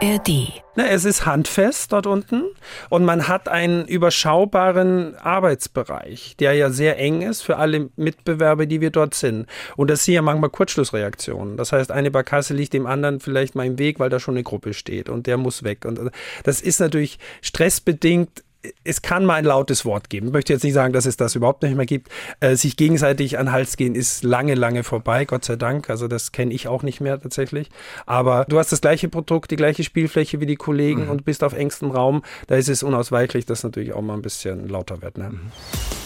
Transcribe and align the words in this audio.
ARD. 0.00 0.62
Na, 0.76 0.86
es 0.86 1.04
ist 1.04 1.26
handfest 1.26 1.92
dort 1.92 2.06
unten 2.06 2.44
und 2.88 3.04
man 3.04 3.26
hat 3.26 3.48
einen 3.48 3.84
überschaubaren 3.86 5.16
Arbeitsbereich, 5.16 6.36
der 6.38 6.52
ja 6.52 6.70
sehr 6.70 6.98
eng 6.98 7.22
ist 7.22 7.42
für 7.42 7.56
alle 7.56 7.90
Mitbewerber, 7.96 8.66
die 8.66 8.80
wir 8.80 8.90
dort 8.90 9.14
sind. 9.14 9.46
Und 9.76 9.90
das 9.90 10.04
sind 10.04 10.14
ja 10.14 10.22
manchmal 10.22 10.50
Kurzschlussreaktionen. 10.50 11.56
Das 11.56 11.72
heißt, 11.72 11.90
eine 11.90 12.12
Barkasse 12.12 12.54
liegt 12.54 12.74
dem 12.74 12.86
anderen 12.86 13.18
vielleicht 13.18 13.56
mal 13.56 13.66
im 13.66 13.78
Weg, 13.78 13.98
weil 13.98 14.10
da 14.10 14.20
schon 14.20 14.34
eine 14.34 14.44
Gruppe 14.44 14.72
steht 14.72 15.08
und 15.08 15.26
der 15.26 15.36
muss 15.36 15.64
weg. 15.64 15.84
Und 15.84 15.98
das 16.44 16.60
ist 16.60 16.78
natürlich 16.78 17.18
stressbedingt 17.42 18.44
es 18.84 19.02
kann 19.02 19.24
mal 19.24 19.34
ein 19.34 19.44
lautes 19.44 19.84
Wort 19.84 20.10
geben. 20.10 20.28
Ich 20.28 20.32
möchte 20.32 20.52
jetzt 20.52 20.64
nicht 20.64 20.72
sagen, 20.72 20.92
dass 20.92 21.06
es 21.06 21.16
das 21.16 21.34
überhaupt 21.36 21.62
nicht 21.62 21.76
mehr 21.76 21.86
gibt. 21.86 22.08
Äh, 22.40 22.56
sich 22.56 22.76
gegenseitig 22.76 23.38
an 23.38 23.46
den 23.46 23.52
Hals 23.52 23.76
gehen 23.76 23.94
ist 23.94 24.24
lange, 24.24 24.54
lange 24.54 24.82
vorbei, 24.82 25.24
Gott 25.24 25.44
sei 25.44 25.56
Dank. 25.56 25.90
Also 25.90 26.08
das 26.08 26.32
kenne 26.32 26.52
ich 26.52 26.66
auch 26.66 26.82
nicht 26.82 27.00
mehr 27.00 27.20
tatsächlich. 27.20 27.70
Aber 28.06 28.46
du 28.48 28.58
hast 28.58 28.72
das 28.72 28.80
gleiche 28.80 29.08
Produkt, 29.08 29.50
die 29.50 29.56
gleiche 29.56 29.84
Spielfläche 29.84 30.40
wie 30.40 30.46
die 30.46 30.56
Kollegen 30.56 31.04
mhm. 31.04 31.10
und 31.10 31.24
bist 31.24 31.44
auf 31.44 31.52
engstem 31.52 31.90
Raum. 31.90 32.22
Da 32.48 32.56
ist 32.56 32.68
es 32.68 32.82
unausweichlich, 32.82 33.46
dass 33.46 33.62
natürlich 33.62 33.92
auch 33.92 34.02
mal 34.02 34.14
ein 34.14 34.22
bisschen 34.22 34.68
lauter 34.68 35.02
wird. 35.02 35.18
Ne? 35.18 35.30
Mhm. 35.30 35.40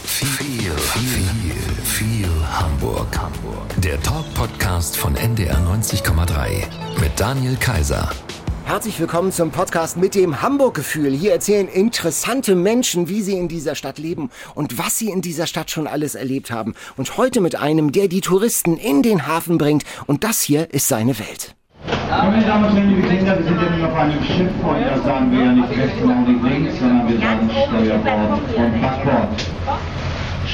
Viel, 0.04 0.70
viel, 0.70 1.84
viel 1.84 2.28
Hamburg. 2.50 3.18
Hamburg. 3.18 3.66
Der 3.78 4.00
Talk-Podcast 4.02 4.96
von 4.96 5.16
NDR 5.16 5.56
90,3 5.58 7.00
mit 7.00 7.18
Daniel 7.18 7.56
Kaiser. 7.56 8.10
Herzlich 8.72 8.98
willkommen 9.00 9.32
zum 9.32 9.50
Podcast 9.50 9.98
mit 9.98 10.14
dem 10.14 10.40
Hamburg-Gefühl. 10.40 11.10
Hier 11.10 11.32
erzählen 11.32 11.68
interessante 11.68 12.54
Menschen, 12.54 13.10
wie 13.10 13.20
sie 13.20 13.36
in 13.36 13.46
dieser 13.46 13.74
Stadt 13.74 13.98
leben 13.98 14.30
und 14.54 14.78
was 14.78 14.98
sie 14.98 15.10
in 15.10 15.20
dieser 15.20 15.46
Stadt 15.46 15.70
schon 15.70 15.86
alles 15.86 16.14
erlebt 16.14 16.50
haben. 16.50 16.74
Und 16.96 17.18
heute 17.18 17.42
mit 17.42 17.54
einem, 17.54 17.92
der 17.92 18.08
die 18.08 18.22
Touristen 18.22 18.78
in 18.78 19.02
den 19.02 19.26
Hafen 19.26 19.58
bringt. 19.58 19.84
Und 20.06 20.24
das 20.24 20.40
hier 20.40 20.72
ist 20.72 20.88
seine 20.88 21.18
Welt. 21.18 21.54
Ja, 22.08 22.24
meine 22.24 22.46
Damen 22.46 22.64
und 22.64 22.74
Herren, 22.74 22.88
liebe 22.88 23.08
Kinder, 23.08 23.38
wir 23.38 23.44
sind 23.44 23.60
ja 23.60 23.76
nun 23.76 23.84
auf 23.84 23.94
einem 23.94 24.24
Schiff 24.24 24.50
und 24.64 24.80
da 24.80 25.02
sagen 25.02 25.30
wir 25.32 25.44
ja 25.44 25.52
nicht 25.52 25.68
rechts 25.68 26.02
und 26.02 26.26
nicht 26.26 26.42
links, 26.42 26.78
sondern 26.78 27.08
wir 27.08 27.20
sagen 27.20 27.50
Steuerbord 27.50 28.40
und 28.56 28.80
Backbord. 28.80 29.51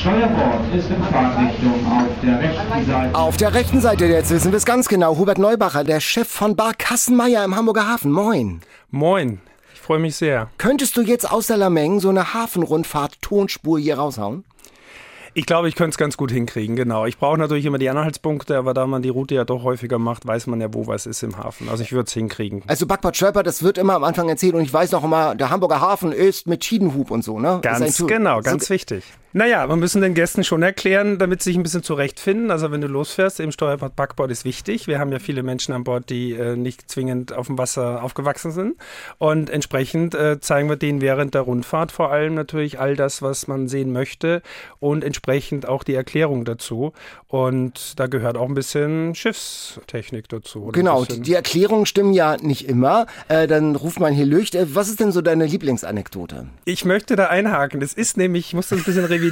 Steuerbord 0.00 0.74
ist 0.76 0.90
in 0.90 1.02
Fahrtrichtung 1.02 1.84
auf 1.86 2.06
der 2.22 2.38
rechten 2.38 2.86
Seite. 2.86 3.14
Auf 3.14 3.36
der 3.36 3.54
rechten 3.54 3.80
Seite, 3.80 4.06
jetzt 4.06 4.30
wissen 4.30 4.52
wir 4.52 4.56
es 4.56 4.64
ganz 4.64 4.88
genau. 4.88 5.16
Hubert 5.18 5.38
Neubacher, 5.38 5.82
der 5.82 5.98
Chef 5.98 6.28
von 6.28 6.54
Bar 6.54 6.74
Kassenmeier 6.74 7.44
im 7.44 7.56
Hamburger 7.56 7.88
Hafen. 7.88 8.12
Moin. 8.12 8.60
Moin. 8.92 9.40
Ich 9.74 9.80
freue 9.80 9.98
mich 9.98 10.14
sehr. 10.14 10.50
Könntest 10.56 10.96
du 10.96 11.00
jetzt 11.00 11.28
aus 11.28 11.48
der 11.48 11.56
Lameng 11.56 11.98
so 11.98 12.10
eine 12.10 12.32
Hafenrundfahrt-Tonspur 12.32 13.80
hier 13.80 13.98
raushauen? 13.98 14.44
Ich 15.34 15.46
glaube, 15.46 15.68
ich 15.68 15.74
könnte 15.74 15.90
es 15.90 15.98
ganz 15.98 16.16
gut 16.16 16.30
hinkriegen, 16.30 16.76
genau. 16.76 17.04
Ich 17.06 17.18
brauche 17.18 17.38
natürlich 17.38 17.66
immer 17.66 17.78
die 17.78 17.90
Anhaltspunkte, 17.90 18.56
aber 18.56 18.74
da 18.74 18.86
man 18.86 19.02
die 19.02 19.08
Route 19.08 19.34
ja 19.34 19.44
doch 19.44 19.64
häufiger 19.64 19.98
macht, 19.98 20.26
weiß 20.26 20.46
man 20.46 20.60
ja, 20.60 20.72
wo 20.72 20.86
was 20.86 21.06
ist 21.06 21.24
im 21.24 21.38
Hafen. 21.38 21.68
Also 21.68 21.82
ich 21.82 21.92
würde 21.92 22.06
es 22.06 22.12
hinkriegen. 22.12 22.62
Also 22.68 22.86
Backport 22.86 23.16
Schöpper, 23.16 23.42
das 23.42 23.64
wird 23.64 23.78
immer 23.78 23.94
am 23.94 24.04
Anfang 24.04 24.28
erzählt 24.28 24.54
und 24.54 24.62
ich 24.62 24.72
weiß 24.72 24.92
noch 24.92 25.02
immer, 25.02 25.34
der 25.34 25.50
Hamburger 25.50 25.80
Hafen 25.80 26.12
ist 26.12 26.46
mit 26.46 26.64
Schiedenhub 26.64 27.10
und 27.10 27.24
so, 27.24 27.40
ne? 27.40 27.58
Ganz 27.62 28.04
genau, 28.06 28.40
ganz 28.42 28.66
so, 28.66 28.74
wichtig. 28.74 29.02
Naja, 29.38 29.68
wir 29.68 29.76
müssen 29.76 30.02
den 30.02 30.14
Gästen 30.14 30.42
schon 30.42 30.64
erklären, 30.64 31.20
damit 31.20 31.44
sie 31.44 31.50
sich 31.50 31.56
ein 31.56 31.62
bisschen 31.62 31.84
zurechtfinden. 31.84 32.50
Also 32.50 32.72
wenn 32.72 32.80
du 32.80 32.88
losfährst, 32.88 33.38
im 33.38 33.52
Steuerbord 33.52 33.94
Backbord 33.94 34.32
ist 34.32 34.44
wichtig. 34.44 34.88
Wir 34.88 34.98
haben 34.98 35.12
ja 35.12 35.20
viele 35.20 35.44
Menschen 35.44 35.72
an 35.74 35.84
Bord, 35.84 36.10
die 36.10 36.32
äh, 36.32 36.56
nicht 36.56 36.90
zwingend 36.90 37.32
auf 37.32 37.46
dem 37.46 37.56
Wasser 37.56 38.02
aufgewachsen 38.02 38.50
sind. 38.50 38.74
Und 39.18 39.48
entsprechend 39.48 40.16
äh, 40.16 40.40
zeigen 40.40 40.68
wir 40.68 40.74
denen 40.74 41.00
während 41.00 41.34
der 41.34 41.42
Rundfahrt 41.42 41.92
vor 41.92 42.10
allem 42.10 42.34
natürlich 42.34 42.80
all 42.80 42.96
das, 42.96 43.22
was 43.22 43.46
man 43.46 43.68
sehen 43.68 43.92
möchte 43.92 44.42
und 44.80 45.04
entsprechend 45.04 45.68
auch 45.68 45.84
die 45.84 45.94
Erklärung 45.94 46.44
dazu. 46.44 46.92
Und 47.28 48.00
da 48.00 48.08
gehört 48.08 48.36
auch 48.36 48.48
ein 48.48 48.54
bisschen 48.54 49.14
Schiffstechnik 49.14 50.28
dazu. 50.28 50.70
Genau, 50.72 51.04
die 51.04 51.34
Erklärungen 51.34 51.86
stimmen 51.86 52.12
ja 52.12 52.36
nicht 52.38 52.68
immer. 52.68 53.06
Äh, 53.28 53.46
dann 53.46 53.76
ruft 53.76 54.00
man 54.00 54.12
hier 54.12 54.26
Lücht. 54.26 54.56
Äh, 54.56 54.74
was 54.74 54.88
ist 54.88 54.98
denn 54.98 55.12
so 55.12 55.20
deine 55.20 55.46
Lieblingsanekdote? 55.46 56.48
Ich 56.64 56.84
möchte 56.84 57.14
da 57.14 57.26
einhaken. 57.26 57.78
Das 57.78 57.94
ist 57.94 58.16
nämlich, 58.16 58.48
ich 58.48 58.54
muss 58.54 58.66
das 58.70 58.80
ein 58.80 58.84
bisschen 58.84 59.04
revidieren. 59.04 59.27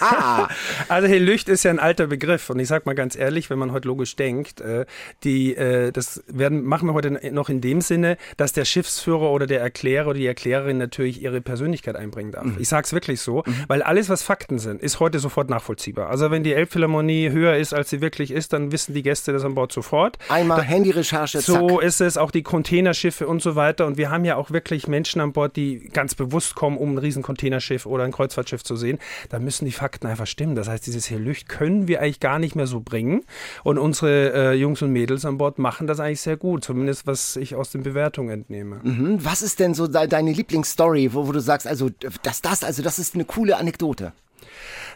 Ah. 0.00 0.48
also 0.88 1.08
Helücht 1.08 1.48
ist 1.48 1.64
ja 1.64 1.70
ein 1.70 1.78
alter 1.78 2.06
Begriff 2.06 2.50
und 2.50 2.58
ich 2.58 2.68
sag 2.68 2.86
mal 2.86 2.94
ganz 2.94 3.16
ehrlich, 3.16 3.50
wenn 3.50 3.58
man 3.58 3.72
heute 3.72 3.88
logisch 3.88 4.16
denkt, 4.16 4.60
äh, 4.60 4.86
die, 5.22 5.54
äh, 5.56 5.92
das 5.92 6.22
werden, 6.26 6.64
machen 6.64 6.88
wir 6.88 6.94
heute 6.94 7.10
noch 7.32 7.48
in 7.48 7.60
dem 7.60 7.80
Sinne, 7.80 8.16
dass 8.36 8.52
der 8.52 8.64
Schiffsführer 8.64 9.30
oder 9.30 9.46
der 9.46 9.60
Erklärer 9.60 10.08
oder 10.08 10.18
die 10.18 10.26
Erklärerin 10.26 10.78
natürlich 10.78 11.22
ihre 11.22 11.40
Persönlichkeit 11.40 11.96
einbringen 11.96 12.32
darf. 12.32 12.44
Mhm. 12.44 12.56
Ich 12.58 12.68
sag's 12.68 12.92
wirklich 12.92 13.20
so, 13.20 13.42
mhm. 13.46 13.64
weil 13.68 13.82
alles, 13.82 14.08
was 14.08 14.22
Fakten 14.22 14.58
sind, 14.58 14.82
ist 14.82 15.00
heute 15.00 15.18
sofort 15.18 15.50
nachvollziehbar. 15.50 16.10
Also 16.10 16.30
wenn 16.30 16.42
die 16.42 16.52
Elbphilharmonie 16.52 17.30
höher 17.30 17.56
ist, 17.56 17.72
als 17.72 17.90
sie 17.90 18.00
wirklich 18.00 18.30
ist, 18.30 18.52
dann 18.52 18.72
wissen 18.72 18.94
die 18.94 19.02
Gäste 19.02 19.32
das 19.32 19.44
an 19.44 19.54
Bord 19.54 19.72
sofort. 19.72 20.18
Einmal 20.28 20.62
Handyrecherche, 20.62 21.40
So 21.40 21.80
ist 21.80 22.00
es, 22.00 22.16
auch 22.16 22.30
die 22.30 22.42
Containerschiffe 22.42 23.26
und 23.26 23.42
so 23.42 23.56
weiter. 23.56 23.86
Und 23.86 23.96
wir 23.96 24.10
haben 24.10 24.24
ja 24.24 24.36
auch 24.36 24.50
wirklich 24.50 24.88
Menschen 24.88 25.20
an 25.20 25.32
Bord, 25.32 25.56
die 25.56 25.88
ganz 25.92 26.14
bewusst 26.14 26.54
kommen, 26.54 26.76
um 26.76 26.94
ein 26.94 26.98
riesen 26.98 27.22
Containerschiff 27.22 27.86
oder 27.86 28.04
ein 28.04 28.12
Kreuzfahrtschiff 28.12 28.62
zu 28.62 28.76
sehen 28.76 28.98
da 29.28 29.38
müssen 29.38 29.64
die 29.64 29.72
Fakten 29.72 30.06
einfach 30.06 30.26
stimmen. 30.26 30.54
Das 30.54 30.68
heißt, 30.68 30.86
dieses 30.86 31.06
hier 31.06 31.18
Lücht 31.18 31.48
können 31.48 31.88
wir 31.88 32.00
eigentlich 32.00 32.20
gar 32.20 32.38
nicht 32.38 32.54
mehr 32.54 32.66
so 32.66 32.80
bringen. 32.80 33.24
Und 33.62 33.78
unsere 33.78 34.32
äh, 34.32 34.54
Jungs 34.54 34.82
und 34.82 34.90
Mädels 34.90 35.24
an 35.24 35.38
Bord 35.38 35.58
machen 35.58 35.86
das 35.86 36.00
eigentlich 36.00 36.20
sehr 36.20 36.36
gut, 36.36 36.64
zumindest 36.64 37.06
was 37.06 37.36
ich 37.36 37.54
aus 37.54 37.70
den 37.70 37.82
Bewertungen 37.82 38.30
entnehme. 38.30 38.80
Mhm. 38.82 39.24
Was 39.24 39.42
ist 39.42 39.60
denn 39.60 39.74
so 39.74 39.86
deine 39.86 40.32
Lieblingsstory, 40.32 41.14
wo, 41.14 41.26
wo 41.26 41.32
du 41.32 41.40
sagst, 41.40 41.66
also 41.66 41.90
das, 42.22 42.42
das, 42.42 42.64
also 42.64 42.82
das 42.82 42.98
ist 42.98 43.14
eine 43.14 43.24
coole 43.24 43.56
Anekdote? 43.56 44.12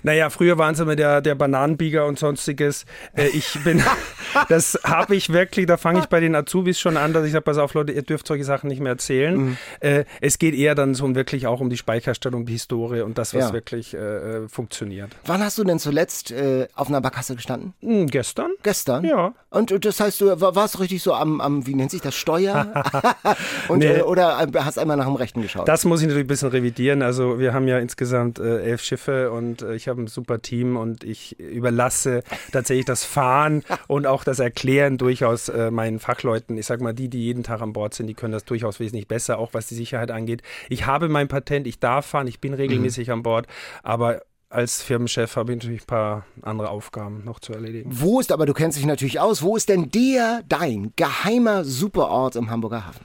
Naja, 0.02 0.30
früher 0.30 0.58
waren 0.58 0.74
es 0.74 0.80
immer 0.80 0.96
der, 0.96 1.20
der 1.20 1.34
Bananenbieger 1.34 2.06
und 2.06 2.18
sonstiges. 2.18 2.84
Äh, 3.14 3.28
ich 3.28 3.58
bin, 3.64 3.82
das 4.48 4.78
habe 4.84 5.16
ich 5.16 5.32
wirklich, 5.32 5.66
da 5.66 5.76
fange 5.76 6.00
ich 6.00 6.06
bei 6.06 6.20
den 6.20 6.34
Azubis 6.34 6.78
schon 6.78 6.96
an, 6.96 7.12
dass 7.12 7.24
ich 7.24 7.32
sage, 7.32 7.42
pass 7.42 7.58
auf 7.58 7.74
Leute, 7.74 7.92
ihr 7.92 8.02
dürft 8.02 8.26
solche 8.26 8.44
Sachen 8.44 8.68
nicht 8.68 8.80
mehr 8.80 8.92
erzählen. 8.92 9.36
Mhm. 9.36 9.56
Äh, 9.80 10.04
es 10.20 10.38
geht 10.38 10.54
eher 10.54 10.74
dann 10.74 10.94
so 10.94 11.14
wirklich 11.14 11.46
auch 11.46 11.60
um 11.60 11.70
die 11.70 11.76
Speicherstellung, 11.76 12.46
die 12.46 12.52
Historie 12.52 13.00
und 13.00 13.18
das, 13.18 13.34
was 13.34 13.48
ja. 13.48 13.52
wirklich 13.52 13.94
äh, 13.94 13.98
äh 13.98 14.48
funktioniert. 14.48 15.10
Wann 15.26 15.42
hast 15.42 15.58
du 15.58 15.64
denn 15.64 15.78
zuletzt 15.78 16.30
äh, 16.30 16.68
auf 16.74 16.88
einer 16.88 17.00
Barkasse 17.00 17.34
gestanden? 17.34 17.74
Mhm, 17.80 18.06
gestern. 18.06 18.50
Gestern? 18.62 19.04
Ja. 19.04 19.34
Und 19.50 19.84
das 19.84 20.00
heißt, 20.00 20.20
du 20.20 20.40
warst 20.40 20.80
richtig 20.80 21.02
so 21.02 21.14
am, 21.14 21.40
am 21.40 21.66
wie 21.66 21.74
nennt 21.74 21.90
sich 21.90 22.00
das, 22.00 22.14
Steuer? 22.14 22.72
und, 23.68 23.78
nee. 23.78 23.86
Äh, 23.86 24.02
oder 24.02 24.46
hast 24.54 24.78
einmal 24.78 24.96
nach 24.96 25.06
dem 25.06 25.16
Rechten 25.16 25.42
geschaut? 25.42 25.66
Das 25.66 25.84
muss 25.84 26.00
ich 26.00 26.06
natürlich 26.06 26.24
ein 26.24 26.28
bisschen 26.28 26.48
revidieren. 26.48 27.02
Also 27.02 27.38
wir 27.38 27.52
haben 27.54 27.68
ja 27.68 27.78
insgesamt 27.78 28.38
elf 28.38 28.82
Schiffe 28.82 29.30
und 29.30 29.62
ich 29.62 29.87
habe 29.88 30.02
ein 30.02 30.06
super 30.06 30.40
Team 30.40 30.76
und 30.76 31.04
ich 31.04 31.38
überlasse 31.38 32.22
tatsächlich 32.52 32.86
das 32.86 33.04
Fahren 33.04 33.64
und 33.88 34.06
auch 34.06 34.24
das 34.24 34.38
Erklären 34.38 34.98
durchaus 34.98 35.48
äh, 35.48 35.70
meinen 35.70 35.98
Fachleuten. 35.98 36.56
Ich 36.58 36.66
sage 36.66 36.82
mal, 36.82 36.94
die, 36.94 37.08
die 37.08 37.22
jeden 37.22 37.42
Tag 37.42 37.60
an 37.60 37.72
Bord 37.72 37.94
sind, 37.94 38.06
die 38.06 38.14
können 38.14 38.32
das 38.32 38.44
durchaus 38.44 38.80
wesentlich 38.80 39.08
besser, 39.08 39.38
auch 39.38 39.54
was 39.54 39.66
die 39.66 39.74
Sicherheit 39.74 40.10
angeht. 40.10 40.42
Ich 40.68 40.86
habe 40.86 41.08
mein 41.08 41.28
Patent, 41.28 41.66
ich 41.66 41.80
darf 41.80 42.06
fahren, 42.06 42.26
ich 42.26 42.40
bin 42.40 42.54
regelmäßig 42.54 43.08
mhm. 43.08 43.14
an 43.14 43.22
Bord, 43.22 43.46
aber 43.82 44.22
als 44.50 44.82
Firmenchef 44.82 45.36
habe 45.36 45.52
ich 45.52 45.58
natürlich 45.58 45.82
ein 45.82 45.86
paar 45.86 46.24
andere 46.42 46.70
Aufgaben 46.70 47.22
noch 47.24 47.38
zu 47.38 47.52
erledigen. 47.52 47.90
Wo 47.92 48.18
ist, 48.20 48.32
aber 48.32 48.46
du 48.46 48.54
kennst 48.54 48.78
dich 48.78 48.86
natürlich 48.86 49.20
aus, 49.20 49.42
wo 49.42 49.56
ist 49.56 49.68
denn 49.68 49.90
der, 49.90 50.42
dein 50.48 50.92
geheimer 50.96 51.64
Superort 51.64 52.36
im 52.36 52.50
Hamburger 52.50 52.86
Hafen? 52.86 53.04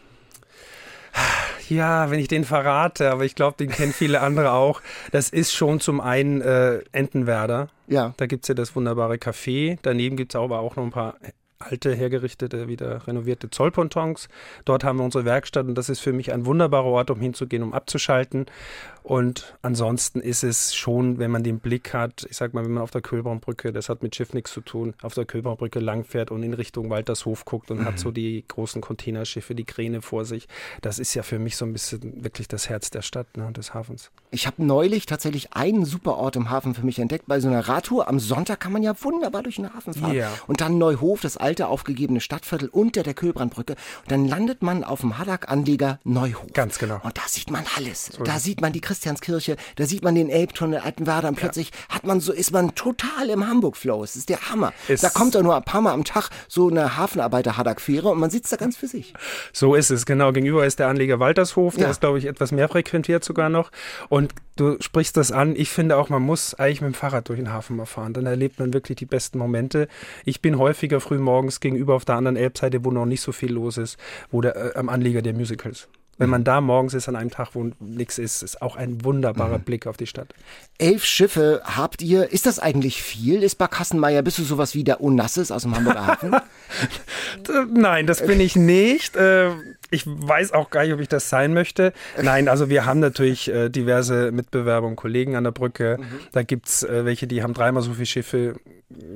Ja, 1.73 2.11
wenn 2.11 2.19
ich 2.19 2.27
den 2.27 2.43
verrate, 2.43 3.11
aber 3.11 3.25
ich 3.25 3.35
glaube, 3.35 3.57
den 3.57 3.69
kennen 3.69 3.93
viele 3.93 4.21
andere 4.21 4.51
auch. 4.51 4.81
Das 5.11 5.29
ist 5.29 5.53
schon 5.53 5.79
zum 5.79 6.01
einen 6.01 6.41
äh, 6.41 6.81
Entenwerder. 6.91 7.69
Ja. 7.87 8.13
Da 8.17 8.27
gibt 8.27 8.45
es 8.45 8.47
ja 8.47 8.55
das 8.55 8.75
wunderbare 8.75 9.15
Café. 9.15 9.77
Daneben 9.81 10.15
gibt 10.15 10.33
es 10.33 10.39
aber 10.39 10.59
auch 10.59 10.75
noch 10.75 10.83
ein 10.83 10.91
paar 10.91 11.15
alte, 11.59 11.95
hergerichtete, 11.95 12.67
wieder 12.67 13.07
renovierte 13.07 13.49
Zollpontons. 13.49 14.27
Dort 14.65 14.83
haben 14.83 14.99
wir 14.99 15.05
unsere 15.05 15.25
Werkstatt 15.25 15.65
und 15.65 15.75
das 15.75 15.89
ist 15.89 15.99
für 15.99 16.13
mich 16.13 16.31
ein 16.33 16.45
wunderbarer 16.45 16.85
Ort, 16.85 17.09
um 17.09 17.19
hinzugehen, 17.19 17.63
um 17.63 17.73
abzuschalten. 17.73 18.45
Und 19.03 19.55
ansonsten 19.61 20.21
ist 20.21 20.43
es 20.43 20.73
schon, 20.73 21.19
wenn 21.19 21.29
man 21.29 21.43
den 21.43 21.59
Blick 21.59 21.93
hat, 21.93 22.25
ich 22.29 22.37
sag 22.37 22.53
mal, 22.53 22.63
wenn 22.63 22.71
man 22.71 22.83
auf 22.83 22.91
der 22.91 23.01
Köhlbaumbrücke, 23.01 23.73
das 23.73 23.89
hat 23.89 24.01
mit 24.01 24.15
Schiff 24.15 24.33
nichts 24.33 24.53
zu 24.53 24.61
tun, 24.61 24.93
auf 25.01 25.13
der 25.13 25.25
Köhlbaumbrücke 25.25 25.79
langfährt 25.79 26.31
und 26.31 26.41
in 26.41 26.53
Richtung 26.53 26.89
Waltershof 26.89 27.43
guckt 27.43 27.69
und 27.69 27.81
mhm. 27.81 27.85
hat 27.85 27.99
so 27.99 28.11
die 28.11 28.45
großen 28.47 28.81
Containerschiffe, 28.81 29.55
die 29.55 29.65
Kräne 29.65 30.01
vor 30.01 30.23
sich. 30.23 30.47
Das 30.81 30.99
ist 30.99 31.13
ja 31.13 31.23
für 31.23 31.37
mich 31.37 31.57
so 31.57 31.65
ein 31.65 31.73
bisschen 31.73 32.23
wirklich 32.23 32.47
das 32.47 32.69
Herz 32.69 32.89
der 32.91 33.01
Stadt, 33.01 33.35
ne, 33.35 33.51
des 33.51 33.73
Hafens. 33.73 34.09
Ich 34.31 34.47
habe 34.47 34.63
neulich 34.63 35.05
tatsächlich 35.05 35.53
einen 35.53 35.85
super 35.85 36.15
Ort 36.15 36.37
im 36.37 36.49
Hafen 36.49 36.73
für 36.73 36.85
mich 36.85 36.99
entdeckt. 36.99 37.25
Bei 37.27 37.39
so 37.39 37.49
einer 37.49 37.67
Radtour 37.67 38.07
am 38.07 38.19
Sonntag 38.19 38.61
kann 38.61 38.71
man 38.71 38.83
ja 38.83 38.95
wunderbar 39.03 39.43
durch 39.43 39.57
den 39.57 39.73
Hafen 39.73 39.93
fahren. 39.93 40.13
Ja. 40.13 40.31
Und 40.47 40.61
dann 40.61 40.77
Neuhof, 40.77 41.21
das 41.21 41.37
alte 41.37 41.67
aufgegebene 41.67 42.21
Stadtviertel 42.21 42.69
unter 42.69 43.03
der 43.03 43.13
Köhlbrandbrücke. 43.13 43.73
Und 43.73 44.11
dann 44.11 44.27
landet 44.27 44.63
man 44.63 44.83
auf 44.83 45.01
dem 45.01 45.17
Haddock-Anleger 45.17 45.99
Neuhof. 46.03 46.53
Ganz 46.53 46.79
genau. 46.79 46.99
Und 47.03 47.17
da 47.17 47.23
sieht 47.27 47.51
man 47.51 47.65
alles. 47.75 48.05
So 48.05 48.23
da 48.23 48.39
sieht 48.39 48.61
man 48.61 48.71
die 48.73 48.81
Christianskirche, 48.93 49.57
da 49.75 49.85
sieht 49.85 50.03
man 50.03 50.15
den 50.15 50.29
Elbtunnel, 50.29 50.79
Altenwerder 50.79 51.29
und 51.29 51.35
plötzlich 51.35 51.69
ja. 51.69 51.95
hat 51.95 52.05
man 52.05 52.19
so, 52.19 52.33
ist 52.33 52.51
man 52.51 52.75
total 52.75 53.29
im 53.29 53.47
Hamburg-Flow. 53.47 54.03
Es 54.03 54.15
ist 54.15 54.29
der 54.29 54.49
Hammer. 54.49 54.73
Es 54.87 55.01
da 55.01 55.09
kommt 55.09 55.35
doch 55.35 55.43
nur 55.43 55.55
ein 55.55 55.63
paar 55.63 55.81
Mal 55.81 55.93
am 55.93 56.03
Tag 56.03 56.29
so 56.47 56.69
eine 56.69 56.97
Hafenarbeiter-Haddock-Fähre 56.97 58.09
und 58.09 58.19
man 58.19 58.29
sitzt 58.29 58.51
da 58.51 58.57
ganz 58.57 58.77
für 58.77 58.87
sich. 58.87 59.13
So 59.51 59.75
ist 59.75 59.91
es, 59.91 60.05
genau. 60.05 60.31
Gegenüber 60.31 60.65
ist 60.65 60.79
der 60.79 60.87
Anleger 60.87 61.19
Waltershof, 61.19 61.75
der 61.75 61.85
ja. 61.85 61.91
ist, 61.91 62.01
glaube 62.01 62.17
ich, 62.17 62.25
etwas 62.25 62.51
mehr 62.51 62.69
frequentiert 62.69 63.23
sogar 63.23 63.49
noch. 63.49 63.71
Und 64.09 64.33
du 64.55 64.77
sprichst 64.79 65.17
das 65.17 65.31
an. 65.31 65.55
Ich 65.55 65.69
finde 65.69 65.97
auch, 65.97 66.09
man 66.09 66.21
muss 66.21 66.53
eigentlich 66.55 66.81
mit 66.81 66.93
dem 66.93 66.95
Fahrrad 66.95 67.29
durch 67.29 67.39
den 67.39 67.51
Hafen 67.51 67.75
mal 67.75 67.85
fahren. 67.85 68.13
Dann 68.13 68.25
erlebt 68.25 68.59
man 68.59 68.73
wirklich 68.73 68.97
die 68.97 69.05
besten 69.05 69.37
Momente. 69.37 69.87
Ich 70.25 70.41
bin 70.41 70.57
häufiger 70.57 70.99
früh 70.99 71.17
morgens 71.17 71.43
morgens 71.43 71.59
gegenüber 71.59 71.95
auf 71.95 72.05
der 72.05 72.15
anderen 72.15 72.37
Elbseite, 72.37 72.85
wo 72.85 72.91
noch 72.91 73.05
nicht 73.05 73.21
so 73.21 73.31
viel 73.31 73.51
los 73.51 73.77
ist, 73.77 73.97
wo 74.31 74.41
der 74.41 74.55
äh, 74.55 74.77
am 74.77 74.89
Anleger 74.89 75.21
der 75.21 75.33
Musicals. 75.33 75.87
Wenn 76.17 76.29
man 76.29 76.43
da 76.43 76.61
morgens 76.61 76.93
ist 76.93 77.09
an 77.09 77.15
einem 77.15 77.31
Tag, 77.31 77.49
wo 77.53 77.71
nichts 77.79 78.19
ist, 78.19 78.43
ist 78.43 78.61
auch 78.61 78.75
ein 78.75 79.03
wunderbarer 79.03 79.57
mhm. 79.57 79.63
Blick 79.63 79.87
auf 79.87 79.97
die 79.97 80.05
Stadt. 80.05 80.33
Elf 80.77 81.03
Schiffe 81.03 81.61
habt 81.63 82.01
ihr. 82.03 82.31
Ist 82.31 82.45
das 82.45 82.59
eigentlich 82.59 83.01
viel? 83.01 83.41
Ist 83.41 83.55
Barkassenmeier, 83.55 84.21
bist 84.21 84.37
du 84.37 84.43
sowas 84.43 84.75
wie 84.75 84.83
der 84.83 85.01
Onassis 85.01 85.49
aus 85.51 85.63
dem 85.63 85.75
Hamburger 85.75 86.05
Hafen? 86.05 86.35
Nein, 87.73 88.05
das 88.05 88.25
bin 88.25 88.39
ich 88.39 88.55
nicht. 88.55 89.15
Ich 89.93 90.05
weiß 90.07 90.53
auch 90.53 90.71
gar 90.71 90.83
nicht, 90.83 90.93
ob 90.93 90.99
ich 90.99 91.07
das 91.07 91.29
sein 91.29 91.53
möchte. 91.53 91.93
Nein, 92.19 92.47
also 92.47 92.67
wir 92.67 92.87
haben 92.87 92.99
natürlich 92.99 93.47
äh, 93.47 93.69
diverse 93.69 94.31
Mitbewerber 94.31 94.87
und 94.87 94.95
Kollegen 94.95 95.35
an 95.35 95.43
der 95.43 95.51
Brücke. 95.51 95.97
Mhm. 95.99 96.19
Da 96.31 96.41
gibt 96.41 96.67
es 96.67 96.81
äh, 96.81 97.05
welche, 97.05 97.27
die 97.27 97.43
haben 97.43 97.53
dreimal 97.53 97.83
so 97.83 97.93
viele 97.93 98.07
Schiffe. 98.07 98.55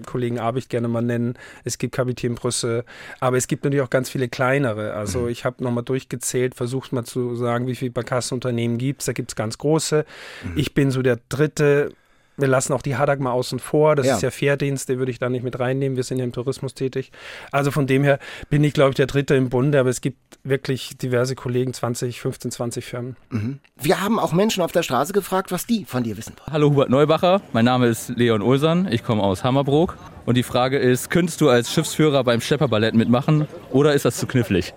Kollegen 0.06 0.39
Abich 0.39 0.69
gerne 0.69 0.88
mal 0.88 1.01
nennen. 1.01 1.33
Es 1.63 1.79
gibt 1.79 1.95
Kapitän 1.95 2.35
Brüsse, 2.35 2.85
aber 3.19 3.38
es 3.38 3.47
gibt 3.47 3.63
natürlich 3.63 3.83
auch 3.83 3.89
ganz 3.89 4.09
viele 4.09 4.27
kleinere. 4.27 4.94
Also 4.94 5.21
mhm. 5.21 5.29
ich 5.29 5.45
habe 5.45 5.63
nochmal 5.63 5.83
durchgezählt, 5.83 6.53
versucht 6.53 6.94
mal 6.94 7.06
zu 7.06 7.35
sagen, 7.35 7.65
wie 7.65 7.75
viele 7.75 7.91
Barkassenunternehmen 7.91 8.77
gibt 8.77 9.01
es. 9.01 9.07
Da 9.07 9.13
gibt 9.13 9.31
es 9.31 9.35
ganz 9.35 9.57
große. 9.57 10.06
Mhm. 10.44 10.57
Ich 10.57 10.75
bin 10.75 10.91
so 10.91 11.01
der 11.01 11.19
dritte 11.30 11.91
wir 12.37 12.47
lassen 12.47 12.73
auch 12.73 12.81
die 12.81 12.95
Hadak 12.95 13.19
mal 13.19 13.31
außen 13.31 13.59
vor. 13.59 13.95
Das 13.95 14.05
ja. 14.05 14.15
ist 14.15 14.21
ja 14.21 14.31
Fährdienst, 14.31 14.87
den 14.89 14.99
würde 14.99 15.11
ich 15.11 15.19
da 15.19 15.29
nicht 15.29 15.43
mit 15.43 15.59
reinnehmen. 15.59 15.95
Wir 15.95 16.03
sind 16.03 16.19
ja 16.19 16.23
im 16.23 16.31
Tourismus 16.31 16.75
tätig. 16.75 17.11
Also 17.51 17.71
von 17.71 17.87
dem 17.87 18.03
her 18.03 18.19
bin 18.49 18.63
ich, 18.63 18.73
glaube 18.73 18.91
ich, 18.91 18.95
der 18.95 19.07
Dritte 19.07 19.35
im 19.35 19.49
Bunde, 19.49 19.79
aber 19.79 19.89
es 19.89 20.01
gibt 20.01 20.17
wirklich 20.43 20.97
diverse 20.97 21.35
Kollegen, 21.35 21.73
20, 21.73 22.21
15, 22.21 22.51
20 22.51 22.85
Firmen. 22.85 23.15
Mhm. 23.29 23.59
Wir 23.75 24.01
haben 24.01 24.19
auch 24.19 24.33
Menschen 24.33 24.61
auf 24.61 24.71
der 24.71 24.83
Straße 24.83 25.13
gefragt, 25.13 25.51
was 25.51 25.65
die 25.65 25.85
von 25.85 26.03
dir 26.03 26.15
wissen 26.15 26.33
wollen. 26.37 26.53
Hallo 26.53 26.69
Hubert 26.69 26.89
Neubacher, 26.89 27.41
mein 27.53 27.65
Name 27.65 27.87
ist 27.87 28.09
Leon 28.09 28.41
Ulsan, 28.41 28.87
ich 28.91 29.03
komme 29.03 29.23
aus 29.23 29.43
Hammerbrook. 29.43 29.97
Und 30.25 30.35
die 30.35 30.43
Frage 30.43 30.77
ist, 30.77 31.09
könntest 31.09 31.41
du 31.41 31.49
als 31.49 31.71
Schiffsführer 31.71 32.23
beim 32.23 32.41
Schlepperballett 32.41 32.93
mitmachen 32.93 33.47
oder 33.71 33.93
ist 33.93 34.05
das 34.05 34.17
zu 34.17 34.27
knifflig? 34.27 34.73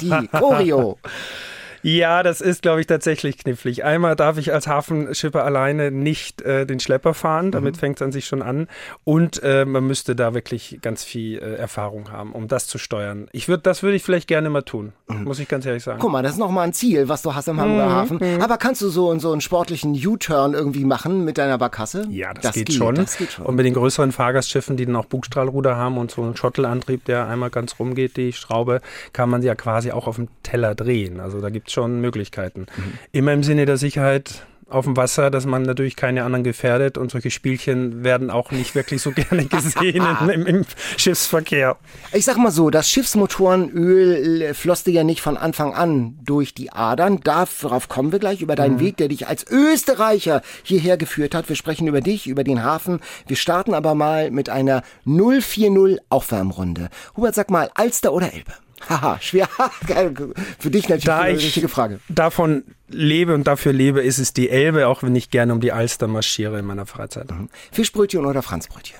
die 0.00 0.28
Choreo. 0.28 0.98
Ja, 1.82 2.22
das 2.22 2.40
ist, 2.40 2.62
glaube 2.62 2.80
ich, 2.80 2.86
tatsächlich 2.86 3.38
knifflig. 3.38 3.84
Einmal 3.84 4.16
darf 4.16 4.38
ich 4.38 4.52
als 4.52 4.66
Hafenschipper 4.66 5.44
alleine 5.44 5.90
nicht 5.90 6.40
äh, 6.42 6.64
den 6.64 6.80
Schlepper 6.80 7.12
fahren, 7.14 7.50
damit 7.50 7.76
mhm. 7.76 7.78
fängt 7.80 7.96
es 7.96 8.02
an 8.02 8.12
sich 8.12 8.26
schon 8.26 8.42
an. 8.42 8.68
Und 9.04 9.42
äh, 9.42 9.64
man 9.64 9.86
müsste 9.86 10.14
da 10.14 10.34
wirklich 10.34 10.78
ganz 10.80 11.02
viel 11.04 11.38
äh, 11.38 11.56
Erfahrung 11.56 12.10
haben, 12.10 12.32
um 12.32 12.48
das 12.48 12.66
zu 12.66 12.78
steuern. 12.78 13.28
Ich 13.32 13.48
würd, 13.48 13.66
das 13.66 13.82
würde 13.82 13.96
ich 13.96 14.02
vielleicht 14.02 14.28
gerne 14.28 14.48
mal 14.48 14.62
tun, 14.62 14.92
mhm. 15.08 15.24
muss 15.24 15.40
ich 15.40 15.48
ganz 15.48 15.66
ehrlich 15.66 15.82
sagen. 15.82 15.98
Guck 16.00 16.12
mal, 16.12 16.22
das 16.22 16.32
ist 16.32 16.38
nochmal 16.38 16.66
ein 16.66 16.72
Ziel, 16.72 17.08
was 17.08 17.22
du 17.22 17.34
hast 17.34 17.48
im 17.48 17.60
Hamburger 17.60 17.86
mhm. 17.86 17.92
Hafen. 17.92 18.18
Mhm. 18.20 18.40
Aber 18.40 18.58
kannst 18.58 18.80
du 18.82 18.88
so, 18.88 19.18
so 19.18 19.32
einen 19.32 19.40
sportlichen 19.40 19.92
U-Turn 19.94 20.54
irgendwie 20.54 20.84
machen 20.84 21.24
mit 21.24 21.38
deiner 21.38 21.58
Barkasse? 21.58 22.06
Ja, 22.10 22.32
das, 22.32 22.44
das, 22.44 22.54
geht, 22.54 22.66
geht, 22.66 22.76
schon. 22.76 22.94
das 22.94 23.16
geht 23.16 23.32
schon. 23.32 23.46
Und 23.46 23.56
mit 23.56 23.66
den 23.66 23.74
größeren 23.74 24.12
Fahrgastschiffen, 24.12 24.76
die 24.76 24.86
dann 24.86 24.96
auch 24.96 25.06
Bugstrahlruder 25.06 25.76
haben 25.76 25.98
und 25.98 26.12
so 26.12 26.22
einen 26.22 26.36
Schottelantrieb, 26.36 27.04
der 27.06 27.26
einmal 27.26 27.50
ganz 27.50 27.78
rumgeht, 27.78 28.16
die 28.16 28.32
Schraube, 28.32 28.80
kann 29.12 29.28
man 29.28 29.42
sie 29.42 29.48
ja 29.48 29.54
quasi 29.54 29.90
auch 29.90 30.06
auf 30.06 30.16
dem 30.16 30.28
Teller 30.42 30.74
drehen. 30.74 31.18
Also 31.18 31.40
da 31.40 31.50
gibt 31.50 31.68
es 31.68 31.71
schon 31.72 32.00
Möglichkeiten. 32.00 32.66
Mhm. 32.76 32.98
Immer 33.12 33.32
im 33.32 33.42
Sinne 33.42 33.66
der 33.66 33.76
Sicherheit 33.76 34.44
auf 34.72 34.84
dem 34.86 34.96
Wasser, 34.96 35.30
dass 35.30 35.46
man 35.46 35.62
natürlich 35.62 35.96
keine 35.96 36.24
anderen 36.24 36.44
gefährdet 36.44 36.96
und 36.98 37.10
solche 37.10 37.30
Spielchen 37.30 38.04
werden 38.04 38.30
auch 38.30 38.50
nicht 38.50 38.74
wirklich 38.74 39.02
so 39.02 39.10
gerne 39.12 39.44
gesehen 39.44 40.04
im, 40.32 40.46
im, 40.46 40.64
Schiffsverkehr. 40.96 41.76
Ich 42.12 42.24
sag 42.24 42.36
mal 42.38 42.50
so, 42.50 42.70
das 42.70 42.88
Schiffsmotorenöl 42.88 44.54
floss 44.54 44.84
dir 44.84 44.92
ja 44.92 45.04
nicht 45.04 45.20
von 45.20 45.36
Anfang 45.36 45.74
an 45.74 46.18
durch 46.24 46.54
die 46.54 46.72
Adern. 46.72 47.20
Darauf 47.20 47.88
kommen 47.88 48.12
wir 48.12 48.18
gleich 48.18 48.40
über 48.40 48.56
deinen 48.56 48.76
mhm. 48.76 48.80
Weg, 48.80 48.96
der 48.96 49.08
dich 49.08 49.26
als 49.26 49.46
Österreicher 49.48 50.42
hierher 50.62 50.96
geführt 50.96 51.34
hat. 51.34 51.48
Wir 51.48 51.56
sprechen 51.56 51.86
über 51.86 52.00
dich, 52.00 52.26
über 52.26 52.44
den 52.44 52.62
Hafen. 52.62 53.00
Wir 53.26 53.36
starten 53.36 53.74
aber 53.74 53.94
mal 53.94 54.30
mit 54.30 54.48
einer 54.48 54.82
040 55.04 55.98
Aufwärmrunde. 56.08 56.88
Hubert, 57.16 57.34
sag 57.34 57.50
mal, 57.50 57.70
Alster 57.74 58.12
oder 58.12 58.32
Elbe? 58.32 58.52
Haha, 58.88 59.18
schwer. 59.20 59.48
Für 60.58 60.70
dich 60.70 60.88
natürlich 60.88 61.04
da 61.04 61.20
eine 61.20 61.38
richtige 61.38 61.68
Frage. 61.68 62.00
Davon 62.08 62.64
lebe 62.88 63.34
und 63.34 63.46
dafür 63.46 63.72
lebe, 63.72 64.02
ist 64.02 64.18
es 64.18 64.32
die 64.32 64.50
Elbe, 64.50 64.88
auch 64.88 65.02
wenn 65.02 65.16
ich 65.16 65.30
gerne 65.30 65.52
um 65.52 65.60
die 65.60 65.72
Alster 65.72 66.08
marschiere 66.08 66.58
in 66.58 66.66
meiner 66.66 66.86
Freizeit. 66.86 67.30
Mhm. 67.30 67.48
Fischbrötchen 67.70 68.26
oder 68.26 68.42
Franzbrötchen? 68.42 68.98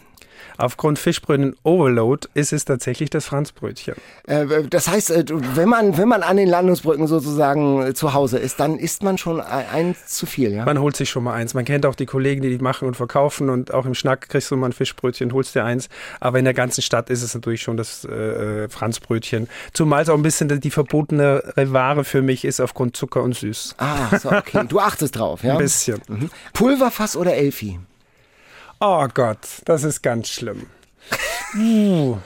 Aufgrund 0.58 0.98
Fischbrötchen 0.98 1.54
Overload 1.62 2.28
ist 2.34 2.52
es 2.52 2.64
tatsächlich 2.64 3.10
das 3.10 3.26
Franzbrötchen. 3.26 3.94
Äh, 4.26 4.64
das 4.68 4.88
heißt, 4.88 5.10
äh, 5.10 5.24
wenn 5.54 5.68
man, 5.68 5.96
wenn 5.96 6.08
man 6.08 6.22
an 6.22 6.36
den 6.36 6.48
Landungsbrücken 6.48 7.06
sozusagen 7.06 7.82
äh, 7.82 7.94
zu 7.94 8.14
Hause 8.14 8.38
ist, 8.38 8.60
dann 8.60 8.78
isst 8.78 9.02
man 9.02 9.18
schon 9.18 9.40
eins 9.40 10.06
zu 10.06 10.26
viel, 10.26 10.52
ja? 10.52 10.64
Man 10.64 10.78
holt 10.80 10.96
sich 10.96 11.10
schon 11.10 11.24
mal 11.24 11.34
eins. 11.34 11.54
Man 11.54 11.64
kennt 11.64 11.86
auch 11.86 11.94
die 11.94 12.06
Kollegen, 12.06 12.42
die 12.42 12.56
die 12.56 12.62
machen 12.62 12.86
und 12.88 12.94
verkaufen 12.94 13.50
und 13.50 13.72
auch 13.72 13.86
im 13.86 13.94
Schnack 13.94 14.28
kriegst 14.28 14.50
du 14.50 14.56
mal 14.56 14.66
ein 14.66 14.72
Fischbrötchen, 14.72 15.32
holst 15.32 15.54
dir 15.54 15.64
eins. 15.64 15.88
Aber 16.20 16.38
in 16.38 16.44
der 16.44 16.54
ganzen 16.54 16.82
Stadt 16.82 17.10
ist 17.10 17.22
es 17.22 17.34
natürlich 17.34 17.62
schon 17.62 17.76
das 17.76 18.04
äh, 18.04 18.68
Franzbrötchen. 18.68 19.48
Zumal 19.72 20.02
es 20.02 20.08
auch 20.08 20.16
ein 20.16 20.22
bisschen 20.22 20.60
die 20.60 20.70
verbotene 20.70 21.42
Ware 21.56 22.04
für 22.04 22.22
mich 22.22 22.44
ist 22.44 22.60
aufgrund 22.60 22.96
Zucker 22.96 23.22
und 23.22 23.34
Süß. 23.34 23.76
Ah, 23.78 24.18
so, 24.18 24.30
okay. 24.30 24.64
Du 24.68 24.80
achtest 24.80 25.16
drauf, 25.16 25.42
ja? 25.42 25.52
Ein 25.52 25.58
bisschen. 25.58 26.00
Mhm. 26.08 26.30
Pulverfass 26.52 27.16
oder 27.16 27.34
Elfi? 27.34 27.78
Oh 28.84 29.06
Gott, 29.14 29.38
das 29.64 29.84
ist 29.84 30.02
ganz 30.02 30.28
schlimm. 30.28 30.66
Uh. 31.56 32.16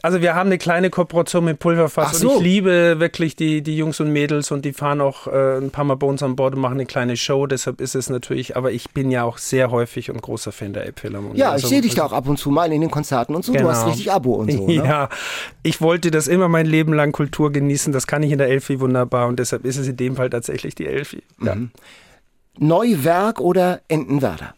Also 0.00 0.22
wir 0.22 0.34
haben 0.34 0.48
eine 0.48 0.56
kleine 0.56 0.88
Kooperation 0.88 1.44
mit 1.44 1.58
Pulverfass 1.58 2.18
so. 2.18 2.30
und 2.30 2.36
ich 2.36 2.42
liebe 2.42 2.96
wirklich 2.98 3.36
die, 3.36 3.60
die 3.60 3.76
Jungs 3.76 4.00
und 4.00 4.10
Mädels 4.10 4.50
und 4.50 4.64
die 4.64 4.72
fahren 4.72 5.02
auch 5.02 5.26
äh, 5.26 5.58
ein 5.58 5.70
paar 5.70 5.84
Mal 5.84 5.96
bei 5.96 6.06
uns 6.06 6.22
an 6.22 6.34
Bord 6.34 6.54
und 6.54 6.62
machen 6.62 6.74
eine 6.74 6.86
kleine 6.86 7.18
Show. 7.18 7.46
Deshalb 7.46 7.82
ist 7.82 7.94
es 7.94 8.08
natürlich, 8.08 8.56
aber 8.56 8.72
ich 8.72 8.92
bin 8.92 9.10
ja 9.10 9.24
auch 9.24 9.36
sehr 9.36 9.70
häufig 9.70 10.10
und 10.10 10.22
großer 10.22 10.50
Fan 10.50 10.72
der 10.72 10.86
Elbphilharmonie. 10.86 11.38
Ja, 11.38 11.50
also, 11.50 11.66
ich 11.66 11.68
sehe 11.68 11.82
dich 11.82 11.94
da 11.94 12.06
auch 12.06 12.12
ab 12.12 12.26
und 12.26 12.38
zu 12.38 12.50
mal 12.50 12.72
in 12.72 12.80
den 12.80 12.90
Konzerten 12.90 13.34
und 13.34 13.44
so. 13.44 13.52
Genau. 13.52 13.64
Du 13.64 13.70
hast 13.70 13.86
richtig 13.86 14.12
Abo 14.12 14.36
und 14.36 14.50
so. 14.50 14.66
Ne? 14.66 14.76
Ja, 14.76 15.10
ich 15.62 15.82
wollte 15.82 16.10
das 16.10 16.26
immer 16.26 16.48
mein 16.48 16.64
Leben 16.64 16.94
lang 16.94 17.12
Kultur 17.12 17.52
genießen. 17.52 17.92
Das 17.92 18.06
kann 18.06 18.22
ich 18.22 18.32
in 18.32 18.38
der 18.38 18.48
Elfi 18.48 18.80
wunderbar 18.80 19.28
und 19.28 19.38
deshalb 19.38 19.66
ist 19.66 19.76
es 19.76 19.88
in 19.88 19.98
dem 19.98 20.16
Fall 20.16 20.30
tatsächlich 20.30 20.74
die 20.74 20.86
Elfi. 20.86 21.22
Ja. 21.42 21.54
Mhm. 21.54 21.70
Neuwerk 22.58 23.40
oder 23.40 23.82
Entenwerder? 23.88 24.54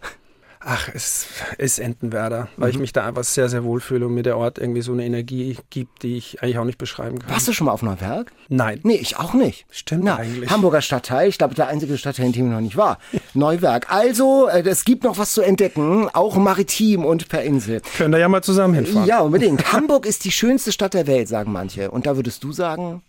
Ach, 0.69 0.89
es 0.93 1.29
ist 1.59 1.79
Entenwerder, 1.79 2.49
weil 2.57 2.71
mhm. 2.71 2.75
ich 2.75 2.81
mich 2.81 2.93
da 2.93 3.07
einfach 3.07 3.23
sehr, 3.23 3.49
sehr 3.49 3.63
wohl 3.63 3.79
fühle 3.79 4.07
und 4.07 4.15
mir 4.15 4.25
der 4.25 4.37
Ort 4.37 4.59
irgendwie 4.59 4.83
so 4.83 4.93
eine 4.93 5.05
Energie 5.05 5.57
gibt, 5.71 6.03
die 6.03 6.17
ich 6.17 6.43
eigentlich 6.43 6.59
auch 6.59 6.65
nicht 6.65 6.77
beschreiben 6.77 7.21
kann. 7.21 7.31
Warst 7.31 7.47
du 7.47 7.53
schon 7.53 7.67
mal 7.67 7.73
auf 7.73 7.83
Neuwerk? 7.83 8.33
Nein. 8.49 8.81
Nee, 8.83 8.97
ich 8.97 9.17
auch 9.17 9.33
nicht. 9.33 9.67
Stimmt 9.71 10.03
Na, 10.03 10.17
eigentlich. 10.17 10.51
Hamburger 10.51 10.83
Stadtteil, 10.83 11.29
ich 11.29 11.39
glaube, 11.39 11.55
der 11.55 11.69
einzige 11.69 11.97
Stadtteil, 11.97 12.27
in 12.27 12.33
dem 12.33 12.47
ich 12.47 12.53
noch 12.53 12.61
nicht 12.61 12.77
war. 12.77 12.99
Neuwerk. 13.35 13.93
Also, 13.93 14.49
äh, 14.49 14.69
es 14.69 14.85
gibt 14.85 15.05
noch 15.05 15.19
was 15.19 15.35
zu 15.35 15.41
entdecken, 15.41 16.09
auch 16.13 16.35
maritim 16.37 17.05
und 17.05 17.29
per 17.29 17.45
Insel. 17.45 17.81
Können 17.97 18.11
da 18.11 18.19
ja 18.19 18.29
mal 18.29 18.43
zusammen 18.43 18.75
hinfahren. 18.75 19.07
Ja, 19.07 19.21
unbedingt. 19.21 19.73
Hamburg 19.73 20.05
ist 20.05 20.25
die 20.25 20.33
schönste 20.33 20.73
Stadt 20.73 20.95
der 20.95 21.07
Welt, 21.07 21.29
sagen 21.29 21.53
manche. 21.53 21.93
Und 21.93 22.07
da 22.07 22.17
würdest 22.17 22.43
du 22.43 22.51
sagen? 22.51 23.03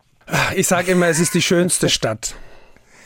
Ich 0.56 0.68
sage 0.68 0.92
immer, 0.92 1.08
es 1.08 1.20
ist 1.20 1.34
die 1.34 1.42
schönste 1.42 1.90
Stadt. 1.90 2.36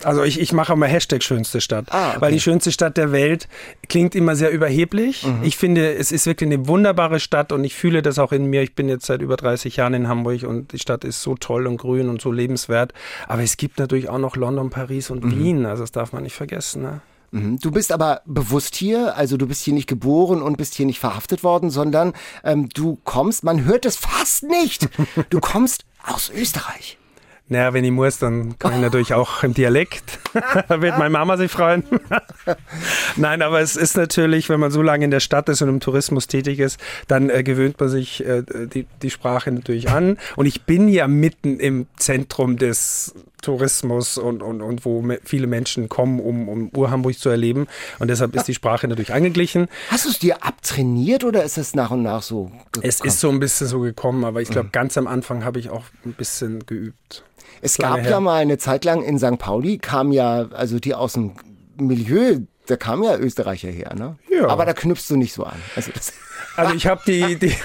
Also 0.06 0.24
ich, 0.24 0.40
ich 0.40 0.54
mache 0.54 0.74
immer 0.74 0.88
Hashtag 0.88 1.24
schönste 1.24 1.62
Stadt, 1.62 1.86
ah, 1.90 2.12
okay. 2.12 2.22
weil 2.22 2.32
die 2.32 2.40
schönste 2.40 2.72
Stadt 2.72 2.98
der 2.98 3.12
Welt 3.12 3.48
klingt 3.90 4.16
immer 4.16 4.36
sehr 4.36 4.52
überheblich. 4.52 5.26
Mhm. 5.26 5.44
Ich 5.44 5.58
finde, 5.58 5.94
es 5.94 6.12
ist 6.12 6.26
wirklich 6.26 6.48
eine 6.48 6.68
wunderbare 6.68 7.20
Stadt 7.20 7.52
und 7.52 7.64
ich 7.64 7.76
fühle 7.76 8.02
das 8.02 8.20
auch 8.20 8.32
in 8.32 8.46
mir. 8.46 8.62
Ich 8.62 8.76
bin 8.76 8.90
jetzt 8.90 9.06
seit 9.06 9.22
über 9.22 9.38
30 9.38 9.76
Jahren 9.76 9.94
in 9.94 10.08
Hamburg 10.08 10.44
und 10.44 10.74
die 10.74 10.80
Stadt 10.80 11.04
ist 11.04 11.22
so 11.22 11.36
toll 11.36 11.68
und 11.68 11.78
grün 11.78 12.10
und 12.10 12.22
so 12.22 12.32
lebenswert. 12.32 12.94
Aber 13.28 13.44
es 13.44 13.58
gibt 13.58 13.80
natürlich 13.80 14.10
auch 14.10 14.20
noch 14.20 14.36
London, 14.36 14.70
Paris 14.70 15.10
und 15.10 15.24
mhm. 15.24 15.40
Wien. 15.40 15.66
Also 15.66 15.84
das 15.84 15.92
darf 15.92 16.14
man 16.14 16.24
nicht 16.24 16.36
vergessen. 16.36 16.82
Ne? 16.82 17.02
Mhm. 17.32 17.60
Du 17.60 17.72
bist 17.72 17.92
aber 17.92 18.22
bewusst 18.26 18.76
hier, 18.76 19.16
also 19.16 19.38
du 19.38 19.48
bist 19.48 19.64
hier 19.64 19.74
nicht 19.74 19.88
geboren 19.88 20.42
und 20.42 20.58
bist 20.58 20.76
hier 20.76 20.86
nicht 20.86 21.00
verhaftet 21.00 21.44
worden, 21.44 21.70
sondern 21.70 22.14
ähm, 22.44 22.70
du 22.70 23.00
kommst, 23.04 23.44
man 23.44 23.66
hört 23.66 23.86
es 23.86 23.96
fast 23.96 24.44
nicht, 24.44 24.90
du 25.30 25.40
kommst 25.40 25.86
aus 26.04 26.30
Österreich. 26.30 26.98
Naja, 27.52 27.74
wenn 27.74 27.84
ich 27.84 27.92
muss, 27.92 28.18
dann 28.18 28.58
kann 28.60 28.76
ich 28.76 28.80
natürlich 28.80 29.14
auch 29.14 29.44
im 29.44 29.54
Dialekt. 29.54 30.20
da 30.70 30.82
wird 30.82 30.98
meine 30.98 31.10
Mama 31.10 31.36
sich 31.36 31.52
freuen. 31.52 31.84
Nein, 33.18 33.42
aber 33.42 33.60
es 33.60 33.76
ist 33.76 33.98
natürlich, 33.98 34.48
wenn 34.48 34.62
man 34.62 34.72
so 34.72 34.82
lange 34.82 35.04
in 35.04 35.12
der 35.12 35.20
Stadt 35.20 35.50
ist 35.50 35.62
und 35.62 35.68
im 35.68 35.82
Tourismus 35.82 36.28
tätig 36.28 36.60
ist, 36.60 36.80
dann 37.10 37.30
äh, 37.30 37.44
gewöhnt 37.44 37.78
man 37.78 37.90
sich 37.90 38.26
äh, 38.26 38.44
die, 38.74 38.88
die 39.02 39.10
Sprache 39.10 39.52
natürlich 39.52 39.90
an. 39.90 40.18
Und 40.38 40.46
ich 40.46 40.62
bin 40.62 40.88
ja 40.88 41.10
mitten 41.10 41.60
im 41.60 41.88
Zentrum 41.98 42.56
des 42.56 43.16
Tourismus 43.42 44.18
und, 44.18 44.42
und, 44.42 44.62
und 44.62 44.86
wo 44.86 45.04
viele 45.26 45.48
Menschen 45.48 45.90
kommen, 45.90 46.22
um, 46.22 46.48
um 46.48 46.72
Ur-Hamburg 46.74 47.20
zu 47.20 47.28
erleben. 47.28 47.68
Und 48.00 48.08
deshalb 48.08 48.34
ist 48.34 48.48
die 48.48 48.54
Sprache 48.54 48.88
natürlich 48.88 49.14
angeglichen. 49.14 49.68
Hast 49.90 50.06
du 50.06 50.10
es 50.10 50.20
dir 50.20 50.46
abtrainiert 50.46 51.26
oder 51.26 51.44
ist 51.44 51.58
es 51.58 51.76
nach 51.76 51.92
und 51.92 52.04
nach 52.04 52.22
so 52.22 52.46
gekommen? 52.72 52.88
Es 52.88 53.02
ist 53.02 53.20
so 53.20 53.30
ein 53.30 53.42
bisschen 53.42 53.68
so 53.68 53.82
gekommen, 53.82 54.24
aber 54.24 54.42
ich 54.42 54.50
glaube, 54.50 54.68
mhm. 54.68 54.72
ganz 54.72 54.98
am 54.98 55.08
Anfang 55.08 55.44
habe 55.44 55.60
ich 55.60 55.70
auch 55.70 55.84
ein 56.06 56.14
bisschen 56.14 56.66
geübt. 56.66 57.26
Es 57.62 57.78
gab 57.78 58.06
ja 58.06 58.20
mal 58.20 58.42
eine 58.42 58.58
Zeit 58.58 58.86
lang 58.86 59.04
in 59.04 59.20
St. 59.20 59.38
Pauli, 59.38 59.78
kam 59.78 60.12
ja, 60.12 60.48
also 60.52 60.80
die 60.80 60.94
aus 60.96 61.14
dem 61.14 61.34
Milieu, 61.78 62.40
da 62.68 62.76
kamen 62.76 63.04
ja 63.04 63.18
Österreicher 63.18 63.70
her, 63.70 63.94
ne? 63.96 64.18
Ja. 64.30 64.48
Aber 64.48 64.66
da 64.66 64.74
knüpfst 64.74 65.10
du 65.10 65.16
nicht 65.16 65.34
so 65.34 65.44
an. 65.44 65.58
Also, 65.76 65.92
also 66.56 66.74
ich 66.74 66.88
habe 66.88 67.02
die, 67.06 67.36
die 67.38 67.56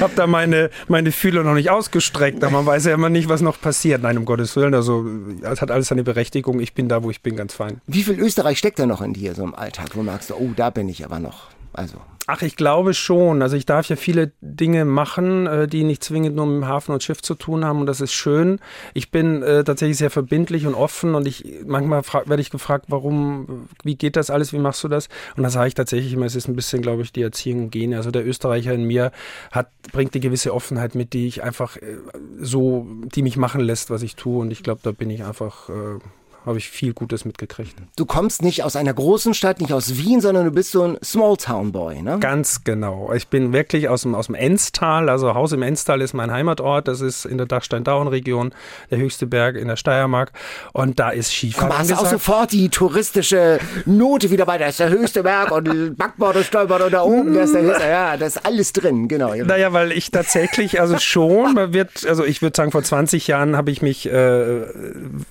habe 0.00 0.12
da 0.14 0.26
meine, 0.26 0.70
meine 0.88 1.12
Fühler 1.12 1.42
noch 1.42 1.54
nicht 1.54 1.70
ausgestreckt, 1.70 2.42
aber 2.44 2.52
man 2.52 2.66
weiß 2.66 2.86
ja 2.86 2.94
immer 2.94 3.08
nicht, 3.08 3.28
was 3.28 3.40
noch 3.40 3.60
passiert. 3.60 4.02
Nein, 4.02 4.18
um 4.18 4.24
Gottes 4.24 4.54
Willen, 4.56 4.74
also 4.74 5.06
es 5.42 5.60
hat 5.60 5.70
alles 5.70 5.88
seine 5.88 6.04
Berechtigung. 6.04 6.60
Ich 6.60 6.74
bin 6.74 6.88
da, 6.88 7.02
wo 7.02 7.10
ich 7.10 7.22
bin, 7.22 7.36
ganz 7.36 7.54
fein. 7.54 7.80
Wie 7.86 8.02
viel 8.02 8.18
Österreich 8.18 8.58
steckt 8.58 8.78
da 8.78 8.86
noch 8.86 9.00
in 9.00 9.12
dir, 9.12 9.34
so 9.34 9.42
im 9.42 9.54
Alltag? 9.54 9.90
Wo 9.94 10.02
merkst 10.02 10.30
du, 10.30 10.34
oh, 10.34 10.50
da 10.54 10.70
bin 10.70 10.88
ich 10.88 11.04
aber 11.04 11.18
noch? 11.18 11.48
Also. 11.72 11.98
Ach, 12.32 12.42
ich 12.42 12.54
glaube 12.54 12.94
schon. 12.94 13.42
Also 13.42 13.56
ich 13.56 13.66
darf 13.66 13.88
ja 13.88 13.96
viele 13.96 14.30
Dinge 14.40 14.84
machen, 14.84 15.48
äh, 15.48 15.66
die 15.66 15.82
nicht 15.82 16.04
zwingend 16.04 16.36
nur 16.36 16.46
mit 16.46 16.62
dem 16.62 16.68
Hafen 16.68 16.92
und 16.92 17.02
Schiff 17.02 17.22
zu 17.22 17.34
tun 17.34 17.64
haben 17.64 17.80
und 17.80 17.86
das 17.86 18.00
ist 18.00 18.12
schön. 18.12 18.60
Ich 18.94 19.10
bin 19.10 19.42
äh, 19.42 19.64
tatsächlich 19.64 19.98
sehr 19.98 20.10
verbindlich 20.10 20.64
und 20.64 20.74
offen 20.74 21.16
und 21.16 21.26
ich 21.26 21.44
manchmal 21.66 22.02
werde 22.26 22.40
ich 22.40 22.50
gefragt, 22.50 22.84
warum, 22.86 23.68
wie 23.82 23.96
geht 23.96 24.14
das 24.14 24.30
alles, 24.30 24.52
wie 24.52 24.58
machst 24.58 24.84
du 24.84 24.88
das? 24.88 25.08
Und 25.36 25.42
da 25.42 25.50
sage 25.50 25.68
ich 25.68 25.74
tatsächlich 25.74 26.12
immer, 26.12 26.26
es 26.26 26.36
ist 26.36 26.46
ein 26.46 26.54
bisschen, 26.54 26.82
glaube 26.82 27.02
ich, 27.02 27.12
die 27.12 27.22
Erziehung 27.22 27.64
und 27.64 27.70
Gene. 27.70 27.96
Also 27.96 28.12
der 28.12 28.24
Österreicher 28.24 28.74
in 28.74 28.84
mir 28.84 29.10
hat, 29.50 29.70
bringt 29.90 30.14
eine 30.14 30.20
gewisse 30.20 30.54
Offenheit 30.54 30.94
mit, 30.94 31.14
die 31.14 31.26
ich 31.26 31.42
einfach 31.42 31.78
äh, 31.78 31.96
so, 32.38 32.86
die 33.12 33.22
mich 33.22 33.38
machen 33.38 33.60
lässt, 33.60 33.90
was 33.90 34.02
ich 34.02 34.14
tue 34.14 34.38
und 34.38 34.52
ich 34.52 34.62
glaube, 34.62 34.82
da 34.84 34.92
bin 34.92 35.10
ich 35.10 35.24
einfach 35.24 35.68
äh, 35.68 35.98
habe 36.46 36.58
ich 36.58 36.70
viel 36.70 36.94
Gutes 36.94 37.24
mitgekriegt. 37.24 37.74
Du 37.96 38.06
kommst 38.06 38.42
nicht 38.42 38.64
aus 38.64 38.74
einer 38.74 38.94
großen 38.94 39.34
Stadt, 39.34 39.60
nicht 39.60 39.72
aus 39.72 39.96
Wien, 39.96 40.20
sondern 40.20 40.46
du 40.46 40.50
bist 40.50 40.70
so 40.72 40.82
ein 40.82 40.98
Smalltown-Boy, 41.04 42.02
ne? 42.02 42.18
Ganz 42.18 42.64
genau. 42.64 43.12
Ich 43.12 43.28
bin 43.28 43.52
wirklich 43.52 43.88
aus 43.88 44.02
dem, 44.02 44.14
aus 44.14 44.26
dem 44.26 44.34
Enstal, 44.34 45.10
also 45.10 45.34
Haus 45.34 45.52
im 45.52 45.62
Enstal 45.62 46.00
ist 46.00 46.14
mein 46.14 46.30
Heimatort, 46.30 46.88
das 46.88 47.02
ist 47.02 47.26
in 47.26 47.36
der 47.36 47.46
Dachstein-Dauen-Region, 47.46 48.52
der 48.90 48.98
höchste 48.98 49.26
Berg 49.26 49.56
in 49.56 49.68
der 49.68 49.76
Steiermark 49.76 50.32
und 50.72 50.98
da 50.98 51.10
ist 51.10 51.30
Skifahren 51.30 51.68
Komm, 51.68 51.78
hast 51.78 51.92
auch 51.92 52.06
sofort 52.06 52.52
die 52.52 52.70
touristische 52.70 53.58
Note 53.84 54.30
wieder 54.30 54.46
bei, 54.46 54.56
da 54.56 54.66
ist 54.66 54.80
der 54.80 54.88
höchste 54.88 55.22
Berg 55.22 55.50
und 55.52 55.96
Backbord 55.96 56.36
und 56.36 56.46
Stolpert 56.46 56.82
und 56.82 56.92
da 56.92 57.02
oben, 57.02 57.34
da 57.34 57.42
ist 57.42 57.54
der 57.54 57.62
höchste, 57.62 57.84
ja, 57.86 58.16
das 58.16 58.36
ist 58.36 58.46
alles 58.46 58.72
drin, 58.72 59.08
genau. 59.08 59.34
Naja, 59.34 59.72
weil 59.72 59.92
ich 59.92 60.10
tatsächlich, 60.10 60.80
also 60.80 60.98
schon, 60.98 61.54
man 61.54 61.74
wird, 61.74 62.06
also 62.06 62.24
ich 62.24 62.40
würde 62.40 62.56
sagen, 62.56 62.72
vor 62.72 62.82
20 62.82 63.26
Jahren 63.26 63.56
habe 63.56 63.70
ich 63.70 63.82
mich, 63.82 64.06
äh, 64.10 64.62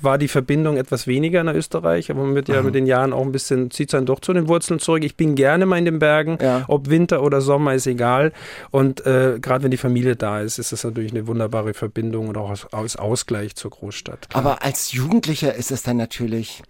war 0.01 0.17
die 0.17 0.27
Verbindung 0.27 0.77
etwas 0.77 0.98
weniger 1.07 1.41
in 1.41 1.47
Österreich, 1.49 2.09
aber 2.11 2.23
man 2.23 2.35
wird 2.35 2.47
ja 2.49 2.61
mit 2.61 2.75
den 2.75 2.85
Jahren 2.85 3.13
auch 3.13 3.21
ein 3.23 3.31
bisschen, 3.31 3.71
zieht 3.71 3.93
dann 3.93 4.05
doch 4.05 4.19
zu 4.19 4.33
den 4.33 4.47
Wurzeln 4.47 4.79
zurück. 4.79 5.03
Ich 5.03 5.15
bin 5.15 5.35
gerne 5.35 5.65
mal 5.65 5.77
in 5.77 5.85
den 5.85 5.99
Bergen, 5.99 6.37
Ja. 6.41 6.65
ob 6.67 6.89
Winter 6.89 7.21
oder 7.23 7.41
Sommer 7.41 7.73
ist 7.73 7.87
egal. 7.87 8.31
Und 8.71 9.05
äh, 9.05 9.39
gerade 9.41 9.63
wenn 9.63 9.71
die 9.71 9.77
Familie 9.77 10.15
da 10.15 10.41
ist, 10.41 10.59
ist 10.59 10.71
das 10.71 10.83
natürlich 10.83 11.11
eine 11.11 11.27
wunderbare 11.27 11.73
Verbindung 11.73 12.27
und 12.27 12.37
auch 12.37 12.49
als, 12.49 12.65
als 12.73 12.95
Ausgleich 12.95 13.55
zur 13.55 13.71
Großstadt. 13.71 14.27
Aber 14.33 14.63
als 14.63 14.91
Jugendlicher 14.91 15.53
ist 15.55 15.71
es 15.71 15.83
dann 15.83 15.97
natürlich. 15.97 16.61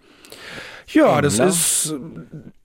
Ja, 0.92 1.20
das 1.20 1.38
ist, 1.38 1.94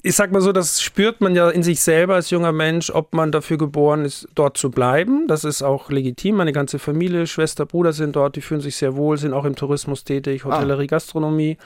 ich 0.01 0.15
sag 0.15 0.31
mal 0.31 0.41
so, 0.41 0.51
das 0.51 0.81
spürt 0.81 1.21
man 1.21 1.35
ja 1.35 1.49
in 1.49 1.63
sich 1.63 1.81
selber 1.81 2.15
als 2.15 2.29
junger 2.31 2.51
Mensch, 2.51 2.89
ob 2.89 3.13
man 3.13 3.31
dafür 3.31 3.57
geboren 3.57 4.03
ist, 4.03 4.27
dort 4.33 4.57
zu 4.57 4.71
bleiben. 4.71 5.27
Das 5.27 5.43
ist 5.43 5.61
auch 5.61 5.89
legitim. 5.91 6.35
Meine 6.35 6.51
ganze 6.51 6.79
Familie, 6.79 7.27
Schwester, 7.27 7.65
Bruder 7.65 7.93
sind 7.93 8.15
dort, 8.15 8.35
die 8.35 8.41
fühlen 8.41 8.61
sich 8.61 8.75
sehr 8.77 8.95
wohl, 8.95 9.17
sind 9.17 9.33
auch 9.33 9.45
im 9.45 9.55
Tourismus 9.55 10.03
tätig, 10.03 10.45
Hotellerie, 10.45 10.87
Gastronomie, 10.87 11.57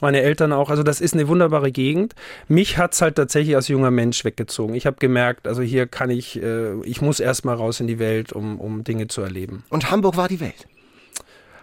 meine 0.00 0.22
Eltern 0.22 0.52
auch. 0.52 0.70
Also 0.70 0.82
das 0.82 1.00
ist 1.00 1.14
eine 1.14 1.26
wunderbare 1.26 1.72
Gegend. 1.72 2.14
Mich 2.48 2.78
hat's 2.78 3.02
halt 3.02 3.16
tatsächlich 3.16 3.56
als 3.56 3.68
junger 3.68 3.90
Mensch 3.90 4.24
weggezogen. 4.24 4.74
Ich 4.74 4.86
habe 4.86 4.96
gemerkt, 5.00 5.48
also 5.48 5.62
hier 5.62 5.86
kann 5.86 6.10
ich, 6.10 6.40
äh, 6.40 6.80
ich 6.82 7.00
muss 7.02 7.20
erstmal 7.20 7.56
raus 7.56 7.80
in 7.80 7.86
die 7.86 7.98
Welt, 7.98 8.32
um, 8.32 8.60
um 8.60 8.84
Dinge 8.84 9.08
zu 9.08 9.20
erleben. 9.20 9.64
Und 9.68 9.90
Hamburg 9.90 10.16
war 10.16 10.28
die 10.28 10.40
Welt. 10.40 10.66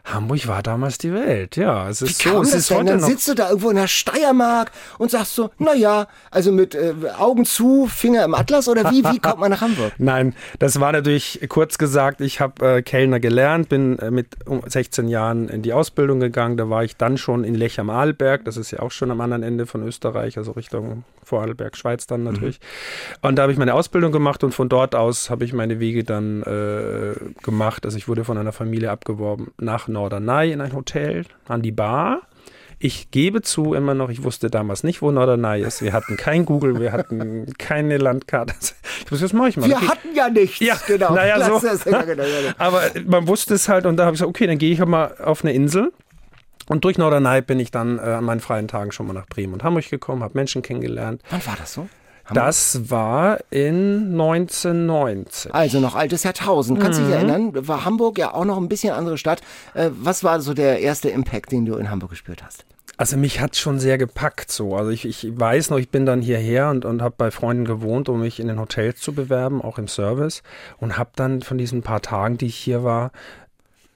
Hamburg 0.03 0.47
war 0.47 0.63
damals 0.63 0.97
die 0.97 1.13
Welt, 1.13 1.55
ja. 1.55 1.87
Es 1.89 2.01
Wie 2.01 2.05
ist 2.05 2.21
kam 2.23 2.33
so, 2.33 2.41
es 2.41 2.51
das 2.51 2.59
ist 2.59 2.69
denn? 2.69 2.77
heute 2.77 2.89
Dann 2.91 2.99
sitzt 3.01 3.27
du 3.27 3.33
da 3.35 3.49
irgendwo 3.49 3.69
in 3.69 3.75
der 3.75 3.87
Steiermark 3.87 4.71
und 4.97 5.11
sagst 5.11 5.35
so, 5.35 5.51
naja, 5.59 6.07
also 6.31 6.51
mit 6.51 6.75
äh, 6.75 6.93
Augen 7.17 7.45
zu, 7.45 7.87
Finger 7.87 8.25
im 8.25 8.33
Atlas 8.33 8.67
oder 8.67 8.89
wie? 8.91 9.03
Wie 9.03 9.19
kommt 9.19 9.39
man 9.39 9.51
nach 9.51 9.61
Hamburg? 9.61 9.93
Nein, 9.97 10.35
das 10.59 10.79
war 10.79 10.91
natürlich 10.91 11.45
kurz 11.49 11.77
gesagt, 11.77 12.21
ich 12.21 12.39
habe 12.39 12.77
äh, 12.77 12.81
Kellner 12.81 13.19
gelernt, 13.19 13.69
bin 13.69 13.99
äh, 13.99 14.11
mit 14.11 14.47
um 14.47 14.61
16 14.65 15.07
Jahren 15.07 15.49
in 15.49 15.61
die 15.61 15.73
Ausbildung 15.73 16.19
gegangen. 16.19 16.57
Da 16.57 16.69
war 16.69 16.83
ich 16.83 16.97
dann 16.97 17.17
schon 17.17 17.43
in 17.43 17.55
Lech 17.55 17.79
am 17.79 17.89
Arlberg, 17.89 18.45
das 18.45 18.57
ist 18.57 18.71
ja 18.71 18.79
auch 18.79 18.91
schon 18.91 19.11
am 19.11 19.21
anderen 19.21 19.43
Ende 19.43 19.65
von 19.65 19.83
Österreich, 19.83 20.37
also 20.37 20.51
Richtung 20.51 21.03
Vorarlberg, 21.23 21.77
Schweiz 21.77 22.07
dann 22.07 22.23
natürlich. 22.23 22.59
Und 23.21 23.35
da 23.35 23.43
habe 23.43 23.51
ich 23.51 23.57
meine 23.57 23.73
Ausbildung 23.73 24.11
gemacht 24.11 24.43
und 24.43 24.53
von 24.53 24.67
dort 24.67 24.95
aus 24.95 25.29
habe 25.29 25.45
ich 25.45 25.53
meine 25.53 25.79
Wege 25.79 26.03
dann 26.03 26.41
äh, 26.43 27.13
gemacht. 27.43 27.85
Also 27.85 27.97
ich 27.97 28.07
wurde 28.07 28.23
von 28.23 28.37
einer 28.37 28.51
Familie 28.51 28.91
abgeworben 28.91 29.51
nach 29.57 29.87
Norderney 29.91 30.51
in 30.51 30.61
ein 30.61 30.73
Hotel, 30.73 31.25
an 31.47 31.61
die 31.61 31.71
Bar. 31.71 32.21
Ich 32.83 33.11
gebe 33.11 33.43
zu 33.43 33.75
immer 33.75 33.93
noch, 33.93 34.09
ich 34.09 34.23
wusste 34.23 34.49
damals 34.49 34.83
nicht, 34.83 35.03
wo 35.03 35.11
Norderney 35.11 35.61
ist. 35.61 35.83
Wir 35.83 35.93
hatten 35.93 36.17
kein 36.17 36.45
Google, 36.45 36.79
wir 36.79 36.91
hatten 36.91 37.53
keine 37.57 37.97
Landkarte. 37.97 38.55
Ich 39.05 39.11
wusste, 39.11 39.25
das 39.25 39.33
mache 39.33 39.49
ich 39.49 39.57
mal. 39.57 39.67
Wir 39.67 39.75
Okay. 39.77 39.87
hatten 39.87 40.15
ja 40.15 40.29
nichts. 40.29 40.59
Ja, 40.59 40.75
genau. 40.87 41.13
naja, 41.13 41.43
so. 41.43 41.59
genau. 41.59 42.23
Aber 42.57 42.81
man 43.05 43.27
wusste 43.27 43.55
es 43.55 43.67
halt 43.67 43.85
und 43.85 43.97
da 43.97 44.05
habe 44.05 44.13
ich 44.15 44.19
gesagt, 44.19 44.29
okay, 44.29 44.47
dann 44.47 44.57
gehe 44.57 44.71
ich 44.71 44.83
mal 44.85 45.15
auf 45.23 45.43
eine 45.43 45.53
Insel. 45.53 45.91
Und 46.69 46.85
durch 46.85 46.97
Norderney 46.97 47.41
bin 47.41 47.59
ich 47.59 47.71
dann 47.71 47.97
äh, 47.99 48.01
an 48.03 48.23
meinen 48.23 48.39
freien 48.39 48.67
Tagen 48.69 48.91
schon 48.93 49.07
mal 49.07 49.13
nach 49.13 49.25
Bremen 49.27 49.53
und 49.53 49.63
Hamburg 49.63 49.89
gekommen, 49.89 50.23
habe 50.23 50.33
Menschen 50.35 50.61
kennengelernt. 50.61 51.21
Wann 51.29 51.45
war 51.45 51.55
das 51.57 51.73
so? 51.73 51.89
Das 52.33 52.89
war 52.89 53.39
in 53.49 54.11
1990. 54.11 55.53
Also 55.53 55.79
noch 55.79 55.95
altes 55.95 56.23
Jahrtausend. 56.23 56.79
Kannst 56.79 56.99
du 56.99 57.03
Mhm. 57.03 57.07
dich 57.07 57.15
erinnern? 57.15 57.67
War 57.67 57.85
Hamburg 57.85 58.17
ja 58.17 58.33
auch 58.33 58.45
noch 58.45 58.57
ein 58.57 58.69
bisschen 58.69 58.93
andere 58.93 59.17
Stadt. 59.17 59.41
Äh, 59.73 59.89
was 59.93 60.23
war 60.23 60.39
so 60.41 60.53
der 60.53 60.79
erste 60.79 61.09
Impact, 61.09 61.51
den 61.51 61.65
du 61.65 61.75
in 61.75 61.89
Hamburg 61.89 62.11
gespürt 62.11 62.43
hast? 62.43 62.65
Also 62.97 63.17
mich 63.17 63.39
hat 63.39 63.55
schon 63.55 63.79
sehr 63.79 63.97
gepackt 63.97 64.51
so. 64.51 64.75
Also 64.75 64.91
ich, 64.91 65.05
ich 65.05 65.27
weiß 65.39 65.71
noch, 65.71 65.77
ich 65.79 65.89
bin 65.89 66.05
dann 66.05 66.21
hierher 66.21 66.69
und, 66.69 66.85
und 66.85 67.01
habe 67.01 67.15
bei 67.17 67.31
Freunden 67.31 67.65
gewohnt, 67.65 68.09
um 68.09 68.19
mich 68.19 68.39
in 68.39 68.47
den 68.47 68.59
Hotels 68.59 68.99
zu 68.99 69.13
bewerben, 69.13 69.61
auch 69.61 69.79
im 69.79 69.87
Service. 69.87 70.43
Und 70.77 70.97
habe 70.97 71.09
dann 71.15 71.41
von 71.41 71.57
diesen 71.57 71.81
paar 71.81 72.01
Tagen, 72.01 72.37
die 72.37 72.45
ich 72.47 72.55
hier 72.57 72.83
war, 72.83 73.11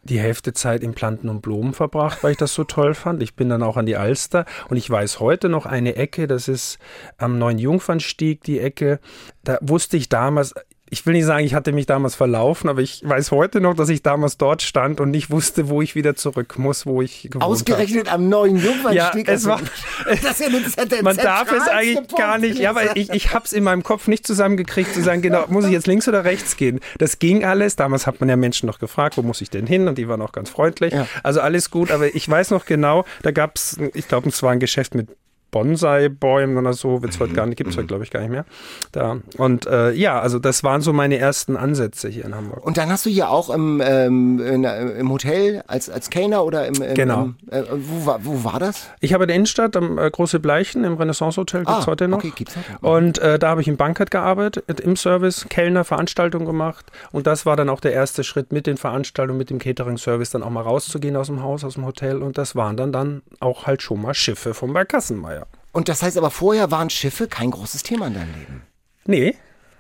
die 0.06 0.20
Hälfte 0.20 0.54
Zeit 0.54 0.84
in 0.84 0.94
Planten 0.94 1.30
und 1.30 1.42
Blumen 1.42 1.74
verbracht, 1.74 2.24
weil 2.24 2.32
ich 2.32 2.38
das 2.38 2.54
so 2.54 2.64
toll 2.64 2.94
fand. 2.94 3.22
Ich 3.22 3.36
bin 3.36 3.50
dann 3.50 3.64
auch 3.64 3.76
an 3.76 3.86
die 3.86 3.98
Alster 3.98 4.46
und 4.70 4.78
ich 4.78 4.90
weiß 4.90 5.20
heute 5.20 5.50
noch 5.50 5.66
eine 5.66 5.96
Ecke, 5.96 6.28
das 6.28 6.48
ist 6.48 6.78
am 7.18 7.38
neuen 7.40 7.58
Jungfernstieg, 7.58 8.44
die 8.44 8.60
Ecke. 8.60 9.00
Da 9.44 9.58
wusste 9.62 9.98
ich 9.98 10.08
damals, 10.08 10.54
ich 10.90 11.06
will 11.06 11.14
nicht 11.14 11.26
sagen, 11.26 11.44
ich 11.46 11.56
hatte 11.56 11.72
mich 11.72 11.88
damals 11.88 12.14
verlaufen, 12.14 12.70
aber 12.70 12.82
ich 12.82 13.02
weiß 13.04 13.32
heute 13.32 13.60
noch, 13.60 13.74
dass 13.74 13.90
ich 13.90 14.04
damals 14.04 14.38
dort 14.38 14.62
stand 14.62 15.00
und 15.00 15.10
nicht 15.10 15.32
wusste, 15.32 15.68
wo 15.68 15.82
ich 15.82 15.96
wieder 15.96 16.16
zurück 16.16 16.60
muss, 16.60 16.86
wo 16.86 17.02
ich 17.02 17.24
gewohnt. 17.24 17.44
Ausgerechnet 17.44 18.12
am 18.14 18.30
neuen 18.30 18.58
Jungfernstieg. 18.58 19.28
Ja, 19.28 19.34
es 19.34 19.46
war- 19.46 19.60
das 20.06 20.40
ist 20.40 20.78
ja 20.78 21.02
Man 21.02 21.18
darf 21.18 21.52
es 21.52 21.68
eigentlich 21.68 21.96
Punkt. 21.96 22.18
gar 22.18 22.38
nicht. 22.38 22.60
Ja, 22.60 22.76
weil 22.76 22.92
ich, 22.96 23.10
ich 23.10 23.34
habe 23.34 23.46
es 23.46 23.54
in 23.54 23.64
meinem 23.64 23.82
Kopf 23.82 24.08
nicht 24.08 24.28
zusammengekriegt, 24.28 24.94
zu 24.94 25.02
sagen, 25.02 25.22
genau, 25.24 25.46
muss 25.48 25.66
ich 25.66 25.72
jetzt 25.72 25.88
links 25.88 26.08
oder 26.08 26.24
rechts 26.24 26.56
gehen? 26.56 26.80
Das 27.00 27.18
ging 27.20 27.44
alles. 27.44 27.76
Damals 27.76 28.06
hat 28.06 28.20
man 28.20 28.30
ja 28.30 28.36
Menschen 28.36 28.68
noch 28.68 28.78
gefragt, 28.80 29.18
wo 29.18 29.24
muss 29.24 29.42
ich 29.42 29.50
denn 29.50 29.66
hin? 29.66 29.88
Und 29.88 29.98
die 29.98 30.08
waren 30.08 30.22
auch 30.22 30.32
ganz 30.34 30.50
freundlich. 30.52 30.94
Ja. 30.94 31.08
Also 31.24 31.42
alles 31.42 31.72
gut. 31.72 31.90
Aber 31.92 32.14
ich 32.14 32.30
weiß 32.30 32.52
noch 32.52 32.66
genau, 32.66 33.06
da 33.24 33.32
gab 33.32 33.56
es, 33.56 33.78
ich 33.96 34.08
glaube, 34.08 34.30
es 34.30 34.44
war 34.44 34.52
ein 34.52 34.60
Geschäft 34.60 34.94
mit 34.94 35.08
Bonsai-Bäumen 35.56 36.58
oder 36.58 36.74
so, 36.74 37.02
wird's 37.02 37.18
heute 37.22 37.32
gar 37.34 37.46
nicht, 37.46 37.56
gibt's 37.56 37.78
heute, 37.78 37.88
glaube 37.88 38.04
ich, 38.04 38.12
gar 38.12 38.20
nicht 38.20 38.30
mehr. 38.30 38.44
Da. 38.92 39.20
Und 39.38 39.66
äh, 39.68 39.92
ja, 39.94 40.20
also 40.20 40.38
das 40.38 40.66
waren 40.66 40.82
so 40.82 40.92
meine 40.92 41.18
ersten 41.18 41.56
Ansätze 41.56 42.10
hier 42.10 42.26
in 42.26 42.36
Hamburg. 42.36 42.66
Und 42.66 42.76
dann 42.76 42.90
hast 42.90 43.06
du 43.06 43.10
hier 43.10 43.30
auch 43.30 43.50
im, 43.50 43.82
ähm, 43.82 44.42
in, 44.46 44.66
äh, 44.66 44.90
im 45.00 45.10
Hotel 45.10 45.64
als, 45.66 45.90
als 45.90 46.10
Kellner 46.10 46.44
oder 46.44 46.68
im, 46.68 46.82
im 46.82 46.94
Genau. 46.94 47.22
Im, 47.24 47.36
äh, 47.52 47.64
wo, 47.72 48.06
war, 48.06 48.26
wo 48.26 48.44
war 48.44 48.60
das? 48.60 48.90
Ich 49.00 49.14
habe 49.14 49.24
in 49.24 49.28
der 49.30 49.38
Innenstadt 49.38 49.78
am 49.78 49.98
äh, 49.98 50.12
Große 50.12 50.42
Bleichen 50.42 50.84
im 50.84 50.96
Renaissance-Hotel, 50.96 51.62
gibt's 51.62 51.84
Ah, 51.84 51.88
heute 51.88 52.10
noch. 52.10 52.18
okay, 52.18 52.34
gibt's 52.36 52.58
heute. 52.58 52.86
Und 52.86 53.20
äh, 53.20 53.40
da 53.40 53.48
habe 53.48 53.62
ich 53.62 53.70
im 53.70 53.78
Bankett 53.78 54.12
gearbeitet, 54.12 54.82
im 54.82 54.98
Service, 54.98 55.46
Kellner, 55.48 55.86
Veranstaltungen 55.86 56.46
gemacht. 56.46 56.86
Und 57.14 57.28
das 57.28 57.46
war 57.46 57.56
dann 57.56 57.70
auch 57.70 57.80
der 57.80 57.94
erste 57.94 58.26
Schritt 58.26 58.52
mit 58.52 58.68
den 58.68 58.76
Veranstaltungen, 58.76 59.38
mit 59.38 59.50
dem 59.50 59.60
Catering-Service, 59.60 60.32
dann 60.32 60.44
auch 60.44 60.50
mal 60.50 60.64
rauszugehen 60.64 61.16
aus 61.16 61.28
dem 61.28 61.42
Haus, 61.42 61.64
aus 61.64 61.76
dem 61.76 61.86
Hotel. 61.86 62.22
Und 62.22 62.38
das 62.38 62.58
waren 62.58 62.76
dann, 62.76 62.92
dann 62.92 63.22
auch 63.40 63.68
halt 63.68 63.82
schon 63.82 64.02
mal 64.02 64.14
Schiffe 64.14 64.54
vom 64.54 64.74
Bergkassenmeier. 64.74 65.45
Und 65.76 65.90
das 65.90 66.02
heißt 66.02 66.18
aber, 66.18 66.32
vorher 66.32 66.72
waren 66.72 66.90
Schiffe 66.90 67.28
kein 67.28 67.52
großes 67.52 67.84
Thema 67.84 68.08
in 68.08 68.14
deinem 68.14 68.34
Leben. 68.34 68.62
Nee, 69.06 69.36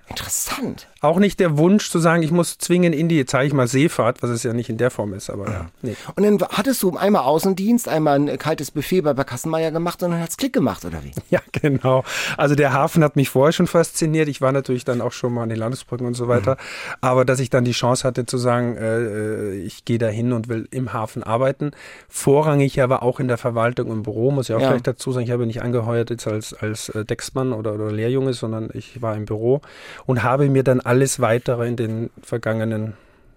Interessant. 0.07 0.87
Auch 1.05 1.19
nicht 1.19 1.39
der 1.39 1.57
Wunsch 1.57 1.89
zu 1.89 1.99
sagen, 1.99 2.23
ich 2.23 2.31
muss 2.31 2.57
zwingend 2.57 2.95
in 2.95 3.07
die, 3.09 3.17
jetzt 3.17 3.31
sage 3.31 3.47
ich 3.47 3.53
mal, 3.53 3.67
Seefahrt, 3.67 4.21
was 4.23 4.29
es 4.29 4.43
ja 4.43 4.53
nicht 4.53 4.69
in 4.69 4.77
der 4.77 4.91
Form 4.91 5.13
ist, 5.13 5.29
aber 5.29 5.45
ja. 5.49 5.65
Nee. 5.81 5.95
Und 6.15 6.23
dann 6.23 6.49
hattest 6.51 6.83
du 6.83 6.95
einmal 6.97 7.23
Außendienst, 7.23 7.87
einmal 7.87 8.19
ein 8.19 8.37
kaltes 8.37 8.71
Buffet 8.71 9.01
bei 9.01 9.13
Kassenmeier 9.23 9.71
gemacht 9.71 10.01
und 10.03 10.11
dann 10.11 10.19
hat's 10.21 10.37
Klick 10.37 10.53
gemacht, 10.53 10.85
oder 10.85 11.03
wie? 11.03 11.11
Ja, 11.29 11.41
genau. 11.51 12.03
Also 12.37 12.55
der 12.55 12.71
Hafen 12.73 13.03
hat 13.03 13.15
mich 13.15 13.29
vorher 13.29 13.51
schon 13.51 13.67
fasziniert. 13.67 14.27
Ich 14.29 14.41
war 14.41 14.51
natürlich 14.51 14.85
dann 14.85 15.01
auch 15.01 15.11
schon 15.11 15.33
mal 15.33 15.43
an 15.43 15.49
den 15.49 15.57
Landesbrücken 15.57 16.05
und 16.07 16.13
so 16.13 16.27
weiter. 16.27 16.55
Aber 17.01 17.25
dass 17.25 17.39
ich 17.39 17.49
dann 17.49 17.65
die 17.65 17.71
Chance 17.71 18.07
hatte 18.07 18.25
zu 18.25 18.37
sagen, 18.37 18.77
äh, 18.77 18.99
äh, 18.99 19.55
ich 19.61 19.85
gehe 19.85 19.97
da 19.97 20.07
hin 20.07 20.31
und 20.33 20.47
will 20.49 20.67
im 20.71 20.93
Hafen 20.93 21.23
arbeiten. 21.23 21.71
Vorrangig 22.07 22.81
aber 22.81 23.03
auch 23.03 23.19
in 23.19 23.27
der 23.27 23.37
Verwaltung 23.37 23.91
im 23.91 24.03
Büro, 24.03 24.31
muss 24.31 24.49
ich 24.49 24.55
auch 24.55 24.61
Ja. 24.61 24.69
gleich 24.69 24.83
dazu 24.83 25.11
sagen. 25.11 25.25
Ich 25.25 25.31
habe 25.31 25.45
nicht 25.45 25.61
angeheuert 25.61 26.09
jetzt 26.09 26.27
als, 26.27 26.53
als 26.53 26.89
äh, 26.89 27.03
Decksmann 27.05 27.51
oder, 27.53 27.73
oder 27.73 27.91
Lehrjunge, 27.91 28.33
sondern 28.33 28.69
ich 28.73 29.01
war 29.01 29.15
im 29.15 29.25
Büro 29.25 29.61
und 30.05 30.23
habe 30.23 30.47
mir 30.49 30.63
dann 30.63 30.79
alles 30.95 31.19
weitere 31.19 31.67
in 31.67 31.75
den 31.75 32.09
vergangenen 32.23 32.93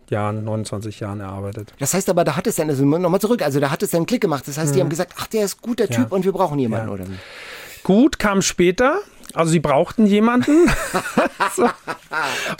Jahren, 0.08 0.44
29 0.44 1.00
Jahren 1.00 1.18
erarbeitet. 1.20 1.74
Das 1.80 1.92
heißt 1.92 2.08
aber, 2.08 2.22
da 2.24 2.36
hat 2.36 2.46
es 2.46 2.54
dann, 2.56 2.70
also 2.70 2.84
nochmal 2.84 3.20
zurück, 3.20 3.42
also 3.42 3.58
da 3.58 3.70
hat 3.70 3.82
es 3.82 3.90
dann 3.90 4.06
Klick 4.06 4.20
gemacht. 4.22 4.44
Das 4.46 4.56
heißt, 4.58 4.74
die 4.74 4.80
haben 4.80 4.88
gesagt, 4.88 5.14
ach, 5.18 5.26
der 5.26 5.44
ist 5.44 5.60
gut, 5.60 5.80
der 5.80 5.88
Ja. 5.90 5.96
Typ 5.96 6.12
und 6.12 6.24
wir 6.24 6.32
brauchen 6.32 6.58
jemanden, 6.60 6.86
Ja. 6.88 6.94
oder 6.94 7.04
wie? 7.08 7.18
Gut 7.82 8.18
kam 8.20 8.40
später. 8.42 8.98
Also 9.34 9.50
sie 9.52 9.60
brauchten 9.60 10.06
jemanden. 10.06 10.70
so. 11.56 11.68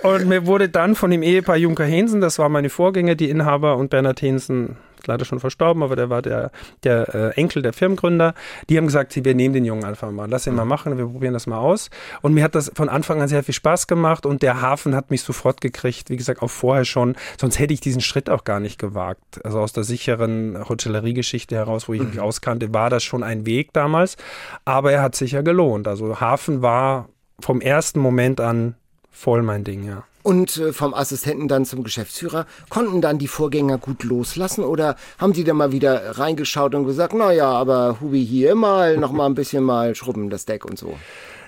Und 0.02 0.26
mir 0.26 0.46
wurde 0.46 0.68
dann 0.68 0.94
von 0.96 1.10
dem 1.10 1.22
Ehepaar 1.22 1.56
Juncker 1.56 1.84
Hensen, 1.86 2.20
das 2.20 2.38
war 2.38 2.48
meine 2.50 2.68
Vorgänger, 2.68 3.14
die 3.14 3.30
Inhaber 3.30 3.76
und 3.76 3.88
Bernhard 3.88 4.20
Hensen, 4.20 4.76
leider 5.06 5.24
schon 5.24 5.40
verstorben, 5.40 5.82
aber 5.82 5.96
der 5.96 6.10
war 6.10 6.22
der, 6.22 6.50
der 6.84 7.14
äh, 7.14 7.40
Enkel 7.40 7.62
der 7.62 7.72
Firmengründer. 7.72 8.34
Die 8.68 8.76
haben 8.76 8.86
gesagt, 8.86 9.14
wir 9.22 9.34
nehmen 9.34 9.54
den 9.54 9.64
Jungen 9.64 9.84
einfach 9.84 10.10
mal, 10.10 10.28
lass 10.28 10.46
ihn 10.46 10.54
mal 10.54 10.64
machen, 10.64 10.96
wir 10.98 11.06
probieren 11.06 11.34
das 11.34 11.46
mal 11.46 11.58
aus. 11.58 11.90
Und 12.22 12.34
mir 12.34 12.44
hat 12.44 12.54
das 12.54 12.70
von 12.74 12.88
Anfang 12.88 13.20
an 13.22 13.28
sehr 13.28 13.42
viel 13.42 13.54
Spaß 13.54 13.86
gemacht 13.86 14.26
und 14.26 14.42
der 14.42 14.60
Hafen 14.60 14.94
hat 14.94 15.10
mich 15.10 15.22
sofort 15.22 15.60
gekriegt, 15.60 16.10
wie 16.10 16.16
gesagt, 16.16 16.42
auch 16.42 16.50
vorher 16.50 16.84
schon. 16.84 17.16
Sonst 17.40 17.58
hätte 17.58 17.74
ich 17.74 17.80
diesen 17.80 18.00
Schritt 18.00 18.30
auch 18.30 18.44
gar 18.44 18.60
nicht 18.60 18.78
gewagt. 18.78 19.44
Also 19.44 19.60
aus 19.60 19.72
der 19.72 19.84
sicheren 19.84 20.68
Hotelleriegeschichte 20.68 21.54
heraus, 21.54 21.88
wo 21.88 21.94
ich 21.94 22.02
mich 22.02 22.14
mhm. 22.14 22.20
auskannte, 22.20 22.72
war 22.74 22.90
das 22.90 23.02
schon 23.02 23.22
ein 23.22 23.46
Weg 23.46 23.72
damals. 23.72 24.16
Aber 24.64 24.92
er 24.92 25.02
hat 25.02 25.14
sich 25.14 25.32
ja 25.32 25.42
gelohnt. 25.42 25.88
Also 25.88 26.20
Hafen 26.20 26.62
war 26.62 27.08
vom 27.40 27.60
ersten 27.60 28.00
Moment 28.00 28.40
an 28.40 28.74
voll 29.10 29.42
mein 29.42 29.64
Ding, 29.64 29.84
ja. 29.84 30.04
Und 30.28 30.58
äh, 30.58 30.74
vom 30.74 30.92
Assistenten 30.92 31.48
dann 31.48 31.64
zum 31.64 31.82
Geschäftsführer, 31.82 32.44
konnten 32.68 33.00
dann 33.00 33.16
die 33.16 33.28
Vorgänger 33.28 33.78
gut 33.78 34.04
loslassen 34.04 34.62
oder 34.62 34.96
haben 35.16 35.32
die 35.32 35.42
dann 35.42 35.56
mal 35.56 35.72
wieder 35.72 36.18
reingeschaut 36.18 36.74
und 36.74 36.84
gesagt, 36.84 37.14
naja, 37.14 37.50
aber 37.50 37.96
Hubi 38.02 38.26
hier 38.26 38.54
mal 38.54 38.98
noch 38.98 39.10
mal 39.10 39.24
ein 39.24 39.34
bisschen 39.34 39.64
mal 39.64 39.94
schrubben 39.94 40.28
das 40.28 40.44
Deck 40.44 40.66
und 40.66 40.78
so? 40.78 40.98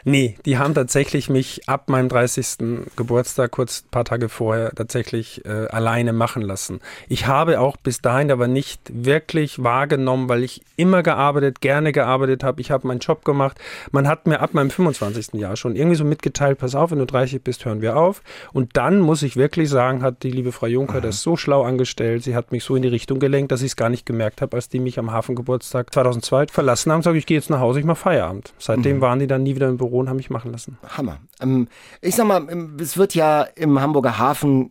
Nee, 0.04 0.37
die 0.45 0.59
haben 0.59 0.75
tatsächlich 0.75 1.28
mich 1.28 1.69
ab 1.69 1.88
meinem 1.88 2.09
30. 2.09 2.87
Geburtstag, 2.97 3.50
kurz 3.50 3.83
ein 3.85 3.90
paar 3.90 4.04
Tage 4.04 4.28
vorher, 4.28 4.71
tatsächlich 4.75 5.45
äh, 5.45 5.66
alleine 5.69 6.12
machen 6.12 6.42
lassen. 6.42 6.80
Ich 7.09 7.26
habe 7.26 7.61
auch 7.61 7.76
bis 7.76 8.00
dahin 8.00 8.30
aber 8.30 8.49
nicht 8.49 8.80
wirklich 8.92 9.62
wahrgenommen, 9.62 10.28
weil 10.28 10.42
ich 10.42 10.62
immer 10.76 11.02
gearbeitet, 11.02 11.61
gerne 11.61 11.92
gearbeitet 11.92 12.45
habe. 12.45 12.61
Ich 12.61 12.71
habe 12.71 12.87
meinen 12.87 13.00
Job 13.00 13.25
gemacht. 13.25 13.59
Man 13.92 14.09
hat 14.09 14.26
mir 14.26 14.40
ab 14.40 14.54
meinem 14.54 14.71
25. 14.71 15.35
Jahr 15.35 15.57
schon 15.57 15.76
irgendwie 15.76 15.97
so 15.97 16.04
mitgeteilt, 16.04 16.59
pass 16.59 16.75
auf, 16.75 16.90
wenn 16.90 16.99
du 16.99 17.07
30 17.07 17.42
bist, 17.42 17.64
hören 17.64 17.83
wir 17.83 17.97
auf. 17.97 18.23
Und 18.52 18.76
dann 18.76 19.00
muss 19.00 19.23
ich 19.23 19.37
wirklich 19.37 19.69
sagen, 19.69 20.02
hat 20.02 20.23
die 20.23 20.30
liebe 20.30 20.52
Frau 20.52 20.66
Juncker 20.66 20.99
mhm. 20.99 21.02
das 21.02 21.21
so 21.21 21.37
schlau 21.37 21.62
angestellt. 21.62 22.23
Sie 22.23 22.35
hat 22.35 22.52
mich 22.52 22.64
so 22.64 22.76
in 22.76 22.83
die 22.83 22.88
Richtung 22.88 23.19
gelenkt, 23.19 23.52
dass 23.52 23.61
ich 23.61 23.69
es 23.69 23.76
gar 23.76 23.90
nicht 23.90 24.07
gemerkt 24.07 24.40
habe, 24.40 24.57
als 24.57 24.69
die 24.69 24.80
mich 24.80 24.99
am 24.99 25.11
Hafengeburtstag 25.12 25.92
2002 25.92 26.49
verlassen 26.49 26.92
haben. 26.92 27.02
Sage 27.02 27.19
ich, 27.19 27.21
ich 27.21 27.26
gehe 27.26 27.37
jetzt 27.37 27.50
nach 27.50 27.61
Hause, 27.61 27.80
ich 27.80 27.85
mache 27.85 28.00
Feierabend. 28.00 28.54
Seitdem 28.59 28.97
mhm. 28.97 29.00
waren 29.02 29.19
die 29.19 29.26
dann 29.26 29.42
nie 29.42 29.54
wieder 29.54 29.69
im 29.69 29.76
Büro 29.76 29.89
Und 29.99 30.09
haben 30.09 30.16
mich 30.16 30.30
machen 30.30 30.52
lassen. 30.52 30.78
Hammer. 30.97 31.18
Ähm, 31.40 31.68
ich 32.00 32.14
sag 32.14 32.26
mal, 32.26 32.47
es 32.80 32.97
wird 32.97 33.14
ja 33.14 33.42
im 33.42 33.80
Hamburger 33.80 34.18
Hafen 34.18 34.70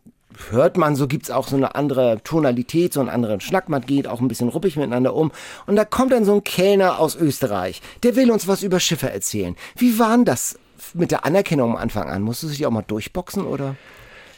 hört 0.50 0.78
man, 0.78 0.96
so 0.96 1.08
gibt 1.08 1.24
es 1.24 1.32
auch 1.32 1.48
so 1.48 1.56
eine 1.56 1.76
andere 1.76 2.22
Tonalität, 2.24 2.94
so 2.94 3.00
einen 3.00 3.10
anderen 3.10 3.42
Schnack. 3.42 3.70
Man 3.70 3.82
geht 3.82 4.08
auch 4.08 4.22
ein 4.22 4.28
bisschen 4.28 4.50
ruppig 4.50 4.78
miteinander 4.78 5.14
um. 5.14 5.32
Und 5.66 5.76
da 5.76 5.86
kommt 5.86 6.12
dann 6.12 6.26
so 6.26 6.34
ein 6.34 6.44
Kellner 6.44 7.00
aus 7.00 7.16
Österreich. 7.16 7.82
Der 8.04 8.16
will 8.16 8.32
uns 8.32 8.48
was 8.48 8.64
über 8.64 8.80
Schiffe 8.80 9.12
erzählen. 9.12 9.56
Wie 9.76 10.00
war 10.00 10.16
denn 10.16 10.26
das 10.26 10.58
mit 10.94 11.12
der 11.12 11.26
Anerkennung 11.26 11.72
am 11.72 11.78
Anfang 11.78 12.10
an? 12.10 12.22
Musst 12.22 12.44
du 12.44 12.48
dich 12.48 12.66
auch 12.66 12.72
mal 12.72 12.84
durchboxen 12.84 13.46
oder? 13.46 13.76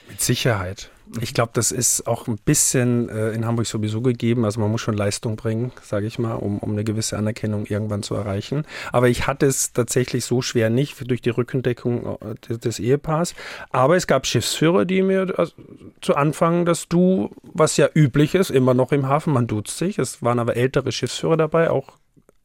Mit 0.09 0.21
Sicherheit. 0.21 0.89
Ich 1.19 1.33
glaube, 1.33 1.51
das 1.53 1.71
ist 1.71 2.07
auch 2.07 2.27
ein 2.27 2.37
bisschen 2.37 3.09
äh, 3.09 3.31
in 3.31 3.45
Hamburg 3.45 3.65
sowieso 3.65 4.01
gegeben. 4.01 4.45
Also 4.45 4.61
man 4.61 4.71
muss 4.71 4.81
schon 4.81 4.95
Leistung 4.95 5.35
bringen, 5.35 5.71
sage 5.81 6.05
ich 6.05 6.19
mal, 6.19 6.35
um, 6.35 6.59
um 6.59 6.71
eine 6.71 6.83
gewisse 6.83 7.17
Anerkennung 7.17 7.65
irgendwann 7.65 8.03
zu 8.03 8.15
erreichen. 8.15 8.63
Aber 8.91 9.09
ich 9.09 9.27
hatte 9.27 9.45
es 9.45 9.73
tatsächlich 9.73 10.23
so 10.23 10.41
schwer 10.41 10.69
nicht 10.69 11.09
durch 11.09 11.21
die 11.21 11.31
Rückendeckung 11.31 12.17
äh, 12.21 12.57
des 12.57 12.79
Ehepaars. 12.79 13.35
Aber 13.71 13.97
es 13.97 14.07
gab 14.07 14.25
Schiffsführer, 14.25 14.85
die 14.85 15.01
mir 15.01 15.33
also, 15.37 15.53
zu 16.01 16.15
Anfang 16.15 16.65
das 16.65 16.87
Du, 16.87 17.31
was 17.41 17.77
ja 17.77 17.89
üblich 17.93 18.35
ist, 18.35 18.49
immer 18.49 18.73
noch 18.73 18.91
im 18.91 19.07
Hafen, 19.07 19.33
man 19.33 19.47
duzt 19.47 19.77
sich. 19.77 19.99
Es 19.99 20.23
waren 20.23 20.39
aber 20.39 20.55
ältere 20.55 20.91
Schiffsführer 20.91 21.37
dabei, 21.37 21.69
auch 21.69 21.97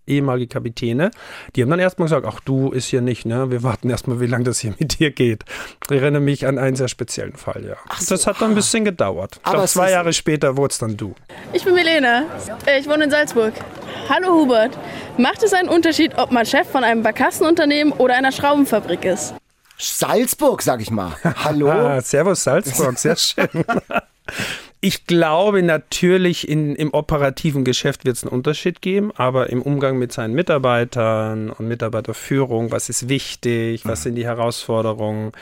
ehemalige 0.06 0.48
Kapitäne, 0.48 1.10
die 1.54 1.62
haben 1.62 1.70
dann 1.70 1.80
erstmal 1.80 2.06
gesagt, 2.06 2.26
ach 2.28 2.40
du 2.40 2.70
ist 2.70 2.86
hier 2.86 3.00
nicht, 3.00 3.26
ne? 3.26 3.50
Wir 3.50 3.62
warten 3.62 3.90
erstmal, 3.90 4.20
wie 4.20 4.26
lange 4.26 4.44
das 4.44 4.60
hier 4.60 4.75
mit 4.78 4.98
dir 4.98 5.10
geht. 5.10 5.44
Ich 5.90 6.00
erinnere 6.00 6.22
mich 6.22 6.46
an 6.46 6.58
einen 6.58 6.76
sehr 6.76 6.88
speziellen 6.88 7.36
Fall, 7.36 7.64
ja. 7.66 7.76
So, 7.98 8.14
das 8.14 8.26
hat 8.26 8.40
dann 8.40 8.50
ein 8.50 8.54
bisschen 8.54 8.84
gedauert. 8.84 9.40
Aber 9.42 9.56
glaub, 9.56 9.68
zwei 9.68 9.90
Jahre 9.90 10.12
später 10.12 10.56
wurde 10.56 10.72
es 10.72 10.78
dann 10.78 10.96
du. 10.96 11.14
Ich 11.52 11.64
bin 11.64 11.75
Milena. 11.75 12.25
Ich 12.78 12.88
wohne 12.88 13.04
in 13.04 13.10
Salzburg. 13.10 13.54
Hallo 14.08 14.28
Hubert. 14.34 14.78
Macht 15.18 15.42
es 15.42 15.52
einen 15.52 15.68
Unterschied, 15.68 16.12
ob 16.18 16.30
man 16.30 16.46
Chef 16.46 16.68
von 16.68 16.84
einem 16.84 17.02
Barkassenunternehmen 17.02 17.92
oder 17.92 18.14
einer 18.14 18.32
Schraubenfabrik 18.32 19.04
ist? 19.04 19.34
Salzburg, 19.78 20.62
sag 20.62 20.80
ich 20.80 20.90
mal. 20.90 21.12
Hallo. 21.44 22.00
Servus 22.00 22.44
Salzburg, 22.44 22.98
sehr 22.98 23.16
schön. 23.16 23.48
Ich 24.80 25.06
glaube 25.06 25.62
natürlich, 25.62 26.49
in, 26.49 26.76
im 26.76 26.92
operativen 26.92 27.64
Geschäft 27.64 28.04
wird 28.04 28.17
es 28.17 28.25
einen 28.25 28.32
Unterschied 28.32 28.82
geben, 28.82 29.10
aber 29.17 29.49
im 29.50 29.62
Umgang 29.62 29.99
mit 29.99 30.12
seinen 30.12 30.34
Mitarbeitern 30.34 31.50
und 31.50 31.67
Mitarbeiterführung, 31.67 32.71
was 32.71 32.89
ist 32.89 33.08
wichtig, 33.08 33.86
was 33.86 34.00
mhm. 34.00 34.02
sind 34.02 34.15
die 34.17 34.26
Herausforderungen, 34.26 35.32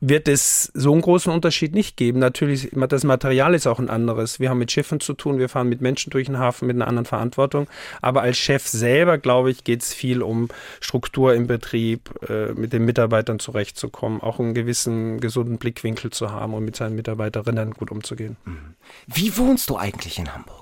wird 0.00 0.28
es 0.28 0.70
so 0.74 0.92
einen 0.92 1.02
großen 1.02 1.32
Unterschied 1.32 1.74
nicht 1.74 1.96
geben. 1.96 2.18
Natürlich, 2.18 2.70
das 2.72 3.04
Material 3.04 3.54
ist 3.54 3.66
auch 3.66 3.78
ein 3.78 3.90
anderes. 3.90 4.40
Wir 4.40 4.50
haben 4.50 4.58
mit 4.58 4.70
Schiffen 4.70 5.00
zu 5.00 5.14
tun, 5.14 5.38
wir 5.38 5.48
fahren 5.48 5.68
mit 5.68 5.80
Menschen 5.80 6.10
durch 6.10 6.26
den 6.26 6.38
Hafen 6.38 6.66
mit 6.66 6.76
einer 6.76 6.86
anderen 6.86 7.06
Verantwortung. 7.06 7.66
Aber 8.00 8.22
als 8.22 8.38
Chef 8.38 8.66
selber, 8.66 9.18
glaube 9.18 9.50
ich, 9.50 9.64
geht 9.64 9.82
es 9.82 9.92
viel 9.92 10.22
um 10.22 10.48
Struktur 10.80 11.34
im 11.34 11.46
Betrieb, 11.46 12.10
äh, 12.28 12.52
mit 12.52 12.72
den 12.72 12.84
Mitarbeitern 12.84 13.38
zurechtzukommen, 13.38 14.20
auch 14.20 14.38
einen 14.38 14.54
gewissen 14.54 15.20
gesunden 15.20 15.58
Blickwinkel 15.58 16.10
zu 16.10 16.30
haben 16.30 16.54
und 16.54 16.64
mit 16.64 16.76
seinen 16.76 16.94
Mitarbeiterinnen 16.94 17.72
gut 17.72 17.90
umzugehen. 17.90 18.36
Mhm. 18.44 18.74
Wie 19.06 19.36
wohnst 19.36 19.70
du 19.70 19.76
eigentlich 19.76 20.18
in 20.18 20.32
Hamburg? 20.32 20.57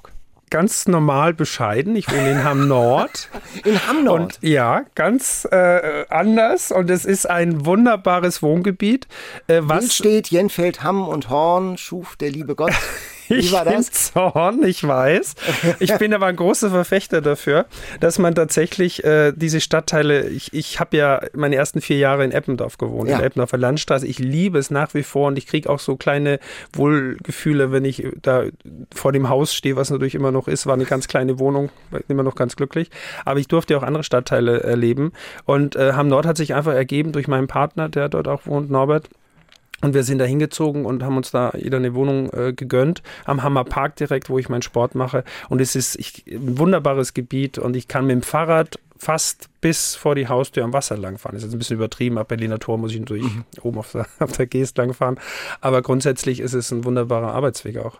Ganz 0.51 0.87
normal 0.87 1.35
bescheiden. 1.35 1.97
Ich 1.97 2.11
wohne 2.11 2.31
in 2.31 2.45
Hamm 2.45 2.69
Nord. 2.69 3.29
In 3.65 3.87
Hamm 3.87 4.05
Nord? 4.05 4.21
Und 4.21 4.39
ja, 4.43 4.85
ganz 4.95 5.47
äh, 5.51 6.05
anders. 6.09 6.71
Und 6.71 6.91
es 6.91 7.05
ist 7.05 7.29
ein 7.29 7.67
wunderbares 7.67 8.43
Wohngebiet. 8.43 9.07
Äh, 9.47 9.61
was 9.63 9.95
steht 9.95 10.29
Jenfeld, 10.29 10.83
Hamm 10.83 11.09
und 11.09 11.31
Horn 11.31 11.79
schuf 11.79 12.17
der 12.17 12.31
liebe 12.31 12.55
Gott. 12.55 12.73
War 13.53 13.65
das? 13.65 13.91
Zorn, 13.91 14.63
ich 14.65 14.87
weiß. 14.87 15.35
Ich 15.81 15.97
bin 15.99 16.15
aber 16.15 16.27
ein 16.27 16.37
großer 16.37 16.71
Verfechter 16.71 17.21
dafür, 17.21 17.67
dass 18.01 18.19
man 18.19 18.35
tatsächlich 18.35 19.05
äh, 19.05 19.33
diese 19.35 19.61
Stadtteile, 19.61 20.29
ich, 20.29 20.53
ich 20.53 20.81
habe 20.81 20.97
ja 20.97 21.21
meine 21.35 21.57
ersten 21.57 21.81
vier 21.81 21.99
Jahre 21.99 22.25
in 22.25 22.33
Eppendorf 22.33 22.79
gewohnt, 22.79 23.09
ja. 23.09 23.19
in 23.19 23.25
Eppendorfer 23.25 23.59
Landstraße. 23.59 24.07
Ich 24.07 24.19
liebe 24.19 24.59
es 24.59 24.71
nach 24.71 24.95
wie 24.95 25.03
vor 25.03 25.29
und 25.29 25.39
ich 25.39 25.47
kriege 25.47 25.69
auch 25.71 25.79
so 25.79 25.97
kleine 25.97 26.39
Wohlgefühle, 26.73 27.73
wenn 27.73 27.85
ich 27.85 28.07
da 28.23 28.45
vor 28.95 29.13
dem 29.13 29.29
Haus 29.29 29.55
stehe, 29.55 29.77
was 29.77 29.91
natürlich 29.91 30.15
immer 30.15 30.33
noch 30.33 30.49
ist. 30.49 30.67
War 30.67 30.75
eine 30.75 30.85
ganz 30.85 31.09
kleine 31.09 31.39
Wohnung, 31.39 31.71
immer 32.09 32.23
noch 32.23 32.35
ganz 32.35 32.57
glücklich. 32.57 32.91
Aber 33.25 33.41
ich 33.41 33.49
durfte 33.49 33.77
auch 33.77 33.83
andere 33.83 34.05
Stadtteile 34.05 34.63
erleben. 34.63 35.13
Und 35.45 35.77
äh, 35.77 35.93
Hamm 35.93 36.09
Nord 36.09 36.27
hat 36.27 36.37
sich 36.37 36.55
einfach 36.55 36.75
ergeben 36.75 37.13
durch 37.13 37.29
meinen 37.29 37.47
Partner, 37.47 37.89
der 37.89 38.09
dort 38.09 38.29
auch 38.29 38.47
wohnt, 38.47 38.71
Norbert. 38.71 39.09
Und 39.83 39.95
wir 39.95 40.05
sind 40.05 40.19
da 40.19 40.25
hingezogen 40.25 40.87
und 40.87 41.03
haben 41.03 41.17
uns 41.17 41.31
da 41.31 41.53
jeder 41.57 41.77
eine 41.77 41.95
Wohnung 41.95 42.31
äh, 42.33 42.53
gegönnt, 42.53 43.03
am 43.25 43.43
Hammerpark 43.43 43.97
direkt, 43.97 44.31
wo 44.31 44.39
ich 44.39 44.49
meinen 44.49 44.63
Sport 44.63 44.95
mache. 44.95 45.23
Und 45.49 45.61
es 45.61 45.77
ist 45.77 45.97
ich, 45.99 46.25
ein 46.27 46.59
wunderbares 46.59 47.15
Gebiet 47.15 47.59
und 47.59 47.77
ich 47.77 47.87
kann 47.89 48.07
mit 48.07 48.15
dem 48.15 48.23
Fahrrad 48.23 48.79
fast 48.99 49.49
bis 49.61 49.95
vor 49.95 50.15
die 50.15 50.29
Haustür 50.29 50.65
am 50.65 50.73
Wasser 50.73 50.97
langfahren. 50.97 51.35
Das 51.35 51.43
ist 51.43 51.49
jetzt 51.49 51.57
ein 51.57 51.59
bisschen 51.59 51.77
übertrieben. 51.77 52.17
Ab 52.17 52.29
Berliner 52.29 52.59
Tor 52.59 52.79
muss 52.79 52.93
ich 52.93 53.01
natürlich 53.01 53.25
mhm. 53.25 53.45
oben 53.63 53.79
auf 53.79 53.93
der, 53.93 54.07
auf 54.19 54.33
der 54.33 54.47
Geest 54.47 54.79
langfahren. 54.79 55.21
Aber 55.61 55.83
grundsätzlich 55.83 56.41
ist 56.41 56.55
es 56.55 56.71
ein 56.71 56.85
wunderbarer 56.85 57.33
Arbeitsweg 57.33 57.79
auch 57.79 57.99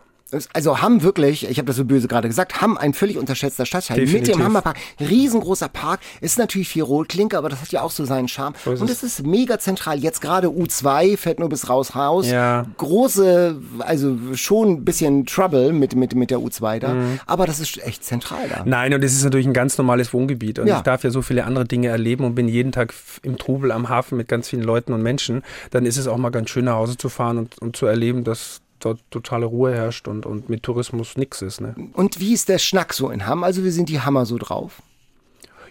also 0.53 0.81
haben 0.81 1.03
wirklich, 1.03 1.49
ich 1.49 1.57
habe 1.57 1.67
das 1.67 1.77
so 1.77 1.85
böse 1.85 2.09
gerade 2.09 2.27
gesagt, 2.27 2.59
haben 2.61 2.77
ein 2.77 2.93
völlig 2.93 3.17
unterschätzter 3.17 3.65
Stadtteil 3.65 4.01
Definitiv. 4.01 4.35
mit 4.35 4.37
dem 4.37 4.43
Hammerpark. 4.43 4.77
Riesengroßer 4.99 5.69
Park, 5.69 6.01
ist 6.19 6.37
natürlich 6.37 6.67
viel 6.67 6.83
Rotklinke, 6.83 7.37
aber 7.37 7.47
das 7.47 7.61
hat 7.61 7.71
ja 7.71 7.81
auch 7.81 7.91
so 7.91 8.03
seinen 8.03 8.27
Charme. 8.27 8.53
So 8.65 8.71
und 8.71 8.89
es 8.89 9.03
ist 9.03 9.25
mega 9.25 9.57
zentral. 9.57 9.99
Jetzt 9.99 10.19
gerade 10.19 10.47
U2 10.47 11.15
fährt 11.15 11.39
nur 11.39 11.47
bis 11.47 11.69
raus 11.69 11.95
raus. 11.95 12.27
Ja. 12.27 12.65
Große, 12.77 13.57
also 13.79 14.17
schon 14.33 14.69
ein 14.71 14.85
bisschen 14.85 15.25
Trouble 15.25 15.71
mit, 15.71 15.95
mit, 15.95 16.13
mit 16.13 16.29
der 16.29 16.39
U2 16.39 16.79
da, 16.79 16.93
mhm. 16.93 17.19
aber 17.25 17.45
das 17.45 17.61
ist 17.61 17.81
echt 17.85 18.03
zentral 18.03 18.49
da. 18.49 18.63
Nein, 18.65 18.93
und 18.93 19.03
es 19.03 19.13
ist 19.13 19.23
natürlich 19.23 19.47
ein 19.47 19.53
ganz 19.53 19.77
normales 19.77 20.13
Wohngebiet 20.13 20.59
und 20.59 20.67
ja. 20.67 20.77
ich 20.77 20.83
darf 20.83 21.05
ja 21.05 21.09
so 21.09 21.21
viele 21.21 21.45
andere 21.45 21.65
Dinge 21.65 21.87
erleben 21.87 22.25
und 22.25 22.35
bin 22.35 22.49
jeden 22.49 22.73
Tag 22.73 22.93
im 23.23 23.37
Trubel 23.37 23.71
am 23.71 23.87
Hafen 23.87 24.17
mit 24.17 24.27
ganz 24.27 24.49
vielen 24.49 24.63
Leuten 24.63 24.91
und 24.91 25.01
Menschen. 25.01 25.43
Dann 25.71 25.85
ist 25.85 25.97
es 25.97 26.07
auch 26.07 26.17
mal 26.17 26.31
ganz 26.31 26.49
schön 26.49 26.65
nach 26.65 26.75
Hause 26.75 26.97
zu 26.97 27.07
fahren 27.07 27.37
und, 27.37 27.57
und 27.59 27.77
zu 27.77 27.85
erleben, 27.85 28.25
dass 28.25 28.61
dort 28.79 28.99
totale 29.09 29.45
Ruhe 29.45 29.73
herrscht 29.73 30.07
und, 30.07 30.25
und 30.25 30.49
mit 30.49 30.63
Tourismus 30.63 31.17
nichts 31.17 31.41
ist. 31.41 31.61
Ne? 31.61 31.75
Und 31.93 32.19
wie 32.19 32.33
ist 32.33 32.49
der 32.49 32.59
Schnack 32.59 32.93
so 32.93 33.09
in 33.09 33.25
Hamm? 33.25 33.43
Also 33.43 33.63
wie 33.63 33.71
sind 33.71 33.89
die 33.89 34.01
Hammer 34.01 34.25
so 34.25 34.37
drauf? 34.37 34.81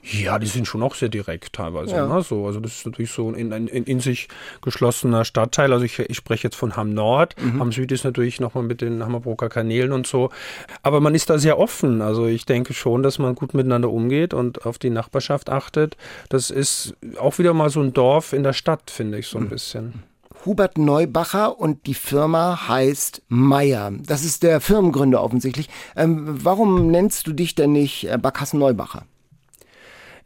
Ja, 0.08 0.38
die 0.38 0.46
sind 0.46 0.68
schon 0.68 0.82
auch 0.82 0.94
sehr 0.94 1.08
direkt 1.08 1.52
teilweise. 1.52 1.96
Ja. 1.96 2.06
Ne? 2.06 2.22
So, 2.22 2.46
also 2.46 2.60
das 2.60 2.76
ist 2.76 2.86
natürlich 2.86 3.10
so 3.10 3.28
ein 3.28 3.34
in, 3.34 3.50
in, 3.66 3.84
in, 3.84 4.00
sich 4.00 4.28
geschlossener 4.62 5.24
Stadtteil. 5.24 5.72
Also 5.72 5.84
ich, 5.84 5.98
ich 5.98 6.16
spreche 6.16 6.44
jetzt 6.44 6.54
von 6.54 6.76
Hamm 6.76 6.94
Nord. 6.94 7.34
Mhm. 7.42 7.58
Hamm 7.58 7.72
Süd 7.72 7.90
ist 7.90 8.04
natürlich 8.04 8.38
nochmal 8.38 8.62
mit 8.62 8.82
den 8.82 9.04
Hammerbroker 9.04 9.48
Kanälen 9.48 9.92
und 9.92 10.06
so. 10.06 10.30
Aber 10.82 11.00
man 11.00 11.14
ist 11.16 11.28
da 11.28 11.38
sehr 11.38 11.58
offen. 11.58 12.02
Also 12.02 12.26
ich 12.26 12.46
denke 12.46 12.72
schon, 12.72 13.02
dass 13.02 13.18
man 13.18 13.34
gut 13.34 13.52
miteinander 13.52 13.90
umgeht 13.90 14.32
und 14.32 14.64
auf 14.64 14.78
die 14.78 14.90
Nachbarschaft 14.90 15.50
achtet. 15.50 15.96
Das 16.28 16.50
ist 16.50 16.94
auch 17.18 17.38
wieder 17.38 17.52
mal 17.52 17.70
so 17.70 17.80
ein 17.80 17.92
Dorf 17.92 18.32
in 18.32 18.44
der 18.44 18.52
Stadt, 18.52 18.90
finde 18.90 19.18
ich 19.18 19.26
so 19.26 19.38
ein 19.38 19.44
mhm. 19.44 19.48
bisschen. 19.48 20.02
Hubert 20.46 20.78
Neubacher 20.78 21.58
und 21.58 21.86
die 21.86 21.94
Firma 21.94 22.68
heißt 22.68 23.22
Meier. 23.28 23.92
Das 24.06 24.24
ist 24.24 24.42
der 24.42 24.60
Firmengründer 24.60 25.22
offensichtlich. 25.22 25.68
Ähm, 25.96 26.38
warum 26.44 26.90
nennst 26.90 27.26
du 27.26 27.32
dich 27.32 27.54
denn 27.54 27.72
nicht 27.72 28.08
äh, 28.08 28.16
Barkassen 28.16 28.58
Neubacher? 28.58 29.04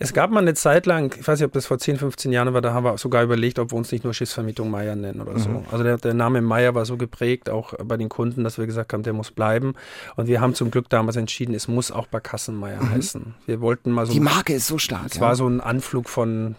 Es 0.03 0.15
gab 0.15 0.31
mal 0.31 0.41
eine 0.41 0.55
Zeit 0.55 0.87
lang, 0.87 1.15
ich 1.21 1.29
weiß 1.29 1.41
nicht, 1.41 1.47
ob 1.47 1.53
das 1.53 1.67
vor 1.67 1.79
10, 1.79 1.99
15 1.99 2.33
Jahren 2.33 2.55
war, 2.55 2.63
da 2.63 2.73
haben 2.73 2.85
wir 2.85 2.97
sogar 2.97 3.23
überlegt, 3.23 3.59
ob 3.59 3.71
wir 3.71 3.77
uns 3.77 3.93
nicht 3.93 4.03
nur 4.03 4.15
Schiffsvermietung 4.15 4.71
Meier 4.71 4.97
nennen 4.97 5.21
oder 5.21 5.39
so. 5.39 5.63
Also 5.71 5.85
der, 5.85 5.99
der 5.99 6.15
Name 6.15 6.41
Meier 6.41 6.75
war 6.75 6.87
so 6.87 6.97
geprägt, 6.97 7.51
auch 7.51 7.75
bei 7.85 7.99
den 7.99 8.09
Kunden, 8.09 8.43
dass 8.43 8.57
wir 8.57 8.65
gesagt 8.65 8.95
haben, 8.95 9.03
der 9.03 9.13
muss 9.13 9.31
bleiben. 9.31 9.75
Und 10.17 10.27
wir 10.27 10.41
haben 10.41 10.55
zum 10.55 10.71
Glück 10.71 10.89
damals 10.89 11.17
entschieden, 11.17 11.55
es 11.55 11.69
muss 11.69 11.93
auch 11.93 12.07
Barkassenmeier 12.07 12.81
heißen. 12.91 13.35
Wir 13.45 13.61
wollten 13.61 13.91
mal 13.91 14.07
so. 14.07 14.15
Die 14.15 14.21
Marke 14.21 14.55
ist 14.55 14.69
so 14.69 14.79
stark. 14.79 15.09
Es 15.11 15.17
ja. 15.17 15.21
war 15.21 15.37
so 15.37 15.47
ein 15.47 15.61
Anflug 15.61 16.09
von 16.09 16.55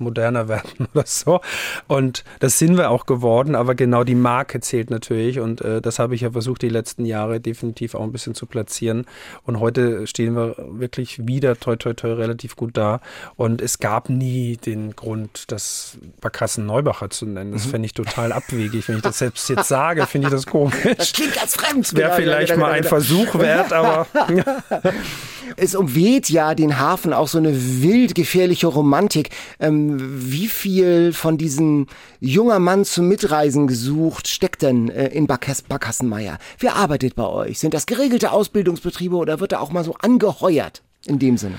moderner 0.00 0.48
werden 0.48 0.88
oder 0.94 1.04
so. 1.06 1.40
Und 1.86 2.24
das 2.40 2.58
sind 2.58 2.76
wir 2.76 2.90
auch 2.90 3.06
geworden, 3.06 3.54
aber 3.54 3.74
genau 3.74 4.04
die 4.04 4.14
Marke 4.14 4.60
zählt 4.60 4.90
natürlich. 4.90 5.40
Und 5.40 5.60
äh, 5.60 5.80
das 5.80 5.98
habe 5.98 6.14
ich 6.14 6.22
ja 6.22 6.30
versucht, 6.30 6.62
die 6.62 6.68
letzten 6.68 7.04
Jahre 7.04 7.40
definitiv 7.40 7.94
auch 7.94 8.02
ein 8.02 8.12
bisschen 8.12 8.34
zu 8.34 8.46
platzieren. 8.46 9.06
Und 9.44 9.60
heute 9.60 10.06
stehen 10.06 10.34
wir 10.34 10.56
wirklich 10.58 11.26
wieder 11.26 11.56
toi 11.56 11.76
toi 11.76 11.94
toi 11.94 12.12
relativ 12.12 12.56
gut 12.56 12.76
da. 12.76 13.00
Und 13.36 13.60
es 13.60 13.78
gab 13.78 14.08
nie 14.08 14.56
den 14.56 14.96
Grund, 14.96 15.44
das 15.48 15.98
Barkassen 16.20 16.66
Neubacher 16.66 17.10
zu 17.10 17.26
nennen. 17.26 17.52
Das 17.52 17.66
fände 17.66 17.86
ich 17.86 17.94
total 17.94 18.32
abwegig. 18.32 18.88
Wenn 18.88 18.96
ich 18.96 19.02
das 19.02 19.18
selbst 19.18 19.48
jetzt 19.48 19.68
sage, 19.68 20.06
finde 20.06 20.28
ich 20.28 20.32
das 20.32 20.46
komisch. 20.46 20.76
Das 20.96 21.12
klingt 21.12 21.40
als 21.40 21.54
fremd. 21.54 21.94
Wäre 21.94 22.14
vielleicht 22.16 22.56
mal 22.56 22.72
ein 22.72 22.84
Versuch 22.84 23.38
wert, 23.38 23.72
aber 23.72 24.06
Es 25.56 25.74
umweht 25.74 26.28
ja 26.28 26.54
den 26.54 26.78
Hafen 26.78 27.12
auch 27.12 27.28
so 27.28 27.38
eine 27.38 27.52
wild 27.82 28.14
gefährliche 28.14 28.66
Romantik. 28.66 29.30
Ähm, 29.58 29.87
wie 29.98 30.48
viel 30.48 31.12
von 31.12 31.38
diesem 31.38 31.86
junger 32.20 32.58
Mann 32.58 32.84
zum 32.84 33.08
Mitreisen 33.08 33.66
gesucht 33.66 34.28
steckt 34.28 34.62
denn 34.62 34.88
äh, 34.88 35.08
in 35.08 35.26
Barkas 35.26 35.62
Barkassenmeier? 35.62 36.38
Wer 36.58 36.76
arbeitet 36.76 37.14
bei 37.14 37.26
euch? 37.26 37.58
Sind 37.58 37.74
das 37.74 37.86
geregelte 37.86 38.32
Ausbildungsbetriebe 38.32 39.16
oder 39.16 39.40
wird 39.40 39.52
er 39.52 39.60
auch 39.60 39.70
mal 39.70 39.84
so 39.84 39.94
angeheuert 39.94 40.82
in 41.06 41.18
dem 41.18 41.36
Sinne? 41.36 41.58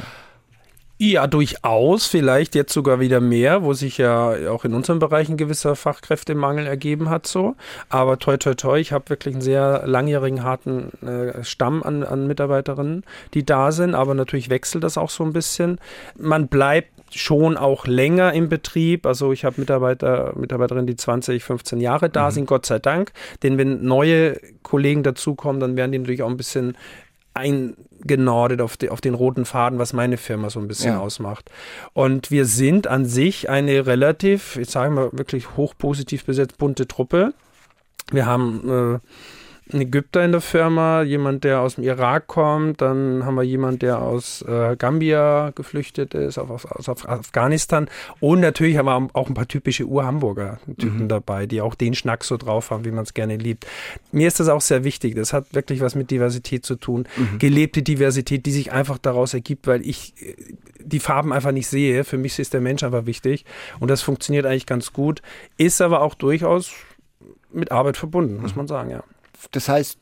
Ja, 1.01 1.27
durchaus. 1.27 2.07
Vielleicht 2.07 2.55
jetzt 2.55 2.73
sogar 2.73 2.99
wieder 2.99 3.21
mehr, 3.21 3.63
wo 3.63 3.71
sich 3.71 3.97
ja 3.97 4.51
auch 4.51 4.65
in 4.65 4.73
unserem 4.73 4.99
Bereich 4.99 5.29
ein 5.29 5.37
gewisser 5.37 5.77
Fachkräftemangel 5.77 6.67
ergeben 6.67 7.09
hat. 7.09 7.25
So, 7.25 7.55
aber 7.87 8.19
toi 8.19 8.35
toi 8.35 8.53
toi, 8.53 8.77
ich 8.77 8.91
habe 8.91 9.09
wirklich 9.09 9.35
einen 9.35 9.41
sehr 9.41 9.87
langjährigen 9.87 10.43
harten 10.43 10.91
äh, 11.01 11.41
Stamm 11.45 11.83
an, 11.83 12.03
an 12.03 12.27
Mitarbeiterinnen, 12.27 13.05
die 13.33 13.45
da 13.45 13.71
sind. 13.71 13.95
Aber 13.95 14.13
natürlich 14.13 14.49
wechselt 14.49 14.83
das 14.83 14.97
auch 14.97 15.09
so 15.09 15.23
ein 15.23 15.31
bisschen. 15.31 15.79
Man 16.17 16.49
bleibt 16.49 16.89
schon 17.13 17.57
auch 17.57 17.87
länger 17.87 18.33
im 18.33 18.49
Betrieb. 18.49 19.05
Also 19.05 19.31
ich 19.31 19.45
habe 19.45 19.59
Mitarbeiter, 19.59 20.33
Mitarbeiterinnen, 20.35 20.87
die 20.87 20.95
20, 20.95 21.43
15 21.43 21.79
Jahre 21.81 22.09
da 22.09 22.31
sind, 22.31 22.45
Gott 22.45 22.65
sei 22.65 22.79
Dank. 22.79 23.11
Denn 23.43 23.57
wenn 23.57 23.83
neue 23.83 24.39
Kollegen 24.63 25.03
dazukommen, 25.03 25.59
dann 25.59 25.75
werden 25.77 25.91
die 25.91 25.99
natürlich 25.99 26.23
auch 26.23 26.29
ein 26.29 26.37
bisschen 26.37 26.75
eingenordet 27.33 28.61
auf, 28.61 28.77
die, 28.77 28.89
auf 28.89 29.01
den 29.01 29.13
roten 29.13 29.45
Faden, 29.45 29.79
was 29.79 29.93
meine 29.93 30.17
Firma 30.17 30.49
so 30.49 30.59
ein 30.59 30.67
bisschen 30.67 30.93
Ja. 30.93 30.99
ausmacht. 30.99 31.49
Und 31.93 32.31
wir 32.31 32.45
sind 32.45 32.87
an 32.87 33.05
sich 33.05 33.49
eine 33.49 33.85
relativ, 33.85 34.57
ich 34.57 34.69
sage 34.69 34.91
mal 34.91 35.09
wirklich 35.13 35.55
hochpositiv 35.57 36.25
besetzt 36.25 36.57
bunte 36.57 36.87
Truppe. 36.87 37.33
Wir 38.11 38.25
haben 38.25 38.69
äh, 38.95 38.99
einen 39.71 39.83
Ägypter 39.83 40.25
in 40.25 40.31
der 40.31 40.41
Firma, 40.41 41.03
jemand, 41.03 41.43
der 41.43 41.61
aus 41.61 41.75
dem 41.75 41.83
Irak 41.83 42.25
kommt, 42.27 42.81
dann 42.81 43.23
haben 43.25 43.35
wir 43.35 43.43
jemand, 43.43 43.81
der 43.81 44.01
aus 44.01 44.41
äh, 44.41 44.75
Gambia 44.75 45.51
geflüchtet 45.53 46.15
ist, 46.15 46.37
auf, 46.39 46.65
aus 46.65 46.89
Af- 46.89 47.07
Afghanistan 47.07 47.87
und 48.19 48.39
natürlich 48.39 48.77
haben 48.77 48.87
wir 48.87 49.09
auch 49.13 49.27
ein 49.27 49.33
paar 49.35 49.47
typische 49.47 49.85
Ur-Hamburger 49.85 50.59
Typen 50.77 51.07
dabei, 51.07 51.45
die 51.45 51.61
auch 51.61 51.75
den 51.75 51.93
Schnack 51.93 52.23
so 52.23 52.37
drauf 52.37 52.71
haben, 52.71 52.83
wie 52.83 52.91
man 52.91 53.03
es 53.03 53.13
gerne 53.13 53.37
liebt. 53.37 53.67
Mir 54.11 54.27
ist 54.27 54.39
das 54.39 54.49
auch 54.49 54.61
sehr 54.61 54.83
wichtig, 54.83 55.15
das 55.15 55.33
hat 55.33 55.53
wirklich 55.53 55.81
was 55.81 55.93
mit 55.93 56.09
Diversität 56.09 56.65
zu 56.65 56.75
tun, 56.75 57.07
gelebte 57.37 57.83
Diversität, 57.83 58.45
die 58.45 58.51
sich 58.51 58.71
einfach 58.71 58.97
daraus 58.97 59.33
ergibt, 59.33 59.67
weil 59.67 59.85
ich 59.87 60.13
äh, 60.21 60.35
die 60.81 60.99
Farben 60.99 61.31
einfach 61.31 61.51
nicht 61.51 61.67
sehe. 61.67 62.03
Für 62.03 62.17
mich 62.17 62.39
ist 62.39 62.53
der 62.53 62.61
Mensch 62.61 62.81
einfach 62.83 63.05
wichtig 63.05 63.45
und 63.79 63.89
das 63.91 64.01
funktioniert 64.01 64.45
eigentlich 64.45 64.65
ganz 64.65 64.93
gut, 64.93 65.21
ist 65.57 65.81
aber 65.81 66.01
auch 66.01 66.15
durchaus 66.15 66.71
mit 67.51 67.71
Arbeit 67.71 67.97
verbunden, 67.97 68.41
muss 68.41 68.55
man 68.55 68.67
sagen, 68.67 68.89
ja. 68.89 69.03
Das 69.51 69.69
heißt, 69.69 69.97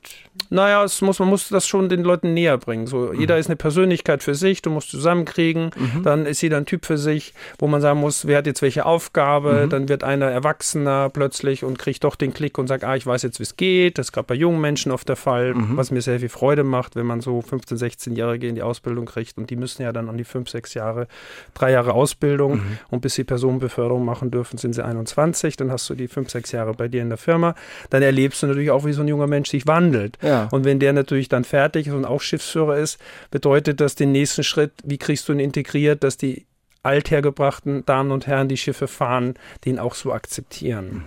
Naja, 0.50 0.84
es 0.84 1.02
muss, 1.02 1.20
man 1.20 1.30
muss 1.30 1.50
das 1.50 1.68
schon 1.68 1.90
den 1.90 2.04
Leuten 2.04 2.34
näher 2.34 2.58
bringen. 2.58 2.88
So, 2.88 3.12
Jeder 3.14 3.38
ist 3.38 3.48
eine 3.48 3.56
Persönlichkeit 3.56 4.22
für 4.24 4.36
sich, 4.36 4.62
du 4.62 4.70
musst 4.70 4.90
zusammenkriegen, 4.92 5.72
dann 6.04 6.26
ist 6.26 6.42
jeder 6.42 6.58
ein 6.58 6.66
Typ 6.66 6.86
für 6.86 6.98
sich, 6.98 7.34
wo 7.60 7.68
man 7.68 7.82
sagen 7.82 8.00
muss, 8.00 8.28
wer 8.28 8.38
hat 8.40 8.46
jetzt 8.48 8.62
welche 8.62 8.86
Aufgabe, 8.86 9.68
dann 9.70 9.90
wird 9.90 10.04
einer 10.04 10.28
Erwachsener 10.28 11.10
plötzlich 11.10 11.64
und 11.64 11.78
kriegt 11.80 12.04
doch 12.04 12.16
den 12.16 12.34
Klick 12.34 12.58
und 12.58 12.68
sagt, 12.68 12.84
ah, 12.84 12.96
ich 12.96 13.06
weiß 13.06 13.24
jetzt, 13.24 13.40
wie 13.40 13.44
es 13.44 13.58
geht. 13.58 13.98
Das 13.98 14.08
ist 14.08 14.12
gerade 14.12 14.28
bei 14.28 14.36
jungen 14.36 14.62
Menschen 14.62 14.92
oft 14.92 15.08
der 15.10 15.16
Fall, 15.16 15.54
was 15.76 15.92
mir 15.92 16.02
sehr 16.02 16.20
viel 16.20 16.30
Freude 16.30 16.64
macht, 16.64 16.96
wenn 16.96 17.06
man 17.06 17.22
so 17.22 17.40
15-, 17.40 17.78
16-Jährige 17.80 18.48
in 18.48 18.56
die 18.56 18.62
Ausbildung 18.64 19.06
kriegt 19.06 19.38
und 19.38 19.50
die 19.50 19.56
müssen 19.56 19.82
ja 19.82 19.92
dann 19.92 20.10
an 20.10 20.18
die 20.18 20.24
5, 20.24 20.50
6 20.50 20.74
Jahre, 20.76 21.08
drei 21.54 21.72
Jahre 21.72 21.94
Ausbildung. 21.94 22.62
Und 22.90 23.02
bis 23.02 23.16
sie 23.16 23.24
Personenbeförderung 23.24 24.06
machen 24.06 24.32
dürfen, 24.32 24.58
sind 24.58 24.74
sie 24.74 24.84
21, 24.84 25.58
dann 25.58 25.72
hast 25.72 25.90
du 25.90 25.96
die 25.96 26.08
5, 26.08 26.30
6 26.30 26.52
Jahre 26.52 26.74
bei 26.74 26.88
dir 26.88 27.02
in 27.02 27.10
der 27.10 27.18
Firma, 27.18 27.56
dann 27.90 28.02
erlebst 28.02 28.42
du 28.44 28.48
natürlich 28.48 28.72
auch, 28.72 28.86
wie 28.86 28.94
so 28.94 29.02
ein 29.02 29.08
junger 29.08 29.27
Mensch 29.28 29.50
sich 29.50 29.68
wandelt. 29.68 30.18
Ja. 30.22 30.48
Und 30.52 30.66
wenn 30.66 30.80
der 30.80 30.94
natürlich 30.94 31.30
dann 31.30 31.44
fertig 31.44 31.88
ist 31.88 31.94
und 31.94 32.06
auch 32.06 32.22
Schiffsführer 32.22 32.78
ist, 32.78 33.00
bedeutet 33.32 33.80
das 33.82 33.96
den 33.96 34.12
nächsten 34.12 34.44
Schritt, 34.44 34.72
wie 34.84 34.98
kriegst 34.98 35.28
du 35.28 35.34
ihn 35.34 35.40
integriert, 35.40 36.04
dass 36.04 36.18
die 36.18 36.46
althergebrachten 36.84 37.86
Damen 37.86 38.12
und 38.12 38.28
Herren, 38.28 38.48
die 38.48 38.56
Schiffe 38.58 38.88
fahren, 38.88 39.34
den 39.66 39.78
auch 39.78 39.94
so 39.94 40.14
akzeptieren. 40.14 41.04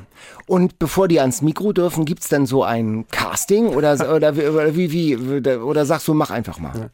und 0.47 0.79
bevor 0.79 1.09
die 1.09 1.21
ans 1.21 1.41
Mikro 1.43 1.73
dürfen, 1.73 2.05
gibt's 2.05 2.29
dann 2.29 2.45
so 2.45 2.63
ein 2.65 3.07
Casting 3.11 3.69
oder, 3.69 4.15
oder, 4.15 4.37
wie- 4.37 4.47
oder 4.47 4.77
wie, 4.77 5.17
oder 5.57 5.87
sagst 5.87 6.07
du, 6.09 6.15
mach 6.15 6.31
einfach 6.31 6.59
mal? 6.59 6.91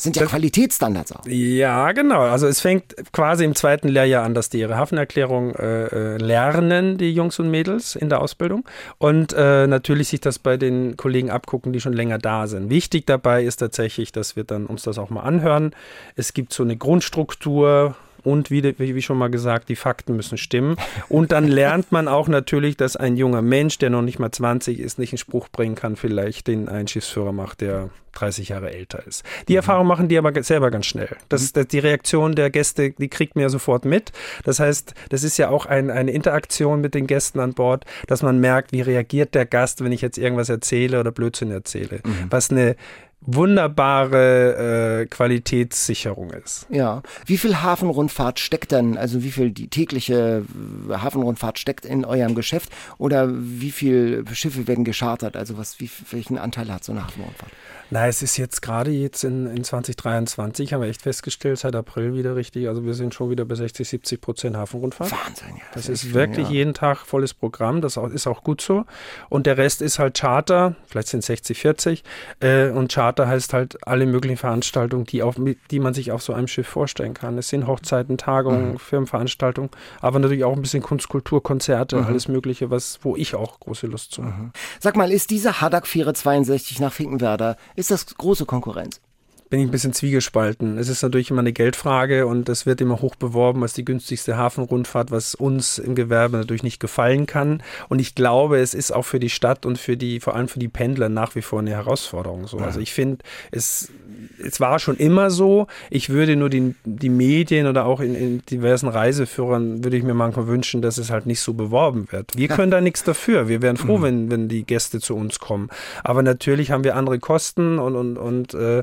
Sind 0.00 0.14
ja 0.14 0.26
Qualitätsstandards 0.26 1.10
auch. 1.10 1.26
Ja, 1.26 1.90
genau. 1.90 2.20
Also 2.20 2.46
es 2.46 2.60
fängt 2.60 2.94
quasi 3.12 3.44
im 3.44 3.56
zweiten 3.56 3.88
Lehrjahr 3.88 4.24
an, 4.24 4.32
dass 4.32 4.48
die 4.48 4.60
ihre 4.60 4.76
Hafenerklärung 4.76 5.56
äh, 5.56 5.86
äh, 5.86 6.16
lernen, 6.18 6.98
die 6.98 7.12
Jungs 7.12 7.40
und 7.40 7.50
Mädels 7.50 7.96
in 7.96 8.08
der 8.08 8.20
Ausbildung. 8.20 8.64
Und 8.98 9.32
äh, 9.32 9.66
natürlich 9.66 10.08
sich 10.08 10.20
das 10.20 10.38
bei 10.38 10.56
den 10.56 10.96
Kollegen 10.96 11.30
abgucken, 11.30 11.72
die 11.72 11.80
schon 11.80 11.94
länger 11.94 12.18
da 12.18 12.46
sind. 12.46 12.70
Wichtig 12.70 13.06
dabei 13.06 13.42
ist 13.42 13.56
tatsächlich, 13.56 14.12
dass 14.12 14.36
wir 14.36 14.44
dann 14.44 14.66
uns 14.66 14.84
das 14.84 14.98
auch 14.98 15.10
mal 15.10 15.22
anhören. 15.22 15.74
Es 16.14 16.32
gibt 16.32 16.52
so 16.52 16.62
eine 16.62 16.76
Grundstruktur. 16.76 17.96
Und 18.28 18.50
wie, 18.50 18.62
wie 18.78 19.00
schon 19.00 19.16
mal 19.16 19.30
gesagt, 19.30 19.70
die 19.70 19.74
Fakten 19.74 20.14
müssen 20.14 20.36
stimmen. 20.36 20.76
Und 21.08 21.32
dann 21.32 21.48
lernt 21.48 21.92
man 21.92 22.08
auch 22.08 22.28
natürlich, 22.28 22.76
dass 22.76 22.94
ein 22.94 23.16
junger 23.16 23.40
Mensch, 23.40 23.78
der 23.78 23.88
noch 23.88 24.02
nicht 24.02 24.18
mal 24.18 24.30
20 24.30 24.80
ist, 24.80 24.98
nicht 24.98 25.14
einen 25.14 25.18
Spruch 25.18 25.48
bringen 25.48 25.76
kann, 25.76 25.96
vielleicht 25.96 26.46
den 26.46 26.68
ein 26.68 26.86
Schiffsführer 26.86 27.32
macht, 27.32 27.62
der 27.62 27.88
30 28.12 28.50
Jahre 28.50 28.70
älter 28.70 29.06
ist. 29.06 29.24
Die 29.48 29.56
Erfahrung 29.56 29.86
machen 29.86 30.08
die 30.08 30.18
aber 30.18 30.42
selber 30.42 30.70
ganz 30.70 30.84
schnell. 30.84 31.08
Das, 31.30 31.54
das, 31.54 31.68
die 31.68 31.78
Reaktion 31.78 32.34
der 32.34 32.50
Gäste, 32.50 32.90
die 32.90 33.08
kriegt 33.08 33.34
man 33.34 33.44
ja 33.44 33.48
sofort 33.48 33.86
mit. 33.86 34.12
Das 34.44 34.60
heißt, 34.60 34.92
das 35.08 35.22
ist 35.22 35.38
ja 35.38 35.48
auch 35.48 35.64
ein, 35.64 35.90
eine 35.90 36.10
Interaktion 36.10 36.82
mit 36.82 36.94
den 36.94 37.06
Gästen 37.06 37.40
an 37.40 37.54
Bord, 37.54 37.86
dass 38.08 38.22
man 38.22 38.40
merkt, 38.40 38.72
wie 38.72 38.82
reagiert 38.82 39.34
der 39.34 39.46
Gast, 39.46 39.82
wenn 39.82 39.92
ich 39.92 40.02
jetzt 40.02 40.18
irgendwas 40.18 40.50
erzähle 40.50 41.00
oder 41.00 41.12
Blödsinn 41.12 41.50
erzähle. 41.50 42.00
Was 42.28 42.50
eine 42.50 42.76
wunderbare 43.20 45.00
äh, 45.02 45.06
Qualitätssicherung 45.06 46.30
ist. 46.30 46.66
Ja. 46.70 47.02
Wie 47.26 47.38
viel 47.38 47.60
Hafenrundfahrt 47.62 48.38
steckt 48.38 48.72
dann, 48.72 48.96
also 48.96 49.22
wie 49.22 49.30
viel 49.30 49.50
die 49.50 49.68
tägliche 49.68 50.44
äh, 50.88 50.92
Hafenrundfahrt 50.94 51.58
steckt 51.58 51.84
in 51.84 52.04
eurem 52.04 52.34
Geschäft 52.34 52.70
oder 52.98 53.28
wie 53.30 53.70
viel 53.70 54.24
Schiffe 54.32 54.66
werden 54.66 54.84
geschartert? 54.84 55.36
Also 55.36 55.58
was, 55.58 55.80
wie, 55.80 55.90
welchen 56.10 56.38
Anteil 56.38 56.72
hat 56.72 56.84
so 56.84 56.92
eine 56.92 57.04
Hafenrundfahrt? 57.04 57.52
Na, 57.90 58.06
es 58.06 58.20
ist 58.20 58.36
jetzt 58.36 58.60
gerade 58.60 58.90
jetzt 58.90 59.24
in, 59.24 59.46
in 59.46 59.64
2023, 59.64 60.74
haben 60.74 60.82
wir 60.82 60.90
echt 60.90 61.00
festgestellt, 61.00 61.58
seit 61.58 61.74
April 61.74 62.14
wieder 62.14 62.36
richtig. 62.36 62.68
Also 62.68 62.84
wir 62.84 62.92
sind 62.92 63.14
schon 63.14 63.30
wieder 63.30 63.46
bei 63.46 63.54
60, 63.54 63.88
70 63.88 64.20
Prozent 64.20 64.56
Hafenrundfahrt. 64.58 65.10
Wahnsinn, 65.10 65.56
ja. 65.56 65.62
Das 65.72 65.88
ist 65.88 66.12
wirklich 66.12 66.50
jeden 66.50 66.74
Tag 66.74 66.98
volles 66.98 67.32
Programm. 67.32 67.80
Das 67.80 67.96
auch- 67.96 68.10
ist 68.10 68.26
auch 68.26 68.44
gut 68.44 68.60
so. 68.60 68.84
Und 69.30 69.46
der 69.46 69.56
Rest 69.56 69.80
ist 69.80 69.98
halt 69.98 70.18
Charter. 70.18 70.76
Vielleicht 70.86 71.08
sind 71.08 71.20
es 71.20 71.26
60, 71.26 71.58
40. 71.58 72.04
Äh, 72.40 72.68
und 72.68 72.92
Charter 72.92 73.07
heißt 73.16 73.52
halt 73.52 73.86
alle 73.86 74.06
möglichen 74.06 74.36
Veranstaltungen, 74.36 75.04
die, 75.04 75.22
auf, 75.22 75.36
die 75.70 75.80
man 75.80 75.94
sich 75.94 76.12
auf 76.12 76.22
so 76.22 76.32
einem 76.32 76.48
Schiff 76.48 76.66
vorstellen 76.66 77.14
kann. 77.14 77.38
Es 77.38 77.48
sind 77.48 77.66
Hochzeiten, 77.66 78.18
Tagungen, 78.18 78.78
Firmenveranstaltungen, 78.78 79.70
aber 80.00 80.18
natürlich 80.18 80.44
auch 80.44 80.54
ein 80.54 80.62
bisschen 80.62 80.82
Kunst, 80.82 81.08
Kultur, 81.08 81.42
Konzerte, 81.42 82.04
alles 82.04 82.28
Mögliche, 82.28 82.70
was, 82.70 82.98
wo 83.02 83.16
ich 83.16 83.34
auch 83.34 83.60
große 83.60 83.86
Lust 83.86 84.12
zu 84.12 84.24
habe. 84.24 84.50
Sag 84.80 84.96
mal, 84.96 85.10
ist 85.10 85.30
diese 85.30 85.60
Haddock-Fähre 85.60 86.12
62 86.12 86.80
nach 86.80 86.92
Finkenwerder, 86.92 87.56
ist 87.76 87.90
das 87.90 88.06
große 88.06 88.46
Konkurrenz? 88.46 89.00
Bin 89.50 89.60
ich 89.60 89.66
ein 89.68 89.70
bisschen 89.70 89.92
zwiegespalten. 89.92 90.78
Es 90.78 90.88
ist 90.88 91.02
natürlich 91.02 91.30
immer 91.30 91.40
eine 91.40 91.52
Geldfrage 91.52 92.26
und 92.26 92.48
es 92.48 92.66
wird 92.66 92.80
immer 92.80 93.00
hoch 93.00 93.14
beworben 93.16 93.62
als 93.62 93.72
die 93.72 93.84
günstigste 93.84 94.36
Hafenrundfahrt, 94.36 95.10
was 95.10 95.34
uns 95.34 95.78
im 95.78 95.94
Gewerbe 95.94 96.36
natürlich 96.36 96.62
nicht 96.62 96.80
gefallen 96.80 97.26
kann. 97.26 97.62
Und 97.88 97.98
ich 97.98 98.14
glaube, 98.14 98.58
es 98.58 98.74
ist 98.74 98.92
auch 98.92 99.04
für 99.04 99.20
die 99.20 99.30
Stadt 99.30 99.64
und 99.66 99.78
für 99.78 99.96
die, 99.96 100.20
vor 100.20 100.34
allem 100.34 100.48
für 100.48 100.58
die 100.58 100.68
Pendler 100.68 101.08
nach 101.08 101.34
wie 101.34 101.42
vor 101.42 101.60
eine 101.60 101.70
Herausforderung. 101.70 102.46
So. 102.46 102.58
Also 102.58 102.80
ich 102.80 102.92
finde, 102.92 103.24
es, 103.50 103.90
es 104.44 104.60
war 104.60 104.78
schon 104.78 104.96
immer 104.96 105.30
so. 105.30 105.66
Ich 105.90 106.10
würde 106.10 106.36
nur 106.36 106.50
die, 106.50 106.74
die 106.84 107.08
Medien 107.08 107.66
oder 107.66 107.86
auch 107.86 108.00
in, 108.00 108.14
in 108.14 108.42
diversen 108.46 108.88
Reiseführern 108.88 109.84
würde 109.84 109.96
ich 109.96 110.02
mir 110.02 110.14
manchmal 110.14 110.46
wünschen, 110.46 110.82
dass 110.82 110.98
es 110.98 111.10
halt 111.10 111.26
nicht 111.26 111.40
so 111.40 111.54
beworben 111.54 112.06
wird. 112.10 112.36
Wir 112.36 112.48
können 112.48 112.70
da 112.70 112.80
nichts 112.80 113.04
dafür. 113.04 113.48
Wir 113.48 113.62
wären 113.62 113.76
froh, 113.76 114.02
wenn, 114.02 114.30
wenn 114.30 114.48
die 114.48 114.64
Gäste 114.64 115.00
zu 115.00 115.16
uns 115.16 115.38
kommen. 115.38 115.68
Aber 116.04 116.22
natürlich 116.22 116.70
haben 116.70 116.84
wir 116.84 116.96
andere 116.96 117.18
Kosten 117.18 117.78
und, 117.78 117.96
und, 117.96 118.16
und 118.16 118.54
äh, 118.54 118.82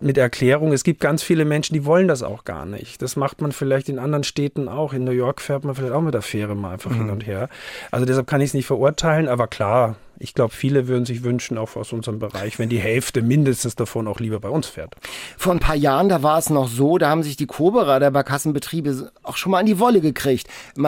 mit 0.00 0.18
Erklärung. 0.18 0.72
Es 0.72 0.84
gibt 0.84 1.00
ganz 1.00 1.22
viele 1.22 1.44
Menschen, 1.44 1.74
die 1.74 1.84
wollen 1.84 2.08
das 2.08 2.22
auch 2.22 2.44
gar 2.44 2.66
nicht. 2.66 3.02
Das 3.02 3.16
macht 3.16 3.40
man 3.40 3.52
vielleicht 3.52 3.88
in 3.88 3.98
anderen 3.98 4.24
Städten 4.24 4.68
auch. 4.68 4.92
In 4.92 5.04
New 5.04 5.12
York 5.12 5.40
fährt 5.40 5.64
man 5.64 5.74
vielleicht 5.74 5.92
auch 5.92 6.02
mit 6.02 6.14
der 6.14 6.22
Fähre 6.22 6.54
mal 6.54 6.72
einfach 6.72 6.90
mhm. 6.90 6.96
hin 6.96 7.10
und 7.10 7.26
her. 7.26 7.48
Also 7.90 8.06
deshalb 8.06 8.26
kann 8.26 8.40
ich 8.40 8.50
es 8.50 8.54
nicht 8.54 8.66
verurteilen, 8.66 9.28
aber 9.28 9.46
klar, 9.46 9.96
ich 10.22 10.34
glaube, 10.34 10.54
viele 10.54 10.86
würden 10.86 11.04
sich 11.04 11.24
wünschen, 11.24 11.58
auch 11.58 11.74
aus 11.74 11.92
unserem 11.92 12.20
Bereich, 12.20 12.58
wenn 12.58 12.68
die 12.68 12.78
Hälfte 12.78 13.22
mindestens 13.22 13.74
davon 13.74 14.06
auch 14.06 14.20
lieber 14.20 14.38
bei 14.38 14.48
uns 14.48 14.68
fährt. 14.68 14.94
Vor 15.36 15.52
ein 15.52 15.58
paar 15.58 15.74
Jahren, 15.74 16.08
da 16.08 16.22
war 16.22 16.38
es 16.38 16.48
noch 16.48 16.68
so, 16.68 16.96
da 16.96 17.10
haben 17.10 17.24
sich 17.24 17.36
die 17.36 17.46
Koberer 17.46 17.98
der 17.98 18.12
Barkassenbetriebe 18.12 19.10
auch 19.24 19.36
schon 19.36 19.50
mal 19.50 19.58
an 19.58 19.66
die 19.66 19.80
Wolle 19.80 20.00
gekriegt. 20.00 20.46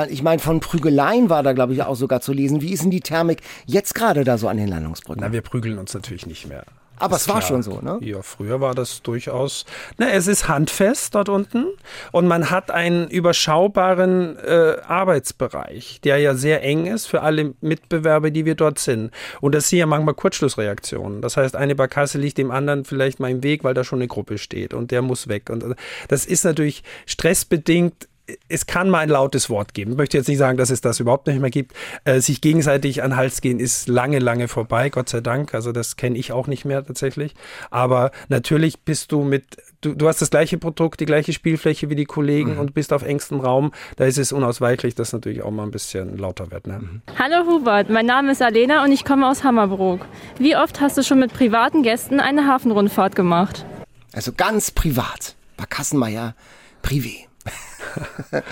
Ich 0.08 0.22
meine, 0.22 0.38
von 0.38 0.60
Prügeleien 0.60 1.30
war 1.30 1.42
da, 1.42 1.52
glaube 1.52 1.72
ich, 1.74 1.82
auch 1.82 1.96
sogar 1.96 2.20
zu 2.20 2.32
lesen. 2.32 2.60
Wie 2.60 2.72
ist 2.72 2.84
denn 2.84 2.90
die 2.90 3.00
Thermik 3.00 3.40
jetzt 3.66 3.94
gerade 3.94 4.22
da 4.22 4.38
so 4.38 4.46
an 4.46 4.56
den 4.56 4.68
Landungsbrücken? 4.68 5.22
Na, 5.22 5.32
wir 5.32 5.42
prügeln 5.42 5.78
uns 5.78 5.92
natürlich 5.94 6.26
nicht 6.26 6.48
mehr. 6.48 6.64
Aber 6.98 7.16
es 7.16 7.28
war 7.28 7.38
klar. 7.38 7.48
schon 7.48 7.62
so, 7.62 7.80
ne? 7.80 7.98
Ja, 8.00 8.22
früher 8.22 8.60
war 8.60 8.74
das 8.74 9.02
durchaus. 9.02 9.64
Na, 9.98 10.10
es 10.10 10.26
ist 10.26 10.48
handfest 10.48 11.14
dort 11.14 11.28
unten 11.28 11.66
und 12.12 12.26
man 12.26 12.50
hat 12.50 12.70
einen 12.70 13.08
überschaubaren 13.08 14.38
äh, 14.38 14.76
Arbeitsbereich, 14.86 16.00
der 16.04 16.18
ja 16.18 16.34
sehr 16.34 16.62
eng 16.62 16.86
ist 16.86 17.06
für 17.06 17.22
alle 17.22 17.54
Mitbewerber, 17.60 18.30
die 18.30 18.44
wir 18.44 18.54
dort 18.54 18.78
sind. 18.78 19.10
Und 19.40 19.54
das 19.54 19.68
sind 19.68 19.80
ja 19.80 19.86
manchmal 19.86 20.14
Kurzschlussreaktionen. 20.14 21.20
Das 21.20 21.36
heißt, 21.36 21.56
eine 21.56 21.74
Barkasse 21.74 22.18
liegt 22.18 22.38
dem 22.38 22.50
anderen 22.50 22.84
vielleicht 22.84 23.18
mal 23.18 23.30
im 23.30 23.42
Weg, 23.42 23.64
weil 23.64 23.74
da 23.74 23.82
schon 23.82 23.98
eine 23.98 24.08
Gruppe 24.08 24.38
steht 24.38 24.72
und 24.72 24.90
der 24.90 25.02
muss 25.02 25.28
weg. 25.28 25.50
Und 25.50 25.64
äh, 25.64 25.74
das 26.08 26.26
ist 26.26 26.44
natürlich 26.44 26.84
stressbedingt 27.06 28.08
es 28.48 28.66
kann 28.66 28.88
mal 28.88 29.00
ein 29.00 29.08
lautes 29.10 29.50
Wort 29.50 29.74
geben. 29.74 29.92
Ich 29.92 29.96
möchte 29.98 30.16
jetzt 30.16 30.28
nicht 30.28 30.38
sagen, 30.38 30.56
dass 30.56 30.70
es 30.70 30.80
das 30.80 31.00
überhaupt 31.00 31.26
nicht 31.26 31.40
mehr 31.40 31.50
gibt. 31.50 31.72
Äh, 32.04 32.20
sich 32.20 32.40
gegenseitig 32.40 33.02
an 33.02 33.10
den 33.10 33.16
Hals 33.16 33.40
gehen 33.40 33.60
ist 33.60 33.86
lange, 33.88 34.18
lange 34.18 34.48
vorbei, 34.48 34.88
Gott 34.88 35.08
sei 35.08 35.20
Dank. 35.20 35.54
Also 35.54 35.72
das 35.72 35.96
kenne 35.96 36.16
ich 36.16 36.32
auch 36.32 36.46
nicht 36.46 36.64
mehr 36.64 36.84
tatsächlich. 36.84 37.34
Aber 37.70 38.12
natürlich 38.28 38.80
bist 38.80 39.12
du 39.12 39.22
mit, 39.22 39.44
du, 39.82 39.94
du 39.94 40.08
hast 40.08 40.22
das 40.22 40.30
gleiche 40.30 40.56
Produkt, 40.56 41.00
die 41.00 41.06
gleiche 41.06 41.32
Spielfläche 41.32 41.90
wie 41.90 41.96
die 41.96 42.06
Kollegen 42.06 42.54
mhm. 42.54 42.60
und 42.60 42.74
bist 42.74 42.92
auf 42.92 43.02
engstem 43.02 43.40
Raum. 43.40 43.72
Da 43.96 44.04
ist 44.04 44.18
es 44.18 44.32
unausweichlich, 44.32 44.94
dass 44.94 45.12
natürlich 45.12 45.42
auch 45.42 45.50
mal 45.50 45.64
ein 45.64 45.70
bisschen 45.70 46.16
lauter 46.16 46.50
wird. 46.50 46.66
Ne? 46.66 46.78
Mhm. 46.80 47.02
Hallo 47.18 47.46
Hubert, 47.46 47.90
mein 47.90 48.06
Name 48.06 48.32
ist 48.32 48.40
Alena 48.40 48.84
und 48.84 48.92
ich 48.92 49.04
komme 49.04 49.28
aus 49.28 49.44
Hammerbrook. 49.44 50.00
Wie 50.38 50.56
oft 50.56 50.80
hast 50.80 50.96
du 50.96 51.02
schon 51.02 51.20
mit 51.20 51.32
privaten 51.34 51.82
Gästen 51.82 52.20
eine 52.20 52.46
Hafenrundfahrt 52.46 53.14
gemacht? 53.14 53.66
Also 54.12 54.32
ganz 54.32 54.70
privat. 54.70 55.34
Bei 55.56 55.66
Kassenmeier 55.66 56.34
privé. 56.82 57.26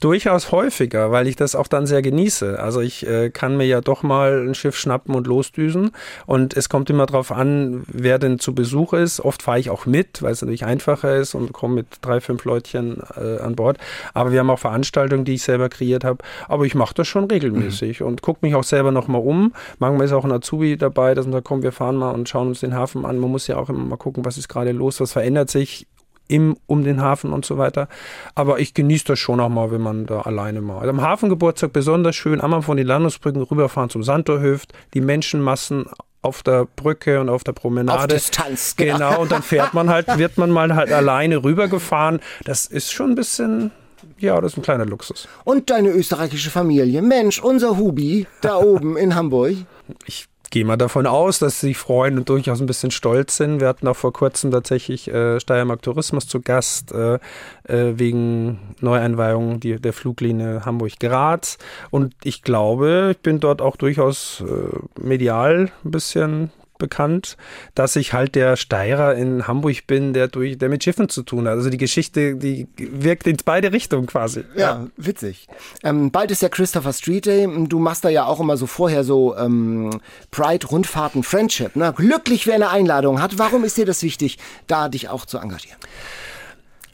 Durchaus 0.00 0.52
häufiger, 0.52 1.10
weil 1.10 1.26
ich 1.26 1.36
das 1.36 1.54
auch 1.54 1.68
dann 1.68 1.86
sehr 1.86 2.02
genieße. 2.02 2.58
Also 2.58 2.80
ich 2.80 3.06
äh, 3.06 3.30
kann 3.30 3.56
mir 3.56 3.66
ja 3.66 3.80
doch 3.80 4.02
mal 4.02 4.46
ein 4.46 4.54
Schiff 4.54 4.76
schnappen 4.76 5.14
und 5.14 5.26
losdüsen 5.26 5.92
und 6.26 6.56
es 6.56 6.68
kommt 6.68 6.90
immer 6.90 7.06
darauf 7.06 7.32
an, 7.32 7.84
wer 7.86 8.18
denn 8.18 8.38
zu 8.38 8.54
Besuch 8.54 8.92
ist. 8.92 9.20
Oft 9.20 9.42
fahre 9.42 9.58
ich 9.58 9.70
auch 9.70 9.86
mit, 9.86 10.22
weil 10.22 10.32
es 10.32 10.42
natürlich 10.42 10.64
einfacher 10.64 11.16
ist 11.16 11.34
und 11.34 11.52
komme 11.52 11.74
mit 11.74 11.86
drei, 12.02 12.20
fünf 12.20 12.44
Leutchen 12.44 13.02
äh, 13.16 13.38
an 13.38 13.56
Bord. 13.56 13.78
Aber 14.12 14.32
wir 14.32 14.40
haben 14.40 14.50
auch 14.50 14.58
Veranstaltungen, 14.58 15.24
die 15.24 15.34
ich 15.34 15.42
selber 15.42 15.68
kreiert 15.68 16.04
habe. 16.04 16.18
Aber 16.48 16.64
ich 16.64 16.74
mache 16.74 16.94
das 16.94 17.08
schon 17.08 17.24
regelmäßig 17.24 18.00
mhm. 18.00 18.06
und 18.06 18.22
gucke 18.22 18.40
mich 18.42 18.54
auch 18.54 18.64
selber 18.64 18.92
nochmal 18.92 19.22
um. 19.22 19.52
Manchmal 19.78 20.06
ist 20.06 20.12
auch 20.12 20.24
ein 20.24 20.32
Azubi 20.32 20.76
dabei, 20.76 21.14
dass 21.14 21.26
man 21.26 21.32
sagt, 21.32 21.46
komm, 21.46 21.62
wir 21.62 21.72
fahren 21.72 21.96
mal 21.96 22.10
und 22.10 22.28
schauen 22.28 22.48
uns 22.48 22.60
den 22.60 22.74
Hafen 22.74 23.04
an. 23.04 23.18
Man 23.18 23.30
muss 23.30 23.46
ja 23.46 23.56
auch 23.56 23.68
immer 23.68 23.84
mal 23.84 23.96
gucken, 23.96 24.24
was 24.24 24.38
ist 24.38 24.48
gerade 24.48 24.72
los, 24.72 25.00
was 25.00 25.12
verändert 25.12 25.50
sich 25.50 25.86
im, 26.34 26.56
um 26.66 26.82
den 26.82 27.00
Hafen 27.00 27.32
und 27.32 27.44
so 27.44 27.58
weiter. 27.58 27.88
Aber 28.34 28.58
ich 28.58 28.74
genieße 28.74 29.04
das 29.04 29.20
schon 29.20 29.38
auch 29.38 29.48
mal, 29.48 29.70
wenn 29.70 29.80
man 29.80 30.06
da 30.06 30.22
alleine 30.22 30.60
mal. 30.60 30.78
Also 30.78 30.90
am 30.90 31.00
Hafengeburtstag 31.00 31.72
besonders 31.72 32.16
schön, 32.16 32.40
einmal 32.40 32.62
von 32.62 32.76
den 32.76 32.88
Landungsbrücken 32.88 33.42
rüberfahren 33.42 33.88
zum 33.88 34.02
Santorhöft, 34.02 34.72
die 34.94 35.00
Menschenmassen 35.00 35.86
auf 36.22 36.42
der 36.42 36.66
Brücke 36.76 37.20
und 37.20 37.28
auf 37.28 37.44
der 37.44 37.52
Promenade. 37.52 37.98
Auf 37.98 38.06
Distanz. 38.06 38.74
Genau, 38.76 39.20
und 39.20 39.30
dann 39.30 39.42
fährt 39.42 39.74
man 39.74 39.90
halt, 39.90 40.06
wird 40.18 40.36
man 40.38 40.50
mal 40.50 40.74
halt 40.74 40.90
alleine 40.90 41.44
rübergefahren. 41.44 42.20
Das 42.44 42.66
ist 42.66 42.92
schon 42.92 43.10
ein 43.10 43.14
bisschen 43.14 43.70
ja, 44.18 44.40
das 44.40 44.52
ist 44.52 44.58
ein 44.58 44.62
kleiner 44.62 44.86
Luxus. 44.86 45.28
Und 45.44 45.70
deine 45.70 45.90
österreichische 45.90 46.50
Familie. 46.50 47.00
Mensch, 47.00 47.42
unser 47.42 47.78
Hubi 47.78 48.26
da 48.40 48.56
oben 48.60 48.96
in 48.96 49.14
Hamburg. 49.14 49.56
Ich 50.06 50.26
gehe 50.50 50.64
mal 50.64 50.76
davon 50.76 51.06
aus, 51.06 51.38
dass 51.38 51.60
sie 51.60 51.68
sich 51.68 51.78
freuen 51.78 52.18
und 52.18 52.28
durchaus 52.28 52.60
ein 52.60 52.66
bisschen 52.66 52.90
stolz 52.90 53.36
sind. 53.36 53.60
Wir 53.60 53.68
hatten 53.68 53.88
auch 53.88 53.96
vor 53.96 54.12
kurzem 54.12 54.50
tatsächlich 54.50 55.08
äh, 55.08 55.40
Steiermark 55.40 55.82
Tourismus 55.82 56.28
zu 56.28 56.40
Gast 56.40 56.92
äh, 56.92 57.14
äh, 57.64 57.98
wegen 57.98 58.58
Neueinweihung 58.80 59.60
die, 59.60 59.80
der 59.80 59.92
Fluglinie 59.92 60.64
Hamburg-Graz. 60.64 61.58
Und 61.90 62.14
ich 62.24 62.42
glaube, 62.42 63.10
ich 63.12 63.18
bin 63.18 63.40
dort 63.40 63.62
auch 63.62 63.76
durchaus 63.76 64.42
äh, 64.46 65.00
medial 65.00 65.70
ein 65.84 65.90
bisschen 65.90 66.50
bekannt, 66.78 67.36
dass 67.74 67.96
ich 67.96 68.12
halt 68.12 68.34
der 68.34 68.56
Steirer 68.56 69.14
in 69.14 69.46
Hamburg 69.46 69.86
bin, 69.86 70.12
der 70.12 70.28
durch, 70.28 70.58
der 70.58 70.68
mit 70.68 70.84
Schiffen 70.84 71.08
zu 71.08 71.22
tun 71.22 71.46
hat. 71.46 71.54
Also 71.54 71.70
die 71.70 71.78
Geschichte, 71.78 72.36
die 72.36 72.66
wirkt 72.76 73.26
in 73.26 73.36
beide 73.44 73.72
Richtungen 73.72 74.06
quasi. 74.06 74.44
Ja, 74.54 74.60
ja. 74.60 74.86
witzig. 74.96 75.46
Ähm, 75.82 76.10
bald 76.10 76.30
ist 76.30 76.42
ja 76.42 76.48
Christopher 76.48 76.92
Street 76.92 77.26
Day. 77.26 77.48
Du 77.68 77.78
machst 77.78 78.04
da 78.04 78.08
ja 78.08 78.26
auch 78.26 78.40
immer 78.40 78.56
so 78.56 78.66
vorher 78.66 79.04
so 79.04 79.36
ähm, 79.36 80.00
Pride-Rundfahrten 80.30 81.22
Friendship. 81.22 81.76
Ne? 81.76 81.92
Glücklich, 81.96 82.46
wer 82.46 82.54
eine 82.54 82.70
Einladung 82.70 83.20
hat. 83.20 83.38
Warum 83.38 83.64
ist 83.64 83.76
dir 83.76 83.86
das 83.86 84.02
wichtig, 84.02 84.38
da 84.66 84.88
dich 84.88 85.08
auch 85.08 85.26
zu 85.26 85.38
engagieren? 85.38 85.78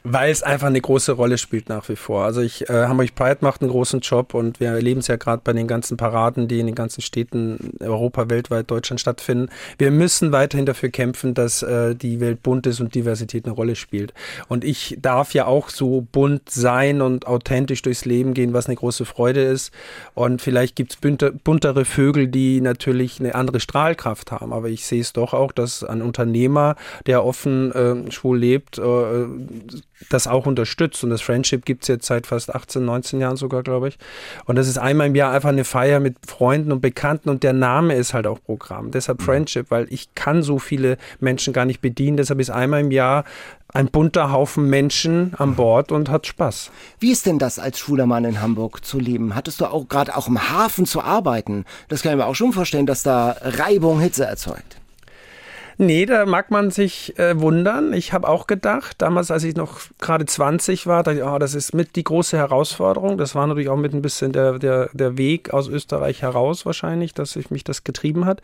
Weil 0.03 0.31
es 0.31 0.41
einfach 0.41 0.67
eine 0.67 0.81
große 0.81 1.11
Rolle 1.11 1.37
spielt 1.37 1.69
nach 1.69 1.87
wie 1.87 1.95
vor. 1.95 2.23
Also 2.23 2.41
ich, 2.41 2.67
äh, 2.69 2.87
Hamburg 2.87 3.13
Pride 3.13 3.37
macht 3.41 3.61
einen 3.61 3.69
großen 3.69 3.99
Job 3.99 4.33
und 4.33 4.59
wir 4.59 4.69
erleben 4.69 5.01
es 5.01 5.07
ja 5.07 5.15
gerade 5.15 5.41
bei 5.43 5.53
den 5.53 5.67
ganzen 5.67 5.95
Paraden, 5.95 6.47
die 6.47 6.59
in 6.59 6.65
den 6.65 6.73
ganzen 6.73 7.01
Städten 7.01 7.77
Europa, 7.79 8.27
weltweit, 8.27 8.71
Deutschland 8.71 8.99
stattfinden. 8.99 9.49
Wir 9.77 9.91
müssen 9.91 10.31
weiterhin 10.31 10.65
dafür 10.65 10.89
kämpfen, 10.89 11.35
dass 11.35 11.61
äh, 11.61 11.95
die 11.95 12.19
Welt 12.19 12.41
bunt 12.41 12.65
ist 12.65 12.79
und 12.79 12.95
Diversität 12.95 13.45
eine 13.45 13.53
Rolle 13.53 13.75
spielt. 13.75 14.11
Und 14.47 14.63
ich 14.63 14.97
darf 14.99 15.35
ja 15.35 15.45
auch 15.45 15.69
so 15.69 16.07
bunt 16.11 16.49
sein 16.49 17.01
und 17.01 17.27
authentisch 17.27 17.83
durchs 17.83 18.05
Leben 18.05 18.33
gehen, 18.33 18.53
was 18.53 18.65
eine 18.65 18.75
große 18.77 19.05
Freude 19.05 19.43
ist. 19.43 19.71
Und 20.15 20.41
vielleicht 20.41 20.75
gibt 20.75 20.93
es 20.93 21.31
buntere 21.43 21.85
Vögel, 21.85 22.27
die 22.27 22.59
natürlich 22.61 23.19
eine 23.19 23.35
andere 23.35 23.59
Strahlkraft 23.59 24.31
haben. 24.31 24.51
Aber 24.51 24.69
ich 24.69 24.83
sehe 24.83 25.01
es 25.01 25.13
doch 25.13 25.35
auch, 25.35 25.51
dass 25.51 25.83
ein 25.83 26.01
Unternehmer, 26.01 26.75
der 27.05 27.23
offen 27.23 27.71
äh, 27.71 28.11
schwul 28.11 28.39
lebt, 28.39 28.79
äh, 28.79 29.25
das 30.09 30.27
auch 30.27 30.45
unterstützt. 30.45 31.03
Und 31.03 31.09
das 31.09 31.21
Friendship 31.21 31.65
gibt 31.65 31.83
es 31.83 31.87
jetzt 31.87 32.05
seit 32.05 32.27
fast 32.27 32.53
18, 32.53 32.83
19 32.83 33.19
Jahren 33.19 33.37
sogar, 33.37 33.63
glaube 33.63 33.89
ich. 33.89 33.97
Und 34.45 34.55
das 34.55 34.67
ist 34.67 34.77
einmal 34.77 35.07
im 35.07 35.15
Jahr 35.15 35.31
einfach 35.31 35.49
eine 35.49 35.63
Feier 35.63 35.99
mit 35.99 36.15
Freunden 36.25 36.71
und 36.71 36.81
Bekannten 36.81 37.29
und 37.29 37.43
der 37.43 37.53
Name 37.53 37.95
ist 37.95 38.13
halt 38.13 38.27
auch 38.27 38.41
Programm. 38.43 38.91
Deshalb 38.91 39.19
mhm. 39.19 39.25
Friendship, 39.25 39.71
weil 39.71 39.87
ich 39.89 40.13
kann 40.15 40.43
so 40.43 40.59
viele 40.59 40.97
Menschen 41.19 41.53
gar 41.53 41.65
nicht 41.65 41.81
bedienen. 41.81 42.17
Deshalb 42.17 42.39
ist 42.39 42.49
einmal 42.49 42.81
im 42.81 42.91
Jahr 42.91 43.23
ein 43.73 43.87
bunter 43.87 44.31
Haufen 44.31 44.69
Menschen 44.69 45.33
an 45.37 45.55
Bord 45.55 45.91
und 45.91 46.09
hat 46.09 46.27
Spaß. 46.27 46.71
Wie 46.99 47.11
ist 47.11 47.25
denn 47.25 47.39
das 47.39 47.57
als 47.57 47.79
schwuler 47.79 48.05
Mann 48.05 48.25
in 48.25 48.41
Hamburg 48.41 48.83
zu 48.83 48.99
leben? 48.99 49.33
Hattest 49.33 49.61
du 49.61 49.65
auch 49.65 49.87
gerade 49.87 50.15
auch 50.17 50.27
im 50.27 50.49
Hafen 50.49 50.85
zu 50.85 51.01
arbeiten? 51.01 51.65
Das 51.87 52.01
kann 52.01 52.11
ich 52.11 52.17
mir 52.17 52.25
auch 52.25 52.35
schon 52.35 52.51
vorstellen, 52.51 52.85
dass 52.85 53.03
da 53.03 53.37
Reibung 53.41 53.99
Hitze 54.01 54.25
erzeugt. 54.25 54.80
Nee, 55.83 56.05
da 56.05 56.27
mag 56.27 56.51
man 56.51 56.69
sich 56.69 57.17
äh, 57.17 57.41
wundern. 57.41 57.91
Ich 57.93 58.13
habe 58.13 58.29
auch 58.29 58.45
gedacht, 58.45 59.01
damals, 59.01 59.31
als 59.31 59.43
ich 59.43 59.55
noch 59.55 59.79
gerade 59.99 60.27
20 60.27 60.85
war, 60.85 61.01
dachte 61.01 61.17
ich, 61.17 61.23
oh, 61.23 61.39
das 61.39 61.55
ist 61.55 61.73
mit 61.73 61.95
die 61.95 62.03
große 62.03 62.37
Herausforderung. 62.37 63.17
Das 63.17 63.33
war 63.33 63.47
natürlich 63.47 63.69
auch 63.69 63.77
mit 63.77 63.91
ein 63.91 64.03
bisschen 64.03 64.31
der, 64.31 64.59
der, 64.59 64.91
der 64.93 65.17
Weg 65.17 65.51
aus 65.51 65.67
Österreich 65.67 66.21
heraus 66.21 66.67
wahrscheinlich, 66.67 67.15
dass 67.15 67.31
sich 67.31 67.49
mich 67.49 67.63
das 67.63 67.83
getrieben 67.83 68.25
hat. 68.25 68.43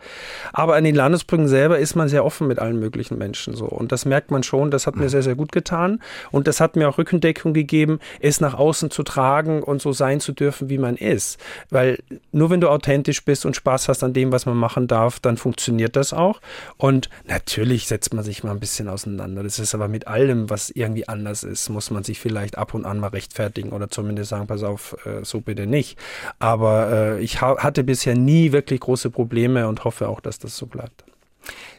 Aber 0.52 0.74
an 0.74 0.82
den 0.82 0.96
Landesbrücken 0.96 1.46
selber 1.46 1.78
ist 1.78 1.94
man 1.94 2.08
sehr 2.08 2.24
offen 2.24 2.48
mit 2.48 2.58
allen 2.58 2.80
möglichen 2.80 3.18
Menschen 3.18 3.54
so. 3.54 3.66
Und 3.66 3.92
das 3.92 4.04
merkt 4.04 4.32
man 4.32 4.42
schon, 4.42 4.72
das 4.72 4.88
hat 4.88 4.96
mir 4.96 5.08
sehr, 5.08 5.22
sehr 5.22 5.36
gut 5.36 5.52
getan. 5.52 6.00
Und 6.32 6.48
das 6.48 6.60
hat 6.60 6.74
mir 6.74 6.88
auch 6.88 6.98
Rückendeckung 6.98 7.54
gegeben, 7.54 8.00
es 8.18 8.40
nach 8.40 8.54
außen 8.54 8.90
zu 8.90 9.04
tragen 9.04 9.62
und 9.62 9.80
so 9.80 9.92
sein 9.92 10.18
zu 10.18 10.32
dürfen, 10.32 10.70
wie 10.70 10.78
man 10.78 10.96
ist. 10.96 11.38
Weil 11.70 12.00
nur 12.32 12.50
wenn 12.50 12.60
du 12.60 12.68
authentisch 12.68 13.24
bist 13.24 13.46
und 13.46 13.54
Spaß 13.54 13.86
hast 13.86 14.02
an 14.02 14.12
dem, 14.12 14.32
was 14.32 14.44
man 14.44 14.56
machen 14.56 14.88
darf, 14.88 15.20
dann 15.20 15.36
funktioniert 15.36 15.94
das 15.94 16.12
auch. 16.12 16.40
Und 16.78 17.08
Natürlich 17.28 17.86
setzt 17.86 18.14
man 18.14 18.24
sich 18.24 18.42
mal 18.42 18.52
ein 18.52 18.60
bisschen 18.60 18.88
auseinander. 18.88 19.42
Das 19.42 19.58
ist 19.58 19.74
aber 19.74 19.86
mit 19.86 20.06
allem, 20.06 20.48
was 20.48 20.70
irgendwie 20.70 21.08
anders 21.08 21.42
ist, 21.44 21.68
muss 21.68 21.90
man 21.90 22.02
sich 22.02 22.18
vielleicht 22.18 22.56
ab 22.56 22.72
und 22.72 22.86
an 22.86 23.00
mal 23.00 23.08
rechtfertigen 23.08 23.70
oder 23.70 23.90
zumindest 23.90 24.30
sagen, 24.30 24.46
pass 24.46 24.62
auf, 24.62 24.96
äh, 25.04 25.24
so 25.24 25.42
bitte 25.42 25.66
nicht. 25.66 25.98
Aber 26.38 26.90
äh, 26.90 27.20
ich 27.20 27.42
hatte 27.42 27.84
bisher 27.84 28.14
nie 28.14 28.52
wirklich 28.52 28.80
große 28.80 29.10
Probleme 29.10 29.68
und 29.68 29.84
hoffe 29.84 30.08
auch, 30.08 30.20
dass 30.20 30.38
das 30.38 30.56
so 30.56 30.66
bleibt. 30.66 31.04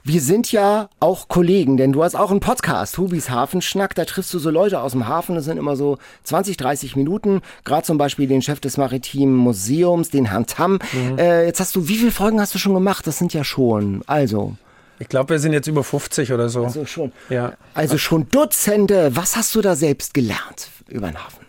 Wir 0.03 0.21
sind 0.21 0.51
ja 0.51 0.89
auch 0.99 1.27
Kollegen, 1.27 1.77
denn 1.77 1.91
du 1.91 2.03
hast 2.03 2.15
auch 2.15 2.31
einen 2.31 2.39
Podcast, 2.39 2.97
Hubis 2.97 3.29
Hafenschnack. 3.29 3.95
Da 3.95 4.05
triffst 4.05 4.33
du 4.33 4.39
so 4.39 4.49
Leute 4.49 4.81
aus 4.81 4.93
dem 4.93 5.07
Hafen. 5.07 5.35
Das 5.35 5.45
sind 5.45 5.57
immer 5.57 5.75
so 5.75 5.97
20, 6.23 6.57
30 6.57 6.95
Minuten. 6.95 7.41
Gerade 7.63 7.83
zum 7.83 7.97
Beispiel 7.97 8.27
den 8.27 8.41
Chef 8.41 8.59
des 8.59 8.77
Maritimen 8.77 9.35
Museums, 9.35 10.09
den 10.09 10.25
Herrn 10.25 10.45
Tamm. 10.45 10.79
Mhm. 10.93 11.17
Äh, 11.17 11.45
jetzt 11.45 11.59
hast 11.59 11.75
du, 11.75 11.87
wie 11.87 11.97
viele 11.97 12.11
Folgen 12.11 12.39
hast 12.39 12.53
du 12.53 12.59
schon 12.59 12.73
gemacht? 12.73 13.07
Das 13.07 13.17
sind 13.17 13.33
ja 13.33 13.43
schon, 13.43 14.03
also. 14.05 14.55
Ich 14.99 15.07
glaube, 15.07 15.29
wir 15.29 15.39
sind 15.39 15.53
jetzt 15.53 15.67
über 15.67 15.83
50 15.83 16.33
oder 16.33 16.49
so. 16.49 16.63
Also 16.63 16.85
schon. 16.85 17.11
Ja. 17.29 17.53
Also 17.73 17.97
schon 17.97 18.29
Dutzende. 18.29 19.15
Was 19.15 19.35
hast 19.35 19.55
du 19.55 19.61
da 19.61 19.75
selbst 19.75 20.13
gelernt 20.13 20.69
über 20.87 21.07
den 21.07 21.17
Hafen? 21.17 21.48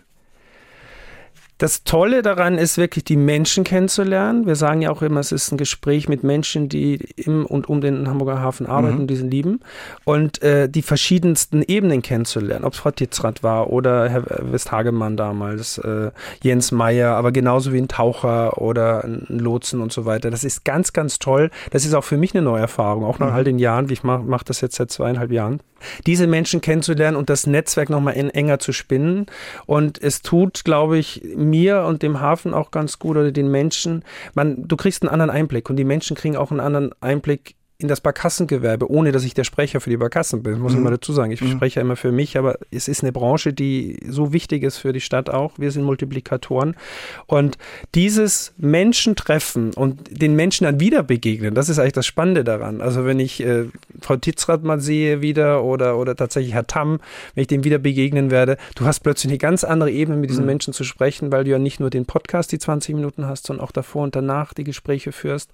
Das 1.61 1.85
Tolle 1.85 2.23
daran 2.23 2.57
ist 2.57 2.79
wirklich, 2.79 3.05
die 3.05 3.19
Menschen 3.19 3.65
kennenzulernen. 3.65 4.47
Wir 4.47 4.57
sagen 4.57 4.81
ja 4.81 4.91
auch 4.91 5.03
immer, 5.03 5.21
es 5.21 5.31
ist 5.31 5.53
ein 5.53 5.59
Gespräch 5.59 6.09
mit 6.09 6.25
Menschen, 6.25 6.71
die 6.71 7.07
im 7.17 7.45
und 7.45 7.69
um 7.69 7.83
den 7.83 8.09
Hamburger 8.09 8.41
Hafen 8.41 8.65
arbeiten, 8.65 9.03
mhm. 9.03 9.07
diesen 9.07 9.31
lieben. 9.31 9.61
Und 10.05 10.43
äh, 10.43 10.71
die 10.71 10.81
verschiedensten 10.81 11.61
Ebenen 11.61 12.01
kennenzulernen. 12.01 12.65
Ob 12.65 12.73
es 12.73 12.79
Frau 12.79 12.91
Titzrath 12.93 13.43
war 13.43 13.69
oder 13.69 14.09
Herr 14.09 14.25
Westhagemann 14.51 15.19
damals, 15.19 15.77
äh, 15.77 16.13
Jens 16.43 16.73
Meyer, 16.73 17.11
aber 17.11 17.31
genauso 17.31 17.75
wie 17.75 17.79
ein 17.79 17.89
Taucher 17.89 18.57
oder 18.57 19.05
ein 19.05 19.27
Lotsen 19.29 19.83
und 19.83 19.93
so 19.93 20.07
weiter. 20.07 20.31
Das 20.31 20.45
ist 20.45 20.65
ganz, 20.65 20.95
ganz 20.95 21.19
toll. 21.19 21.51
Das 21.73 21.85
ist 21.85 21.93
auch 21.93 22.05
für 22.05 22.17
mich 22.17 22.35
eine 22.35 22.41
neue 22.41 22.63
Erfahrung, 22.63 23.05
auch 23.05 23.19
nach 23.19 23.29
mhm. 23.29 23.35
all 23.35 23.45
den 23.45 23.59
Jahren, 23.59 23.91
wie 23.91 23.93
ich 23.93 24.03
mache 24.03 24.23
mach 24.25 24.45
das 24.45 24.63
jetzt 24.63 24.77
seit 24.77 24.91
zweieinhalb 24.91 25.31
Jahren 25.31 25.61
diese 26.07 26.27
Menschen 26.27 26.61
kennenzulernen 26.61 27.17
und 27.17 27.31
das 27.31 27.47
Netzwerk 27.47 27.91
nochmal 27.91 28.15
enger 28.17 28.59
zu 28.59 28.73
spinnen. 28.73 29.27
Und 29.67 30.01
es 30.03 30.23
tut, 30.23 30.65
glaube 30.65 30.99
ich, 30.99 31.23
mir 31.51 31.83
und 31.83 32.03
dem 32.03 32.21
Hafen 32.21 32.55
auch 32.55 32.71
ganz 32.71 32.99
gut 32.99 33.17
oder 33.17 33.33
den 33.33 33.51
Menschen. 33.51 34.05
Man, 34.35 34.67
du 34.67 34.77
kriegst 34.77 35.03
einen 35.03 35.11
anderen 35.11 35.31
Einblick 35.31 35.69
und 35.69 35.77
die 35.77 35.85
Menschen 35.85 36.17
kriegen 36.17 36.37
auch 36.37 36.51
einen 36.51 36.61
anderen 36.61 36.93
Einblick 37.01 37.57
in 37.81 37.89
das 37.89 38.01
Barkassengewerbe, 38.01 38.91
ohne 38.91 39.11
dass 39.13 39.25
ich 39.25 39.35
der 39.35 39.45
Sprecher 39.45 39.81
für 39.81 39.91
die 39.91 39.97
Barkassen 39.97 40.43
bin, 40.43 40.59
muss 40.59 40.73
mhm. 40.73 40.79
ich 40.79 40.85
mal 40.85 40.91
dazu 40.91 41.13
sagen. 41.13 41.33
Ich 41.33 41.41
mhm. 41.41 41.53
spreche 41.53 41.77
ja 41.77 41.83
immer 41.83 41.97
für 41.97 42.13
mich, 42.13 42.37
aber 42.37 42.59
es 42.71 42.89
ist 42.89 43.03
eine 43.03 43.13
Branche, 43.13 43.53
die 43.53 43.99
so 44.09 44.33
wichtig 44.33 44.63
ist 44.63 44.79
für 44.79 44.93
die 44.93 45.01
Stadt 45.01 45.31
auch. 45.31 45.53
Wir 45.59 45.71
sind 45.71 45.85
Multiplikatoren. 45.85 46.77
Und 47.27 47.57
dieses 47.95 48.53
Menschentreffen 48.59 49.73
und 49.73 49.99
den 50.11 50.37
Menschen 50.37 50.65
dann 50.65 50.79
wieder 50.81 51.03
begegnen, 51.03 51.55
das 51.55 51.69
ist 51.69 51.79
eigentlich 51.79 51.95
das 51.95 52.07
Spannende 52.07 52.45
daran. 52.45 52.81
Also 52.83 53.07
wenn 53.07 53.19
ich 53.19 53.41
äh, 53.43 53.65
Frau 54.01 54.17
Titzrath 54.17 54.63
mal 54.63 54.81
sehe 54.81 55.23
wieder 55.23 55.65
oder, 55.65 55.97
oder 55.97 56.15
tatsächlich 56.15 56.55
Herr 56.55 56.67
Tamm, 56.67 57.01
wenn 57.35 57.43
ich 57.43 57.49
dem 57.49 57.65
wieder 57.65 57.79
begegnen 57.79 58.31
werde, 58.31 58.59
du 58.75 58.85
hast 58.85 59.01
plötzlich 59.01 59.31
eine 59.31 59.39
ganz 59.39 59.65
andere 59.65 59.91
Ebene 59.91 60.19
mit 60.19 60.29
diesen 60.29 60.43
mhm. 60.43 60.51
Menschen 60.51 60.75
zu 60.75 60.85
sprechen, 60.85 61.33
weil 61.33 61.45
du 61.45 61.51
ja 61.51 61.59
nicht 61.59 61.81
nur 61.81 61.89
den 61.89 62.05
Podcast 62.05 62.53
die 62.53 62.59
20 62.59 62.95
Minuten 62.95 63.27
hast, 63.27 63.47
sondern 63.47 63.65
auch 63.65 63.73
davor 63.73 64.03
und 64.03 64.15
danach 64.15 64.53
die 64.53 64.65
Gespräche 64.65 65.13
führst. 65.13 65.51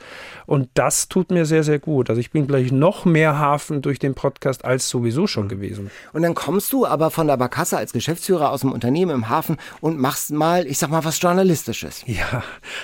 Und 0.47 0.69
das 0.75 1.09
tut 1.09 1.31
mir 1.31 1.47
sehr, 1.47 1.63
sehr 1.63 1.79
gut. 1.79 2.11
Also 2.11 2.16
ich 2.19 2.31
bin 2.31 2.47
gleich 2.47 2.73
noch 2.73 3.05
mehr 3.05 3.39
Hafen 3.39 3.83
durch 3.83 3.99
den 3.99 4.15
Podcast 4.15 4.65
als 4.65 4.89
sowieso 4.89 5.27
schon 5.27 5.49
gewesen. 5.49 5.91
Und 6.13 6.23
dann 6.23 6.35
kommst 6.35 6.73
du 6.73 6.87
aber 6.87 7.11
von 7.11 7.27
der 7.27 7.37
Barkasse 7.37 7.77
als 7.77 7.93
Geschäftsführer 7.93 8.51
aus 8.51 8.61
dem 8.61 8.73
Unternehmen 8.73 9.13
im 9.13 9.29
Hafen 9.29 9.57
und 9.81 9.99
machst 9.99 10.31
mal, 10.33 10.67
ich 10.67 10.79
sag 10.79 10.91
mal, 10.91 11.05
was 11.05 11.21
Journalistisches. 11.21 12.03
Ja, 12.07 12.43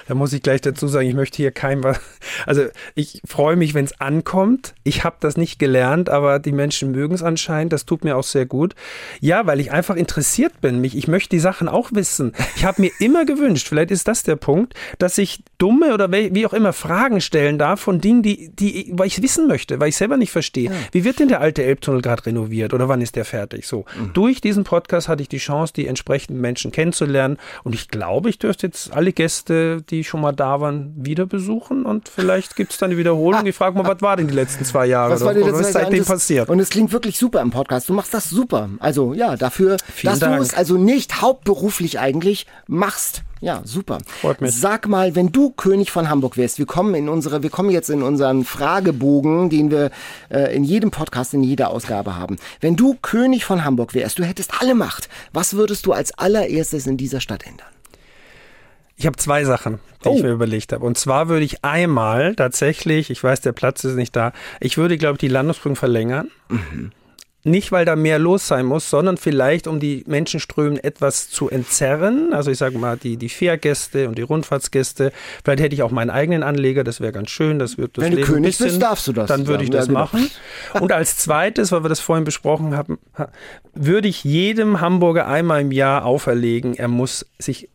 da 0.08 0.14
muss 0.14 0.32
ich 0.32 0.42
gleich 0.42 0.60
dazu 0.60 0.88
sagen, 0.88 1.08
ich 1.08 1.14
möchte 1.14 1.36
hier 1.36 1.52
kein 1.52 1.82
was. 1.82 2.00
Also 2.46 2.66
ich 2.94 3.20
freue 3.24 3.56
mich, 3.56 3.74
wenn 3.74 3.84
es 3.84 4.00
ankommt. 4.00 4.74
Ich 4.84 5.04
habe 5.04 5.16
das 5.20 5.36
nicht 5.36 5.58
gelernt, 5.58 6.08
aber 6.08 6.38
die 6.38 6.52
Menschen 6.52 6.92
mögen 6.92 7.14
es 7.14 7.22
anscheinend. 7.22 7.72
Das 7.72 7.84
tut 7.84 8.04
mir 8.04 8.16
auch 8.16 8.24
sehr 8.24 8.46
gut. 8.46 8.74
Ja, 9.20 9.46
weil 9.46 9.60
ich 9.60 9.72
einfach 9.72 9.96
interessiert 9.96 10.60
bin. 10.60 10.80
Mich, 10.80 10.96
ich 10.96 11.08
möchte 11.08 11.30
die 11.30 11.40
Sachen 11.40 11.68
auch 11.68 11.90
wissen. 11.92 12.32
Ich 12.56 12.64
habe 12.64 12.80
mir 12.80 12.90
immer 12.98 13.24
gewünscht, 13.24 13.68
vielleicht 13.68 13.90
ist 13.90 14.08
das 14.08 14.22
der 14.22 14.36
Punkt, 14.36 14.74
dass 14.98 15.18
ich 15.18 15.42
dumme 15.58 15.94
oder 15.94 16.10
wie 16.12 16.46
auch 16.46 16.52
immer 16.52 16.72
Fragen 16.72 17.20
stellen 17.20 17.58
darf 17.58 17.80
von 17.80 18.00
Dingen, 18.00 18.22
die, 18.22 18.50
die, 18.50 18.90
weil 18.92 19.06
ich 19.06 19.21
wissen 19.22 19.46
möchte, 19.46 19.80
weil 19.80 19.88
ich 19.88 19.96
selber 19.96 20.16
nicht 20.16 20.30
verstehe. 20.30 20.70
Ja. 20.70 20.76
Wie 20.92 21.04
wird 21.04 21.18
denn 21.18 21.28
der 21.28 21.40
alte 21.40 21.62
Elbtunnel 21.62 22.02
gerade 22.02 22.26
renoviert 22.26 22.74
oder 22.74 22.88
wann 22.88 23.00
ist 23.00 23.16
der 23.16 23.24
fertig? 23.24 23.66
So. 23.66 23.84
Mhm. 23.98 24.12
Durch 24.12 24.40
diesen 24.40 24.64
Podcast 24.64 25.08
hatte 25.08 25.22
ich 25.22 25.28
die 25.28 25.38
Chance, 25.38 25.72
die 25.74 25.86
entsprechenden 25.86 26.40
Menschen 26.40 26.72
kennenzulernen. 26.72 27.38
Und 27.64 27.74
ich 27.74 27.88
glaube, 27.88 28.28
ich 28.30 28.38
dürfte 28.38 28.66
jetzt 28.66 28.92
alle 28.92 29.12
Gäste, 29.12 29.82
die 29.82 30.04
schon 30.04 30.20
mal 30.20 30.32
da 30.32 30.60
waren, 30.60 30.92
wieder 30.96 31.26
besuchen. 31.26 31.84
Und 31.84 32.08
vielleicht 32.08 32.56
gibt 32.56 32.72
es 32.72 32.78
dann 32.78 32.90
eine 32.90 32.98
Wiederholung. 32.98 33.46
Ich 33.46 33.56
frage 33.56 33.76
mal, 33.78 33.86
was 33.86 34.02
war 34.02 34.16
denn 34.16 34.28
die 34.28 34.34
letzten 34.34 34.64
zwei 34.64 34.86
Jahre? 34.86 35.12
Was 35.12 35.24
war 35.24 35.34
die 35.34 35.40
letzten 35.40 35.54
was 35.54 35.66
ist 35.66 35.72
seitdem 35.72 36.04
passiert? 36.04 36.48
Und 36.48 36.60
es 36.60 36.70
klingt 36.70 36.92
wirklich 36.92 37.18
super 37.18 37.40
im 37.40 37.50
Podcast. 37.50 37.88
Du 37.88 37.94
machst 37.94 38.12
das 38.14 38.28
super. 38.28 38.68
Also 38.78 39.14
ja, 39.14 39.36
dafür, 39.36 39.76
Vielen 39.94 40.12
dass 40.12 40.20
Dank. 40.20 40.36
du 40.36 40.42
es 40.42 40.54
also 40.54 40.76
nicht 40.76 41.22
hauptberuflich 41.22 41.98
eigentlich 41.98 42.46
machst. 42.66 43.22
Ja, 43.42 43.60
super. 43.64 43.98
Freut 44.20 44.40
mich. 44.40 44.54
Sag 44.54 44.86
mal, 44.86 45.16
wenn 45.16 45.32
du 45.32 45.50
König 45.50 45.90
von 45.90 46.08
Hamburg 46.08 46.36
wärst, 46.36 46.60
wir 46.60 46.66
kommen 46.66 46.94
in 46.94 47.08
unsere, 47.08 47.42
wir 47.42 47.50
kommen 47.50 47.70
jetzt 47.70 47.90
in 47.90 48.02
unseren 48.02 48.44
Fragebogen, 48.44 49.50
den 49.50 49.72
wir 49.72 49.90
äh, 50.30 50.54
in 50.54 50.62
jedem 50.62 50.92
Podcast, 50.92 51.34
in 51.34 51.42
jeder 51.42 51.70
Ausgabe 51.70 52.14
haben. 52.14 52.36
Wenn 52.60 52.76
du 52.76 52.96
König 53.02 53.44
von 53.44 53.64
Hamburg 53.64 53.94
wärst, 53.94 54.20
du 54.20 54.24
hättest 54.24 54.62
alle 54.62 54.76
Macht, 54.76 55.08
was 55.32 55.54
würdest 55.54 55.86
du 55.86 55.92
als 55.92 56.16
allererstes 56.16 56.86
in 56.86 56.96
dieser 56.96 57.20
Stadt 57.20 57.44
ändern? 57.44 57.66
Ich 58.96 59.06
habe 59.06 59.16
zwei 59.16 59.44
Sachen, 59.44 59.80
die 60.04 60.08
oh. 60.08 60.14
ich 60.14 60.22
mir 60.22 60.30
überlegt 60.30 60.72
habe. 60.72 60.86
Und 60.86 60.96
zwar 60.96 61.28
würde 61.28 61.44
ich 61.44 61.64
einmal 61.64 62.36
tatsächlich, 62.36 63.10
ich 63.10 63.24
weiß, 63.24 63.40
der 63.40 63.50
Platz 63.50 63.82
ist 63.82 63.96
nicht 63.96 64.14
da, 64.14 64.32
ich 64.60 64.78
würde, 64.78 64.96
glaube 64.98 65.14
ich, 65.14 65.18
die 65.20 65.28
Landungsbrücken 65.28 65.74
verlängern. 65.74 66.30
Mhm. 66.48 66.92
Nicht, 67.44 67.72
weil 67.72 67.84
da 67.84 67.96
mehr 67.96 68.20
los 68.20 68.46
sein 68.46 68.66
muss, 68.66 68.88
sondern 68.88 69.16
vielleicht, 69.16 69.66
um 69.66 69.80
die 69.80 70.04
Menschenströmen 70.06 70.78
etwas 70.78 71.28
zu 71.28 71.50
entzerren. 71.50 72.32
Also 72.32 72.52
ich 72.52 72.58
sage 72.58 72.78
mal, 72.78 72.96
die, 72.96 73.16
die 73.16 73.28
Fährgäste 73.28 74.08
und 74.08 74.16
die 74.16 74.22
Rundfahrtsgäste. 74.22 75.12
Vielleicht 75.42 75.60
hätte 75.60 75.74
ich 75.74 75.82
auch 75.82 75.90
meinen 75.90 76.10
eigenen 76.10 76.44
Anleger, 76.44 76.84
das 76.84 77.00
wäre 77.00 77.10
ganz 77.10 77.30
schön. 77.30 77.58
Das 77.58 77.78
wird 77.78 77.98
das 77.98 78.04
Wenn 78.04 78.12
Leben 78.12 78.26
du 78.26 78.32
König 78.34 78.50
bisschen, 78.50 78.66
bist, 78.66 78.82
darfst 78.82 79.08
du 79.08 79.12
das. 79.12 79.26
Dann 79.26 79.48
würde 79.48 79.64
ich 79.64 79.70
das 79.70 79.86
ja, 79.86 79.88
genau. 79.88 80.00
machen. 80.00 80.30
Und 80.80 80.92
als 80.92 81.16
zweites, 81.16 81.72
weil 81.72 81.84
wir 81.84 81.88
das 81.88 81.98
vorhin 81.98 82.24
besprochen 82.24 82.76
haben, 82.76 82.98
würde 83.74 84.06
ich 84.06 84.22
jedem 84.22 84.80
Hamburger 84.80 85.26
einmal 85.26 85.62
im 85.62 85.72
Jahr 85.72 86.04
auferlegen, 86.04 86.74
er 86.74 86.88
muss 86.88 87.26
sich 87.40 87.68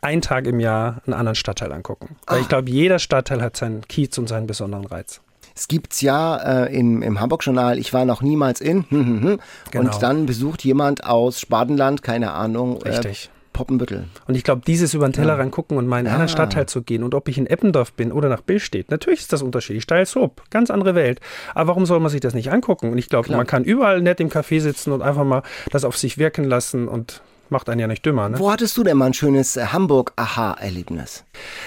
einen 0.00 0.22
Tag 0.22 0.46
im 0.46 0.60
Jahr 0.60 1.02
einen 1.04 1.12
anderen 1.12 1.34
Stadtteil 1.34 1.72
angucken. 1.72 2.16
Weil 2.26 2.38
ah. 2.38 2.40
ich 2.40 2.48
glaube, 2.48 2.70
jeder 2.70 2.98
Stadtteil 2.98 3.42
hat 3.42 3.56
seinen 3.56 3.82
Kiez 3.86 4.16
und 4.16 4.28
seinen 4.28 4.46
besonderen 4.46 4.86
Reiz. 4.86 5.20
Es 5.54 5.68
gibt's 5.68 6.00
ja 6.00 6.64
äh, 6.64 6.76
im, 6.76 7.02
im 7.02 7.20
Hamburg-Journal, 7.20 7.78
ich 7.78 7.92
war 7.92 8.04
noch 8.04 8.22
niemals 8.22 8.60
in, 8.60 8.84
hm, 8.90 9.06
hm, 9.06 9.22
hm. 9.22 9.40
genau. 9.70 9.84
und 9.84 10.02
dann 10.02 10.26
besucht 10.26 10.64
jemand 10.64 11.04
aus 11.04 11.40
Spadenland, 11.40 12.02
keine 12.02 12.32
Ahnung. 12.32 12.80
Äh, 12.82 12.90
Richtig. 12.90 13.26
Äh, 13.26 13.40
Poppenbüttel. 13.52 14.04
Und 14.26 14.36
ich 14.36 14.44
glaube, 14.44 14.62
dieses 14.66 14.94
über 14.94 15.08
den 15.08 15.12
Tellerrand 15.12 15.50
ja. 15.50 15.54
gucken 15.54 15.76
und 15.76 15.86
mal 15.86 15.96
in 15.96 15.98
einen 15.98 16.06
ja. 16.06 16.12
anderen 16.12 16.28
Stadtteil 16.28 16.66
zu 16.66 16.82
gehen 16.82 17.02
und 17.02 17.14
ob 17.14 17.28
ich 17.28 17.36
in 17.36 17.46
Eppendorf 17.46 17.92
bin 17.92 18.12
oder 18.12 18.28
nach 18.28 18.42
Billstedt, 18.42 18.90
natürlich 18.90 19.20
ist 19.20 19.32
das 19.32 19.42
unterschiedlich. 19.42 19.82
Steilshoop, 19.82 20.42
ganz 20.50 20.70
andere 20.70 20.94
Welt. 20.94 21.20
Aber 21.54 21.68
warum 21.68 21.84
soll 21.84 22.00
man 22.00 22.10
sich 22.10 22.20
das 22.20 22.32
nicht 22.32 22.50
angucken? 22.50 22.92
Und 22.92 22.98
ich 22.98 23.08
glaube, 23.08 23.30
man 23.32 23.46
kann 23.46 23.64
überall 23.64 24.00
nett 24.00 24.20
im 24.20 24.28
Café 24.28 24.60
sitzen 24.60 24.92
und 24.92 25.02
einfach 25.02 25.24
mal 25.24 25.42
das 25.70 25.84
auf 25.84 25.96
sich 25.96 26.16
wirken 26.16 26.44
lassen 26.44 26.88
und 26.88 27.22
macht 27.50 27.68
einen 27.68 27.80
ja 27.80 27.86
nicht 27.86 28.04
dümmer. 28.04 28.28
Ne? 28.28 28.38
Wo 28.38 28.50
hattest 28.50 28.76
du 28.76 28.82
denn 28.82 28.96
mal 28.96 29.06
ein 29.06 29.14
schönes 29.14 29.56
äh, 29.56 29.66
Hamburg-Aha-Erlebnis? 29.66 31.24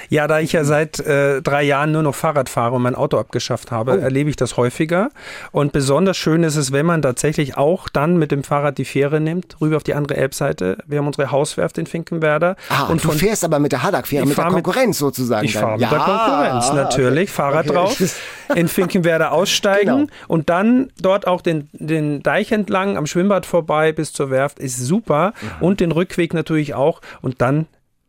Ja, 0.09 0.27
da 0.27 0.39
ich 0.39 0.53
ja 0.53 0.63
seit 0.63 0.99
äh, 0.99 1.41
drei 1.41 1.63
Jahren 1.63 1.91
nur 1.91 2.03
noch 2.03 2.15
Fahrrad 2.15 2.49
fahre 2.49 2.75
und 2.75 2.81
mein 2.81 2.95
Auto 2.95 3.17
abgeschafft 3.17 3.71
habe, 3.71 3.93
oh. 3.93 3.97
erlebe 3.97 4.29
ich 4.29 4.35
das 4.35 4.57
häufiger. 4.57 5.09
Und 5.51 5.71
besonders 5.71 6.17
schön 6.17 6.43
ist 6.43 6.55
es, 6.55 6.71
wenn 6.71 6.85
man 6.85 7.01
tatsächlich 7.01 7.57
auch 7.57 7.89
dann 7.89 8.17
mit 8.17 8.31
dem 8.31 8.43
Fahrrad 8.43 8.77
die 8.77 8.85
Fähre 8.85 9.19
nimmt, 9.19 9.57
rüber 9.61 9.77
auf 9.77 9.83
die 9.83 9.93
andere 9.93 10.17
Elbseite. 10.17 10.77
Wir 10.85 10.99
haben 10.99 11.07
unsere 11.07 11.31
Hauswerft 11.31 11.77
in 11.77 11.87
Finkenwerder. 11.87 12.55
Ah, 12.69 12.85
und 12.85 13.03
du 13.03 13.09
von, 13.09 13.17
fährst 13.17 13.43
aber 13.43 13.59
mit 13.59 13.71
der 13.71 13.83
Haddock-Fähre, 13.83 14.25
mit 14.25 14.37
der 14.37 14.45
Konkurrenz 14.45 14.87
mit, 14.87 14.95
sozusagen. 14.95 15.45
Ich 15.45 15.53
fahre 15.53 15.79
mit 15.79 15.91
der 15.91 15.99
Konkurrenz, 15.99 16.71
natürlich. 16.73 17.29
Okay. 17.29 17.33
Fahrrad 17.33 17.69
okay. 17.69 17.75
drauf, 17.75 18.19
in 18.55 18.67
Finkenwerder 18.67 19.31
aussteigen 19.31 20.07
genau. 20.07 20.11
und 20.27 20.49
dann 20.49 20.91
dort 21.01 21.27
auch 21.27 21.41
den, 21.41 21.69
den 21.73 22.21
Deich 22.23 22.51
entlang, 22.51 22.97
am 22.97 23.07
Schwimmbad 23.07 23.45
vorbei 23.45 23.91
bis 23.91 24.13
zur 24.13 24.29
Werft, 24.29 24.59
ist 24.59 24.77
super. 24.77 25.33
Mhm. 25.41 25.65
Und 25.65 25.72
den 25.79 25.91
Rückweg 25.91 26.33
natürlich 26.33 26.73
auch. 26.73 27.01
Und 27.21 27.41
dann 27.41 27.67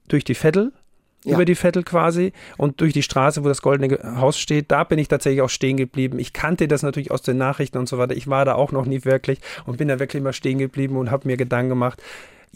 durch 0.09 0.25
die 0.25 0.35
Vettel 0.35 0.73
ja. 1.25 1.35
über 1.35 1.45
die 1.45 1.55
Vettel 1.55 1.83
quasi 1.83 2.33
und 2.57 2.81
durch 2.81 2.93
die 2.93 3.03
Straße, 3.03 3.43
wo 3.43 3.49
das 3.49 3.63
goldene 3.63 3.99
Haus 4.21 4.39
steht. 4.39 4.71
Da 4.71 4.85
bin 4.85 4.99
ich 4.99 5.09
tatsächlich 5.09 5.43
auch 5.43 5.51
stehen 5.51 5.77
geblieben. 5.77 6.19
Ich 6.19 6.33
kannte 6.33 6.69
das 6.69 6.83
natürlich 6.83 7.11
aus 7.11 7.23
den 7.23 7.39
Nachrichten 7.39 7.79
und 7.79 7.89
so 7.89 7.99
weiter. 7.99 8.15
Ich 8.15 8.29
war 8.29 8.45
da 8.45 8.55
auch 8.55 8.73
noch 8.73 8.87
nie 8.87 9.05
wirklich 9.05 9.41
und 9.67 9.79
bin 9.79 9.89
da 9.89 9.99
wirklich 9.99 10.23
mal 10.23 10.33
stehen 10.33 10.59
geblieben 10.59 10.97
und 10.97 11.11
habe 11.11 11.27
mir 11.27 11.37
Gedanken 11.37 11.71
gemacht, 11.71 12.03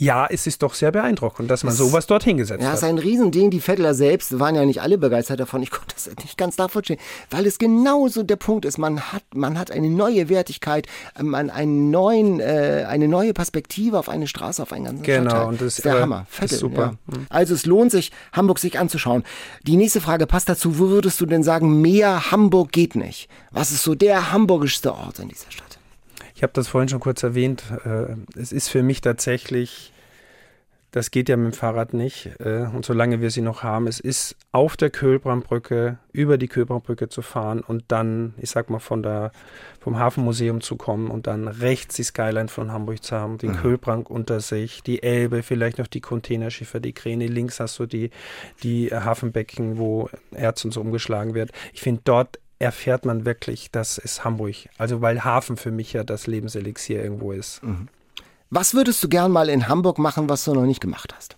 ja, 0.01 0.29
es 0.31 0.47
ist 0.47 0.63
doch 0.63 0.75
sehr 0.75 0.93
beeindruckend, 0.93 1.51
dass 1.51 1.65
man 1.65 1.73
das, 1.73 1.79
sowas 1.79 2.07
dort 2.07 2.23
hingesetzt 2.23 2.61
ja, 2.63 2.69
hat. 2.69 2.75
Ja, 2.75 2.77
es 2.77 2.83
ist 2.83 2.89
ein 2.89 2.99
Riesending. 2.99 3.51
Die 3.51 3.61
Vettler 3.61 3.95
selbst 3.95 4.39
waren 4.39 4.55
ja 4.55 4.65
nicht 4.65 4.81
alle 4.81 4.97
begeistert 4.97 5.41
davon. 5.41 5.61
Ich 5.61 5.73
konnte 5.73 5.93
das 5.93 6.09
nicht 6.23 6.39
ganz 6.39 6.57
nachvollziehen, 6.57 6.99
weil 7.31 7.47
es 7.47 7.59
genauso 7.59 8.23
der 8.23 8.37
Punkt 8.37 8.65
ist. 8.65 8.79
Man 8.79 9.01
hat, 9.13 9.25
man 9.35 9.59
hat 9.59 9.73
eine 9.73 9.91
neue 9.91 10.29
Wertigkeit, 10.29 10.87
man 11.21 11.51
einen 11.51 11.91
neuen, 11.91 12.39
äh, 12.39 12.87
eine 12.89 13.09
neue 13.09 13.35
Perspektive 13.35 13.99
auf 13.99 14.09
eine 14.09 14.29
Straße, 14.29 14.63
auf 14.63 14.73
einen 14.73 14.85
ganzen 14.85 15.03
Genau, 15.03 15.31
Stadtteil. 15.31 15.49
und 15.49 15.61
das, 15.61 15.67
das 15.67 15.79
ist 15.79 15.85
der 15.85 15.97
äh, 15.97 16.01
Hammer. 16.01 16.27
Vettel, 16.31 16.55
ist 16.55 16.61
super. 16.61 16.97
Ja. 17.09 17.19
Mhm. 17.19 17.27
Also 17.29 17.55
es 17.55 17.67
lohnt 17.67 17.91
sich, 17.91 18.13
Hamburg 18.33 18.61
sich 18.61 18.79
anzuschauen. 18.79 19.25
Die 19.65 19.77
nächste 19.77 20.01
Frage 20.01 20.29
passt 20.29 20.49
dazu. 20.49 20.79
Wo 20.79 20.91
würdest 20.91 21.21
du 21.21 21.27
denn 21.27 21.43
sagen, 21.43 21.81
mehr 21.81 22.31
Hamburg 22.31 22.71
geht 22.71 22.95
nicht? 22.95 23.29
Was 23.51 23.73
ist 23.73 23.83
so 23.83 23.97
der 23.97 24.31
hamburgischste 24.31 24.95
Ort 24.95 25.19
in 25.19 25.29
dieser 25.29 25.51
Stadt? 25.51 25.78
Ich 26.39 26.45
habe 26.45 26.53
das 26.53 26.69
vorhin 26.69 26.89
schon 26.89 27.01
kurz 27.01 27.25
erwähnt. 27.25 27.65
Äh, 27.85 28.15
es 28.41 28.53
ist 28.53 28.69
für 28.69 28.85
mich 28.85 29.01
tatsächlich 29.01 29.93
das 30.91 31.11
geht 31.11 31.29
ja 31.29 31.37
mit 31.37 31.53
dem 31.53 31.57
Fahrrad 31.57 31.93
nicht. 31.93 32.31
Äh, 32.39 32.67
und 32.75 32.85
solange 32.85 33.21
wir 33.21 33.31
sie 33.31 33.43
noch 33.43 33.63
haben, 33.63 33.87
es 33.87 34.01
ist 34.01 34.37
auf 34.53 34.77
der 34.77 34.91
Köhlbrandbrücke, 34.91 35.99
über 36.13 36.39
die 36.39 36.49
Köhlbrandbrücke 36.49 37.09
zu 37.09 37.21
fahren 37.21 37.61
und 37.61 37.85
dann, 37.89 38.35
ich 38.39 38.51
sag 38.51 38.71
mal, 38.71 38.79
von 38.79 39.03
der, 39.03 39.33
vom 39.81 39.99
Hafenmuseum 39.99 40.61
zu 40.61 40.77
kommen 40.77 41.11
und 41.11 41.27
dann 41.27 41.47
rechts 41.49 41.97
die 41.97 42.05
Skyline 42.05 42.49
von 42.49 42.73
Hamburg 42.73 43.03
zu 43.03 43.17
haben, 43.17 43.37
den 43.37 43.51
mhm. 43.51 43.57
Köhlbrand 43.57 44.09
unter 44.09 44.41
sich, 44.41 44.83
die 44.83 45.03
Elbe, 45.03 45.43
vielleicht 45.43 45.79
noch 45.79 45.89
die 45.89 46.01
Containerschiffe, 46.01 46.81
die 46.81 46.95
Kräne, 46.95 47.27
links 47.27 47.61
hast 47.61 47.79
du 47.79 47.87
die, 47.87 48.11
die 48.63 48.89
Hafenbecken, 48.89 49.79
wo 49.79 50.09
Erz 50.33 50.65
und 50.65 50.73
so 50.73 50.81
umgeschlagen 50.81 51.35
wird. 51.35 51.51
Ich 51.75 51.83
finde, 51.83 52.01
dort 52.05 52.39
erfährt 52.59 53.05
man 53.05 53.25
wirklich, 53.25 53.71
das 53.71 53.99
ist 53.99 54.25
Hamburg. 54.25 54.55
Also, 54.79 55.01
weil 55.01 55.25
Hafen 55.25 55.57
für 55.57 55.71
mich 55.71 55.93
ja 55.93 56.05
das 56.05 56.27
Lebenselixier 56.27 57.03
irgendwo 57.03 57.33
ist. 57.33 57.63
Mhm. 57.63 57.89
Was 58.51 58.75
würdest 58.75 59.03
du 59.05 59.09
gern 59.09 59.31
mal 59.31 59.49
in 59.49 59.69
Hamburg 59.69 59.99
machen, 59.99 60.29
was 60.29 60.45
du 60.45 60.55
noch 60.55 60.65
nicht 60.65 60.81
gemacht 60.81 61.15
hast? 61.15 61.37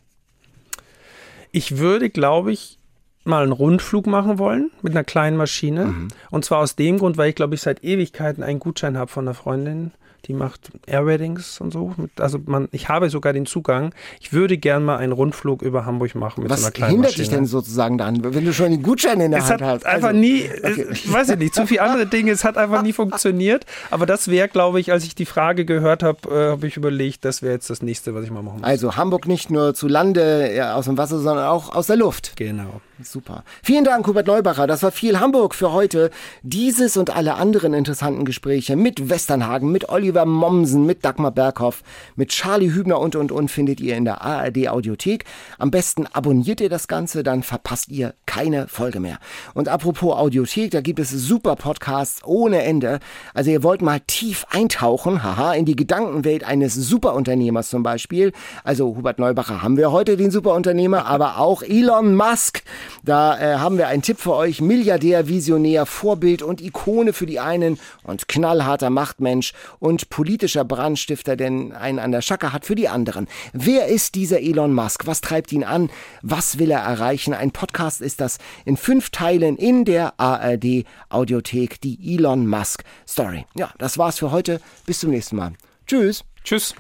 Ich 1.53 1.79
würde, 1.79 2.09
glaube 2.09 2.53
ich, 2.53 2.79
mal 3.25 3.43
einen 3.43 3.53
Rundflug 3.53 4.07
machen 4.07 4.39
wollen 4.39 4.71
mit 4.83 4.93
einer 4.93 5.05
kleinen 5.05 5.37
Maschine. 5.37 5.87
Mhm. 5.87 6.09
Und 6.31 6.45
zwar 6.45 6.59
aus 6.59 6.77
dem 6.77 6.99
Grund, 6.99 7.16
weil 7.16 7.31
ich, 7.31 7.35
glaube 7.35 7.55
ich, 7.55 7.61
seit 7.61 7.85
Ewigkeiten 7.85 8.43
einen 8.43 8.61
Gutschein 8.61 8.97
habe 8.97 9.11
von 9.11 9.27
einer 9.27 9.35
Freundin. 9.35 9.93
Die 10.27 10.35
macht 10.35 10.71
Air 10.87 11.07
Weddings 11.07 11.61
und 11.61 11.73
so. 11.73 11.95
Also 12.18 12.39
man, 12.45 12.68
ich 12.73 12.89
habe 12.89 13.11
sogar 13.11 13.33
den 13.33 13.47
Zugang. 13.47 13.95
Ich 14.21 14.33
würde 14.33 14.59
gern 14.59 14.85
mal 14.85 14.99
einen 14.99 15.12
Rundflug 15.12 15.62
über 15.62 15.87
Hamburg 15.87 16.14
machen 16.14 16.43
mit 16.43 16.51
so 16.51 16.57
Was 16.57 16.64
einer 16.64 16.73
kleinen 16.73 16.91
hindert 16.93 17.11
Maschine. 17.12 17.27
dich 17.27 17.35
denn 17.35 17.47
sozusagen 17.47 17.99
daran, 17.99 18.23
wenn 18.23 18.45
du 18.45 18.53
schon 18.53 18.71
den 18.71 18.83
Gutschein 18.83 19.21
in 19.21 19.31
der 19.31 19.41
Es 19.41 19.51
Hand 19.51 19.62
hat 19.62 19.68
hast? 19.85 19.87
einfach 19.87 20.09
Also, 20.09 20.21
nie, 20.21 20.45
okay. 20.62 20.87
ich 20.93 21.12
weiß 21.12 21.31
ich 21.31 21.39
nicht, 21.39 21.55
zu 21.55 21.66
viele 21.66 21.83
andere 21.83 22.07
Dinge, 22.07 22.31
es 22.33 22.45
hat 22.45 22.57
einfach 22.57 22.83
nie 22.83 22.93
funktioniert. 22.93 23.64
Aber 23.91 24.07
das 24.07 24.29
wäre, 24.29 24.49
glaube 24.49 24.81
ich, 24.81 24.93
als 24.93 25.05
ich 25.05 25.14
die 25.14 25.27
Frage 25.27 25.64
gehört 25.64 26.03
habe, 26.03 26.29
äh, 26.31 26.51
habe 26.51 26.66
ich 26.66 26.77
überlegt, 26.77 27.25
das 27.25 27.43
wäre 27.43 27.55
jetzt 27.55 27.71
das 27.71 27.83
nächste, 27.83 28.14
was 28.14 28.25
ich 28.25 28.31
mal 28.31 28.43
machen 28.43 28.57
muss. 28.61 28.64
Also 28.64 28.97
Hamburg 28.97 29.27
nicht 29.27 29.51
nur 29.51 29.75
zu 29.75 29.89
Lande 29.89 30.55
ja, 30.55 30.75
aus 30.75 30.85
dem 30.87 30.99
Wasser, 30.99 31.18
sondern 31.18 31.47
auch 31.47 31.75
aus 31.75 31.87
der 31.87 31.97
Luft. 31.97 32.37
Genau. 32.37 32.81
Super. 33.03 33.45
Vielen 33.63 33.85
Dank, 33.85 34.07
Hubert 34.07 34.27
Neubacher. 34.27 34.67
Das 34.67 34.83
war 34.83 34.91
viel 34.91 35.21
Hamburg 35.21 35.55
für 35.55 35.73
heute. 35.73 36.11
Dieses 36.43 36.97
und 36.97 37.15
alle 37.15 37.35
anderen 37.35 37.73
interessanten 37.73 38.25
Gespräche 38.25 38.77
mit 38.77 39.09
Westernhagen, 39.09 39.73
mit 39.73 39.89
Oliver 39.89 40.27
Mommsen, 40.27 40.85
mit 40.85 41.05
Dagmar 41.05 41.31
Berghoff, 41.31 41.83
mit 42.17 42.29
Charlie 42.29 42.73
Hübner 42.73 43.01
und 43.01 43.17
und 43.17 43.33
und 43.33 43.51
findet 43.51 43.81
ihr 43.81 43.97
in 43.97 44.05
der 44.05 44.21
ARD 44.21 44.69
Audiothek. 44.69 45.25
Am 45.59 45.71
besten 45.71 46.07
abonniert 46.07 46.61
ihr 46.61 46.69
das 46.69 46.89
Ganze, 46.89 47.23
dann 47.23 47.43
verpasst 47.43 47.89
ihr 47.89 48.15
keine 48.27 48.69
Folge 48.69 49.01
mehr. 49.01 49.19
Und 49.55 49.69
apropos 49.69 50.17
Audiothek, 50.17 50.71
da 50.71 50.81
gibt 50.83 50.99
es 50.99 51.11
super 51.11 51.57
Podcasts 51.57 52.23
ohne 52.25 52.63
Ende. 52.63 52.99
Also 53.33 53.51
ihr 53.51 53.63
wollt 53.63 53.81
mal 53.81 54.01
tief 54.01 54.45
eintauchen, 54.51 55.23
haha, 55.23 55.55
in 55.55 55.65
die 55.65 55.77
Gedankenwelt 55.77 56.45
eines 56.45 56.75
Superunternehmers 56.75 57.71
zum 57.71 57.83
Beispiel. 57.83 58.33
Also 58.63 58.95
Hubert 58.97 59.19
Neubacher 59.19 59.63
haben 59.63 59.79
wir 59.79 59.91
heute 59.91 60.19
den 60.19 60.31
Superunternehmer, 60.31 61.07
aber 61.07 61.39
auch 61.39 61.63
Elon 61.63 62.15
Musk. 62.15 62.63
Da 63.05 63.38
äh, 63.38 63.59
haben 63.59 63.78
wir 63.78 63.88
einen 63.88 64.03
Tipp 64.03 64.18
für 64.18 64.34
euch. 64.34 64.61
Milliardär, 64.61 65.28
Visionär, 65.28 65.86
Vorbild 65.86 66.43
und 66.43 66.61
Ikone 66.61 67.12
für 67.12 67.26
die 67.26 67.41
einen 67.41 67.78
und 68.03 68.28
knallharter 68.28 68.91
Machtmensch 68.91 69.53
und 69.78 70.11
politischer 70.11 70.64
Brandstifter, 70.64 71.36
denn 71.36 71.72
einen 71.72 71.99
an 71.99 72.12
der 72.12 72.22
Schacke 72.22 72.53
hat 72.53 72.64
für 72.64 72.74
die 72.74 72.88
anderen. 72.88 73.26
Wer 73.53 73.86
ist 73.86 74.14
dieser 74.14 74.41
Elon 74.41 74.74
Musk? 74.74 75.07
Was 75.07 75.20
treibt 75.20 75.53
ihn 75.53 75.64
an? 75.64 75.91
Was 76.22 76.59
will 76.59 76.70
er 76.70 76.80
erreichen? 76.80 77.34
Ein 77.34 77.51
Podcast 77.51 78.01
ist 78.01 78.20
das 78.20 78.38
in 78.64 78.76
fünf 78.76 79.11
Teilen 79.11 79.57
in 79.57 79.84
der 79.84 80.14
ARD 80.18 80.84
Audiothek, 81.09 81.80
die 81.80 82.14
Elon 82.14 82.47
Musk 82.47 82.84
Story. 83.07 83.47
Ja, 83.55 83.70
das 83.78 83.99
war's 83.99 84.18
für 84.18 84.30
heute. 84.30 84.61
Bis 84.86 85.01
zum 85.01 85.11
nächsten 85.11 85.36
Mal. 85.36 85.53
Tschüss. 85.86 86.24
Tschüss. 86.45 86.74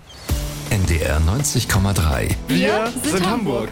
NDR 0.70 1.20
90,3. 1.20 2.36
Wir 2.48 2.92
sind 3.02 3.28
Hamburg. 3.28 3.68